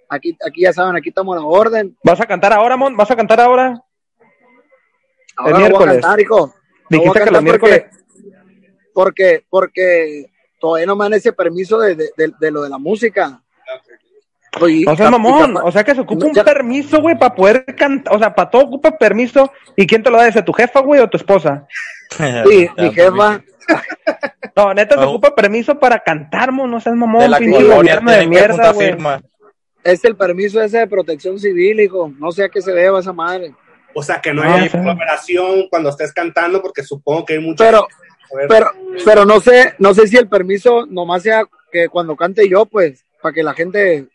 aquí, 0.10 0.38
aquí 0.46 0.62
ya 0.62 0.74
saben, 0.74 0.96
aquí 0.96 1.10
estamos 1.10 1.38
a 1.38 1.42
la 1.42 1.46
orden. 1.46 1.96
¿Vas 2.04 2.20
a 2.22 2.26
cantar 2.26 2.54
ahora, 2.54 2.76
Mon? 2.78 2.96
¿Vas 2.98 3.12
a 3.12 3.16
cantar 3.16 3.40
ahora? 3.40 3.82
Ahora 5.40 5.52
no 5.52 5.56
voy 5.58 5.64
a 5.66 5.70
miércoles. 5.70 5.94
cantar, 6.02 6.20
hijo. 6.22 6.54
Dijiste 6.90 7.20
que 7.24 7.32
los 7.32 7.44
miércoles. 7.44 7.86
Porque, 8.94 9.44
porque, 9.46 9.46
porque 9.50 10.26
todavía 10.60 10.86
no 10.86 10.96
me 10.96 11.06
dan 11.06 11.14
ese 11.14 11.32
permiso 11.34 11.80
de, 11.80 11.96
de, 11.96 12.10
de- 12.18 12.34
de 12.40 12.52
lo 12.52 12.62
de 12.64 12.70
la 12.70 12.78
música. 12.78 13.42
Oye, 14.60 14.84
seas 14.84 14.98
cap- 14.98 15.12
mamón, 15.12 15.58
o 15.64 15.72
sea 15.72 15.84
que 15.84 15.94
se 15.94 16.02
ocupa 16.02 16.26
un 16.26 16.34
Ya- 16.34 16.44
permiso, 16.44 17.00
güey, 17.02 17.18
para 17.18 17.36
poder 17.36 17.64
cantar, 17.78 18.14
o 18.16 18.18
sea, 18.20 18.34
para 18.34 18.50
todo 18.50 18.64
ocupa 18.64 18.98
permiso. 18.98 19.52
¿Y 19.76 19.86
quién 19.86 20.02
te 20.02 20.10
lo 20.10 20.18
da 20.18 20.28
ese, 20.28 20.42
tu 20.42 20.52
jefa, 20.54 20.80
güey, 20.82 21.00
o 21.02 21.10
tu 21.10 21.18
esposa? 21.18 21.66
Sí, 22.50 22.68
mi 22.78 22.92
jefa. 22.92 23.42
No, 24.56 24.74
neta, 24.74 24.98
se 24.98 25.04
ocupa 25.06 25.36
permiso 25.36 25.78
para 25.80 26.00
cantar, 26.00 26.52
mon, 26.52 26.72
no 26.72 26.82
seas 26.82 26.96
mamón, 26.96 27.22
De 27.22 27.30
la 27.30 27.38
pinche 27.38 27.64
gobierno 27.64 28.12
de 28.12 28.26
mierda, 28.26 28.72
güey. 28.72 28.98
Es 29.84 30.04
el 30.04 30.16
permiso 30.16 30.60
ese 30.62 30.80
de 30.80 30.88
protección 30.88 31.38
civil, 31.40 31.80
hijo. 31.80 32.12
No 32.18 32.32
sé 32.32 32.46
a 32.46 32.50
qué 32.50 32.62
se 32.64 32.72
deba 32.74 33.00
esa 33.00 33.14
madre. 33.14 33.54
O 33.96 34.04
sea, 34.04 34.22
que 34.22 34.34
no 34.34 34.44
Ah, 34.44 34.56
haya 34.56 34.70
sí. 34.70 34.78
aglomeración 34.78 35.68
cuando 35.70 35.90
estés 35.90 36.14
cantando, 36.14 36.62
porque 36.62 36.84
supongo 36.84 37.26
que 37.26 37.34
hay 37.34 37.40
mucha 37.40 37.66
Pero, 37.66 37.88
gente. 38.30 38.46
pero, 38.48 38.72
pero 39.04 39.26
no 39.26 39.40
sé, 39.40 39.74
no 39.80 39.94
sé 39.94 40.08
si 40.08 40.18
el 40.18 40.28
permiso 40.30 40.86
nomás 40.86 41.24
sea 41.24 41.44
que 41.72 41.90
cuando 41.90 42.16
cante 42.16 42.48
yo, 42.48 42.66
pues, 42.66 43.04
para 43.22 43.34
que 43.34 43.44
la 43.44 43.54
gente. 43.54 44.08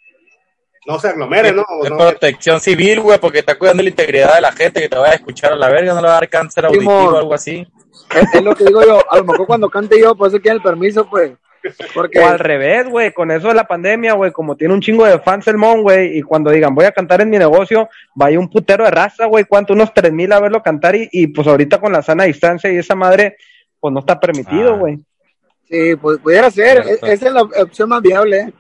no 0.87 0.99
se 0.99 1.09
aglomere, 1.09 1.51
¿no? 1.53 1.65
Es 1.83 1.91
no- 1.91 1.97
protección 1.97 2.61
civil, 2.61 3.01
güey, 3.01 3.19
porque 3.19 3.39
está 3.41 3.59
cuidando 3.59 3.83
la 3.83 3.89
integridad 3.89 4.35
de 4.35 4.41
la 4.43 4.53
gente 4.53 4.81
que 4.83 4.89
te 4.89 4.97
vaya 4.97 5.13
a 5.13 5.17
escuchar 5.17 5.53
a 5.53 5.57
la 5.57 5.69
verga, 5.71 5.95
no 5.95 6.01
le 6.03 6.09
va 6.09 6.13
a 6.19 6.21
dar 6.21 6.29
cáncer 6.29 6.67
auditivo 6.67 6.93
o 7.11 7.17
algo 7.17 7.33
así. 7.35 7.67
Es, 8.15 8.35
es 8.35 8.43
lo 8.43 8.55
que 8.55 8.65
digo 8.65 8.83
yo. 8.85 9.01
A 9.11 9.17
lo 9.17 9.25
mejor 9.25 9.47
cuando 9.47 9.71
cante 9.71 9.99
yo, 9.99 10.15
por 10.15 10.29
eso 10.29 10.39
quieren 10.41 10.59
el 10.59 10.63
permiso, 10.63 11.09
pues. 11.09 11.33
Porque. 11.95 12.19
O 12.21 12.27
al 12.27 12.39
revés, 12.39 12.89
güey, 12.89 13.13
con 13.13 13.31
eso 13.31 13.49
de 13.49 13.55
la 13.55 13.67
pandemia, 13.67 14.13
güey, 14.15 14.33
como 14.33 14.57
tiene 14.57 14.75
un 14.75 14.81
chingo 14.81 15.05
de 15.07 15.19
fans 15.21 15.47
el 15.49 15.57
mon, 15.57 15.83
güey, 15.83 16.19
y 16.19 16.23
cuando 16.23 16.51
digan 16.51 16.75
voy 16.75 16.85
a 16.85 16.93
cantar 16.93 17.21
en 17.21 17.31
mi 17.31 17.39
negocio, 17.39 17.89
vaya 18.15 18.39
un 18.39 18.51
putero 18.51 18.85
de 18.85 18.91
raza, 18.91 19.27
güey, 19.27 19.45
cuánto, 19.45 19.73
unos 19.73 19.93
tres 19.95 20.13
mil 20.13 20.31
a 20.33 20.41
verlo 20.41 20.63
cantar, 20.63 20.95
y, 20.97 21.09
y 21.13 21.27
pues 21.29 21.47
ahorita 21.47 21.81
con 21.81 21.93
la 21.93 22.03
sana 22.03 22.25
distancia 22.25 22.71
y 22.73 22.77
esa 22.79 22.95
madre, 22.95 23.37
pues 23.81 23.93
no 23.95 24.01
está 24.01 24.19
permitido, 24.21 24.75
Ah. 24.75 24.79
güey. 24.79 24.99
Sí, 25.69 25.97
pues 25.97 26.19
pudiera 26.19 26.51
ser. 26.51 26.79
Es- 26.79 26.85
Cierto. 26.87 27.07
esa 27.07 27.27
es 27.29 27.33
la 27.33 27.43
opción 27.43 27.89
más 27.89 28.03
viable. 28.03 28.39
¿eh? 28.41 28.53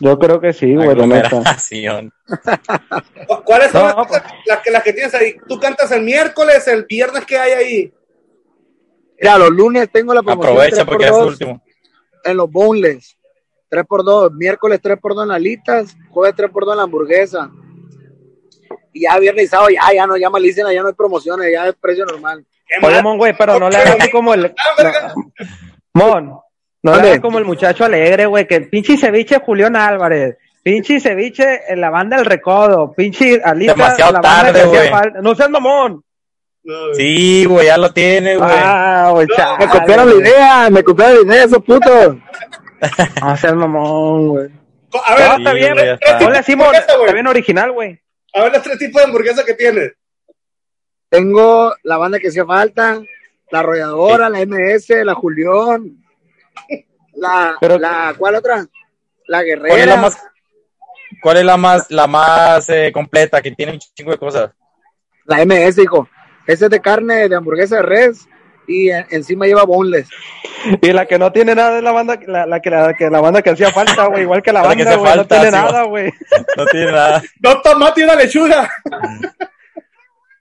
Yo 0.00 0.18
creo 0.18 0.40
que 0.40 0.52
sí, 0.52 0.74
güey, 0.74 0.94
la 0.96 1.06
neta. 1.06 1.26
Aglomeración. 1.28 2.12
¿Cu- 3.28 3.42
¿Cuáles 3.44 3.70
son 3.70 3.82
No, 3.82 3.96
las, 3.96 4.06
pues- 4.08 4.22
las 4.46 4.58
que, 4.60 4.70
las 4.70 4.82
que 4.82 4.92
tienes 4.94 5.14
ahí? 5.14 5.36
¿Tú 5.46 5.58
cantas 5.60 5.92
el 5.92 6.02
miércoles, 6.02 6.66
el 6.68 6.84
viernes 6.88 7.24
que 7.26 7.36
hay 7.38 7.52
ahí? 7.52 7.92
Mira, 9.20 9.36
los 9.38 9.50
lunes 9.50 9.90
tengo 9.92 10.14
la 10.14 10.22
promoción. 10.22 10.56
Aprovecha 10.56 10.82
3x2 10.84 10.86
porque 10.86 11.04
es 11.04 11.10
el 11.16 11.24
último. 11.24 11.62
En 12.24 12.36
los 12.36 12.50
boneless. 12.50 13.16
3x2. 13.70 14.32
Miércoles 14.32 14.80
3x2 14.82 15.22
en 15.22 15.28
las 15.28 15.36
alitas. 15.36 15.96
Jueves 16.10 16.36
3x2 16.36 16.70
en 16.72 16.76
la 16.76 16.82
hamburguesa. 16.82 17.50
Y 18.92 19.02
ya 19.02 19.18
viernes 19.18 19.44
y 19.44 19.48
sábado, 19.48 19.68
ya, 19.70 19.94
ya 19.94 20.06
no, 20.06 20.16
ya 20.16 20.30
malicen, 20.30 20.66
ya 20.72 20.82
no 20.82 20.88
hay 20.88 20.94
promociones, 20.94 21.48
ya 21.52 21.68
es 21.68 21.74
precio 21.74 22.04
normal. 22.06 22.44
¿Qué 22.66 22.86
Oye? 22.86 23.02
Mon, 23.02 23.18
güey, 23.18 23.34
pero 23.36 23.58
no 23.58 23.68
le 23.70 23.76
hagas 23.76 24.08
como 24.10 24.34
el... 24.34 24.54
verga. 24.76 25.14
no. 25.14 25.32
Mon, 25.94 26.40
no 26.82 26.96
le 26.96 27.00
hagas 27.00 27.20
como 27.20 27.38
el 27.38 27.44
muchacho 27.44 27.84
alegre, 27.84 28.26
güey, 28.26 28.46
que 28.46 28.56
el 28.56 28.68
pinche 28.68 28.96
ceviche 28.96 29.40
Julián 29.40 29.76
Álvarez, 29.76 30.36
pinche 30.62 31.00
ceviche 31.00 31.60
en 31.68 31.80
la 31.80 31.90
banda 31.90 32.16
del 32.16 32.26
recodo, 32.26 32.92
pinche 32.92 33.40
alita 33.42 33.72
Demasiado 33.72 34.12
la 34.12 34.20
banda 34.20 34.52
tarde, 34.52 34.70
que 34.70 34.78
hacía. 34.78 35.20
No 35.22 35.34
seas 35.34 35.50
mamón. 35.50 36.02
No. 36.68 36.94
Sí, 36.94 37.46
güey, 37.46 37.66
ya 37.66 37.78
lo 37.78 37.90
tiene, 37.94 38.36
güey. 38.36 38.50
Ah, 38.52 39.08
güey, 39.12 39.26
No, 39.26 39.56
Me 39.58 39.68
copiaron 39.68 40.08
la 40.10 40.14
idea, 40.28 40.68
me 40.70 40.84
copiaron 40.84 41.16
la 41.16 41.22
idea, 41.34 41.44
esos 41.44 41.64
putos. 41.64 42.16
No 43.22 43.36
seas 43.38 43.54
mamón, 43.54 44.28
güey. 44.28 44.50
A 45.04 45.14
ver, 45.16 45.26
Sí, 45.28 45.34
está 45.38 45.52
bien, 45.54 45.72
güey, 45.74 45.86
güey. 45.86 46.76
está 46.78 47.12
bien 47.14 47.26
original, 47.26 47.72
güey. 47.72 47.98
a 48.34 48.42
ver 48.42 48.52
los 48.52 48.62
tres 48.62 48.78
tipos 48.78 49.00
de 49.00 49.06
hamburguesa 49.06 49.44
que 49.46 49.54
tienes. 49.54 49.92
Tengo 51.08 51.74
la 51.84 51.96
banda 51.96 52.18
que 52.18 52.28
hacía 52.28 52.44
falta, 52.44 53.00
la 53.50 53.58
arrolladora, 53.60 54.28
la 54.28 54.40
MS, 54.44 54.90
la 55.04 55.14
Julión, 55.14 56.04
la, 57.14 57.56
Pero- 57.60 57.78
la, 57.78 58.14
¿cuál 58.18 58.34
otra? 58.34 58.66
La 59.26 59.38
¿Cuál 59.38 59.48
es 59.48 59.56
guerrera. 59.62 59.86
la 59.86 59.96
más, 59.96 60.18
cuál 61.22 61.36
es 61.38 61.44
la 61.44 61.56
más, 61.56 61.90
la 61.90 62.06
más 62.06 62.68
eh, 62.68 62.90
completa 62.92 63.40
que 63.40 63.52
tiene 63.52 63.72
un 63.72 63.78
chingo 63.78 64.10
de 64.10 64.18
cosas? 64.18 64.50
La 65.24 65.44
MS, 65.44 65.78
hijo. 65.82 66.06
Ese 66.48 66.64
es 66.64 66.70
de 66.70 66.80
carne, 66.80 67.28
de 67.28 67.36
hamburguesa 67.36 67.76
de 67.76 67.82
res 67.82 68.26
y 68.66 68.90
en- 68.90 69.06
encima 69.10 69.46
lleva 69.46 69.62
boneless. 69.64 70.08
Y 70.82 70.92
la 70.92 71.06
que 71.06 71.18
no 71.18 71.30
tiene 71.30 71.54
nada 71.54 71.78
es 71.78 71.84
la 71.84 71.92
banda, 71.92 72.18
la, 72.26 72.44
la 72.46 72.60
que, 72.60 72.70
la, 72.70 72.92
que 72.94 73.08
la 73.08 73.20
banda 73.20 73.40
que 73.42 73.50
hacía 73.50 73.70
falta, 73.70 74.06
güey, 74.06 74.22
igual 74.22 74.42
que 74.42 74.52
la 74.52 74.62
La 74.64 74.74
que 74.74 74.82
banda, 74.84 74.90
hace 74.90 74.98
güey, 74.98 75.10
no 75.10 75.16
falta, 75.18 75.34
tiene 75.40 75.56
sí, 75.56 75.62
nada, 75.64 75.82
güey. 75.84 76.12
No 76.56 76.66
tiene 76.66 76.92
nada. 76.92 77.22
Dos 77.38 77.62
tomates 77.62 77.98
y 77.98 78.02
una 78.04 78.14
lechuga. 78.16 78.68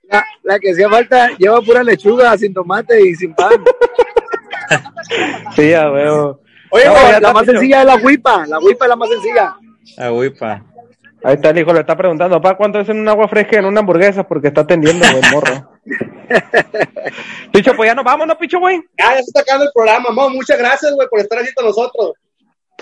La, 0.09 0.25
la 0.43 0.57
que 0.59 0.71
hacía 0.71 0.89
falta 0.89 1.29
lleva 1.37 1.61
pura 1.61 1.83
lechuga, 1.83 2.37
sin 2.37 2.53
tomate 2.53 2.99
y 3.07 3.13
sin 3.15 3.35
pan. 3.35 3.51
Sí, 5.55 5.73
a 5.73 5.87
veo. 5.89 6.41
Oye, 6.71 6.85
No, 6.85 7.19
la 7.21 7.31
más 7.33 7.45
sencilla 7.45 7.79
es 7.79 7.85
la 7.85 7.95
huipa, 7.95 8.45
la 8.47 8.59
huipa 8.59 8.85
es 8.85 8.89
la 8.89 8.95
más 8.97 9.09
sencilla. 9.09 9.55
Ah, 9.97 10.09
güey, 10.09 10.29
pa. 10.29 10.61
Ahí 11.23 11.35
está 11.35 11.49
el 11.49 11.57
hijo, 11.57 11.73
le 11.73 11.79
está 11.79 11.95
preguntando, 11.97 12.39
¿para 12.41 12.55
cuánto 12.55 12.79
es 12.79 12.89
en 12.89 12.99
un 12.99 13.09
agua 13.09 13.27
fresca 13.27 13.55
y 13.55 13.59
en 13.59 13.65
una 13.65 13.79
hamburguesa? 13.79 14.27
Porque 14.27 14.49
está 14.49 14.61
atendiendo, 14.61 15.05
güey, 15.11 15.31
morro. 15.31 15.71
Picho, 17.51 17.73
pues 17.75 17.89
ya 17.89 17.95
nos 17.95 18.05
vamos, 18.05 18.27
¿no, 18.27 18.37
Picho, 18.37 18.59
güey? 18.59 18.79
ya, 18.97 19.15
ya 19.15 19.15
se 19.15 19.21
está 19.21 19.41
acabando 19.41 19.65
el 19.65 19.71
programa, 19.73 20.11
Mo. 20.11 20.29
Muchas 20.29 20.57
gracias, 20.57 20.93
güey, 20.93 21.07
por 21.07 21.19
estar 21.19 21.39
aquí 21.39 21.53
con 21.53 21.65
nosotros. 21.65 22.13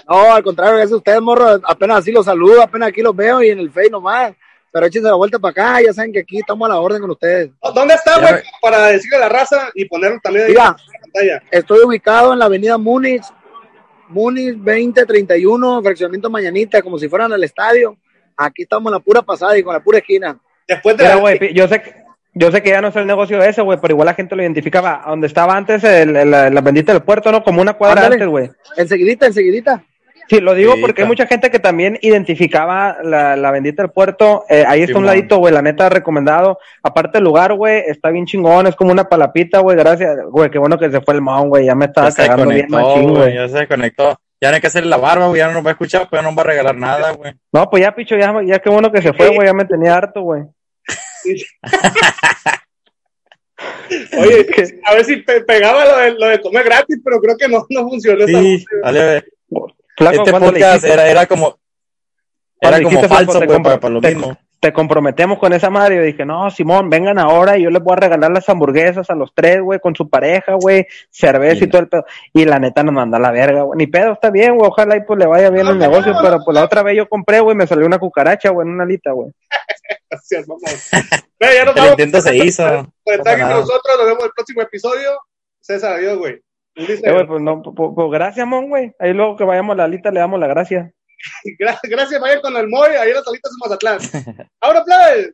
No, 0.08 0.34
al 0.34 0.43
contrario, 0.43 0.74
gracias 0.74 0.93
a 0.93 0.98
ustedes, 0.98 1.21
morro. 1.21 1.60
Apenas 1.63 2.00
así 2.00 2.12
los 2.12 2.26
saludo, 2.26 2.62
apenas 2.62 2.89
aquí 2.89 3.02
los 3.02 3.15
veo 3.15 3.41
y 3.41 3.50
en 3.50 3.60
el 3.60 3.71
Face 3.71 3.89
nomás. 3.89 4.34
Pero 4.71 4.88
échense 4.88 5.08
la 5.08 5.15
vuelta 5.15 5.39
para 5.39 5.52
acá, 5.52 5.82
ya 5.82 5.93
saben 5.93 6.12
que 6.12 6.19
aquí 6.19 6.39
estamos 6.39 6.65
a 6.65 6.74
la 6.74 6.80
orden 6.82 7.00
con 7.00 7.12
ustedes. 7.12 7.50
¿Dónde 7.74 7.93
está, 7.93 8.19
güey? 8.19 8.43
Para 8.62 8.88
decirle 8.88 9.17
a 9.17 9.19
la 9.21 9.30
raza 9.30 9.69
y 9.74 9.86
ponerlo 9.86 10.19
también 10.21 10.48
ahí 10.48 10.52
Mira. 10.52 10.63
en 10.63 10.93
la 10.93 11.00
pantalla. 11.00 11.43
Estoy 11.50 11.80
ubicado 11.86 12.34
en 12.34 12.39
la 12.39 12.45
avenida 12.45 12.78
Múnich, 12.78 13.24
Múnich 14.10 14.56
2031, 14.58 15.82
fraccionamiento 15.82 16.30
Mañanita, 16.30 16.82
como 16.82 17.00
si 17.00 17.08
fueran 17.08 17.32
al 17.32 17.43
estadio. 17.45 17.98
Aquí 18.38 18.63
estamos 18.63 18.89
en 18.91 18.93
la 18.93 19.00
pura 19.00 19.21
pasada 19.21 19.58
y 19.58 19.63
con 19.63 19.74
la 19.74 19.80
pura 19.82 20.00
esquina. 20.00 20.38
Después 20.67 20.98
de 20.98 21.04
Mira, 21.04 21.15
la- 21.15 21.52
yo 21.52 21.67
sé 21.67 21.82
que... 21.82 22.06
Yo 22.38 22.52
sé 22.52 22.62
que 22.62 22.69
ya 22.71 22.82
no 22.82 22.89
es 22.89 22.95
el 22.98 23.08
negocio 23.08 23.41
ese, 23.41 23.62
güey, 23.62 23.80
pero 23.82 23.93
igual 23.93 24.08
la 24.08 24.13
gente 24.13 24.36
lo 24.36 24.41
identificaba. 24.41 25.04
Donde 25.08 25.26
estaba 25.28 25.56
antes 25.56 25.82
el, 25.86 26.13
el- 26.17 26.30
la, 26.30 26.50
la 26.50 26.60
bendita 26.60 26.91
del 26.91 27.02
puerto, 27.02 27.32
¿no? 27.32 27.41
Como 27.45 27.62
una 27.62 27.76
cuadra 27.76 28.02
Ándale. 28.02 28.15
antes, 28.15 28.28
güey. 28.28 28.52
Enseguidita, 28.76 29.26
enseguidita. 29.28 29.84
Sí, 30.28 30.41
lo 30.41 30.54
digo 30.54 30.74
Sí, 30.74 30.82
porque 30.82 31.04
hay 31.04 31.08
mucha 31.08 31.28
gente 31.28 31.50
que 31.50 31.60
también 31.60 31.98
identificaba 32.02 32.98
la, 33.04 33.38
la 33.38 33.52
bendita 33.52 33.84
del 33.84 33.91
puerto. 33.91 34.43
Eh, 34.50 34.65
ahí 34.67 34.82
está 34.82 34.98
un 34.98 35.06
ladito, 35.06 35.38
güey, 35.38 35.54
la 35.54 35.62
neta 35.62 35.88
recomendado. 35.88 36.60
Aparte 36.84 37.19
el 37.19 37.24
lugar, 37.24 37.54
güey, 37.54 37.84
está 37.88 38.10
bien 38.10 38.26
chingón, 38.26 38.67
es 38.67 38.76
como 38.76 38.91
una 38.91 39.08
palapita, 39.08 39.60
güey, 39.60 39.78
gracias. 39.78 40.17
Güey, 40.30 40.50
qué 40.50 40.58
bueno 40.58 40.78
que 40.78 40.91
se 40.91 41.00
fue 41.00 41.13
el 41.13 41.21
mon, 41.21 41.48
güey, 41.48 41.65
ya 41.67 41.76
me 41.76 41.86
estaba 41.86 42.10
Ya 42.10 42.15
cagando 42.15 42.50
bien 42.50 42.65
machín, 42.69 43.13
güey. 43.13 43.34
Ya 43.34 43.48
se 43.48 43.65
conectó. 43.65 44.19
Ya 44.41 44.50
no 44.50 44.56
hay 44.56 44.62
que 44.62 44.67
hacerle 44.67 44.89
la 44.89 44.98
barba, 44.98 45.28
güey. 45.28 45.39
Ya 45.39 45.48
no 45.48 45.54
nos 45.54 45.65
va 45.65 45.69
a 45.69 45.74
escuchar, 45.74 46.10
pues 46.10 46.19
ya 46.19 46.24
no 46.24 46.30
nos 46.30 46.38
va 46.38 46.41
a 46.43 46.45
regalar 46.45 46.76
nada, 46.76 47.12
güey. 47.12 47.34
No, 47.52 47.69
pues 47.69 47.82
ya, 47.84 47.95
picho, 47.95 48.15
ya, 48.17 48.34
ya 48.45 48.60
qué 48.60 48.69
bueno 48.69 48.91
que 48.91 49.02
se 49.02 49.13
fue, 49.13 49.30
güey, 49.30 49.48
ya 49.48 49.54
me 49.54 49.65
tenía 49.65 49.95
harto, 49.95 50.21
güey. 50.21 50.43
Oye, 54.17 54.45
a 54.86 54.93
ver 54.93 55.06
si 55.06 55.17
pe- 55.17 55.41
pegaba 55.41 55.86
lo 55.86 55.98
de, 55.98 56.12
lo 56.12 56.28
de 56.28 56.41
comer 56.41 56.65
gratis, 56.65 57.00
pero 57.04 57.19
creo 57.19 57.38
que 57.38 57.48
no, 57.48 57.65
no 57.69 57.88
funcionó 57.89 58.26
esa 58.26 58.39
Sí, 58.39 58.65
vale. 58.84 59.24
Flaco, 59.98 60.17
Este 60.17 60.32
¿cuándo 60.32 60.52
le 60.52 60.60
podcast 60.60 60.84
era, 60.86 61.08
era 61.10 61.26
como, 61.26 61.58
era 62.60 62.82
como 62.82 63.02
falso, 63.08 63.39
güey, 63.45 63.63
para, 63.63 63.80
para 63.80 63.93
lo 63.93 64.02
te- 64.02 64.13
mismo. 64.13 64.38
Te 64.65 64.73
comprometemos 64.73 65.38
con 65.38 65.54
esa 65.54 65.69
madre. 65.69 65.97
Yo 65.97 66.01
dije, 66.01 66.25
no, 66.25 66.49
Simón, 66.49 66.89
vengan 66.89 67.19
ahora 67.19 67.56
y 67.56 67.62
yo 67.62 67.69
les 67.69 67.84
voy 67.84 67.93
a 67.93 67.97
regalar 67.97 68.32
las 68.32 68.49
hamburguesas 68.49 69.08
a 69.12 69.13
los 69.13 69.32
tres, 69.32 69.62
güey, 69.62 69.80
con 69.80 69.95
su 69.95 70.10
pareja, 70.10 70.56
güey, 70.60 70.88
cerveza 71.12 71.58
Sí. 71.60 71.65
y 71.65 71.67
todo 71.67 71.84
el 71.84 71.88
pedo. 71.88 72.04
Y 72.34 72.45
la 72.45 72.58
neta 72.58 72.82
nos 72.82 72.95
manda 72.95 73.19
a 73.19 73.21
la 73.21 73.30
verga, 73.30 73.62
güey. 73.62 73.78
Ni 73.78 73.86
pedo, 73.86 74.13
está 74.13 74.32
bien, 74.32 74.56
güey, 74.58 74.67
ojalá 74.67 74.97
y 74.97 75.01
pues 75.04 75.19
le 75.19 75.28
vaya 75.28 75.51
bien 75.51 75.67
el 75.67 75.78
negocio, 75.78 76.15
pero 76.19 76.39
pues 76.43 76.56
la 76.56 76.63
otra 76.63 76.82
vez 76.82 76.97
yo 76.97 77.08
compré, 77.08 77.41
güey, 77.41 77.56
me 77.56 77.67
salió 77.67 77.86
una 77.86 77.99
cucaracha, 77.99 78.49
güey, 78.49 78.67
en 78.67 78.73
una 78.73 78.86
alita, 78.86 79.12
güey. 79.12 79.30
Gracias, 80.10 80.47
mamón. 80.47 80.63
Bueno, 81.39 81.54
ya 81.54 81.65
nos 81.65 81.75
El 81.75 81.82
vamos 81.82 81.91
intento 81.91 82.22
se 82.22 82.36
hizo. 82.38 82.91
por 83.03 83.13
estar 83.13 83.34
aquí 83.36 83.41
con 83.43 83.51
nosotros. 83.51 83.95
Nos 83.99 84.05
vemos 84.07 84.20
en 84.22 84.26
el 84.26 84.32
próximo 84.36 84.61
episodio. 84.63 85.11
César, 85.61 85.93
adiós, 85.93 86.18
güey. 86.18 86.41
Eh, 86.76 87.26
pues 87.28 87.41
no, 87.41 87.61
pues, 87.61 87.91
pues, 87.95 88.07
gracias, 88.11 88.47
mon, 88.47 88.68
güey. 88.70 88.93
Ahí 88.97 89.13
luego 89.13 89.36
que 89.38 89.43
vayamos 89.43 89.76
a 89.76 89.78
la 89.78 89.84
alita 89.84 90.09
le 90.09 90.22
damos 90.22 90.39
la 90.39 90.47
gracia. 90.47 90.91
Gracias, 91.84 92.21
Bayer, 92.21 92.41
con 92.41 92.55
el 92.57 92.67
Moy, 92.67 92.95
ahí 92.95 93.13
las 93.13 93.28
alitas 93.28 93.51
en 93.51 93.57
Mazatlán. 93.59 94.47
¡Ahora, 94.61 94.84
play! 94.84 95.32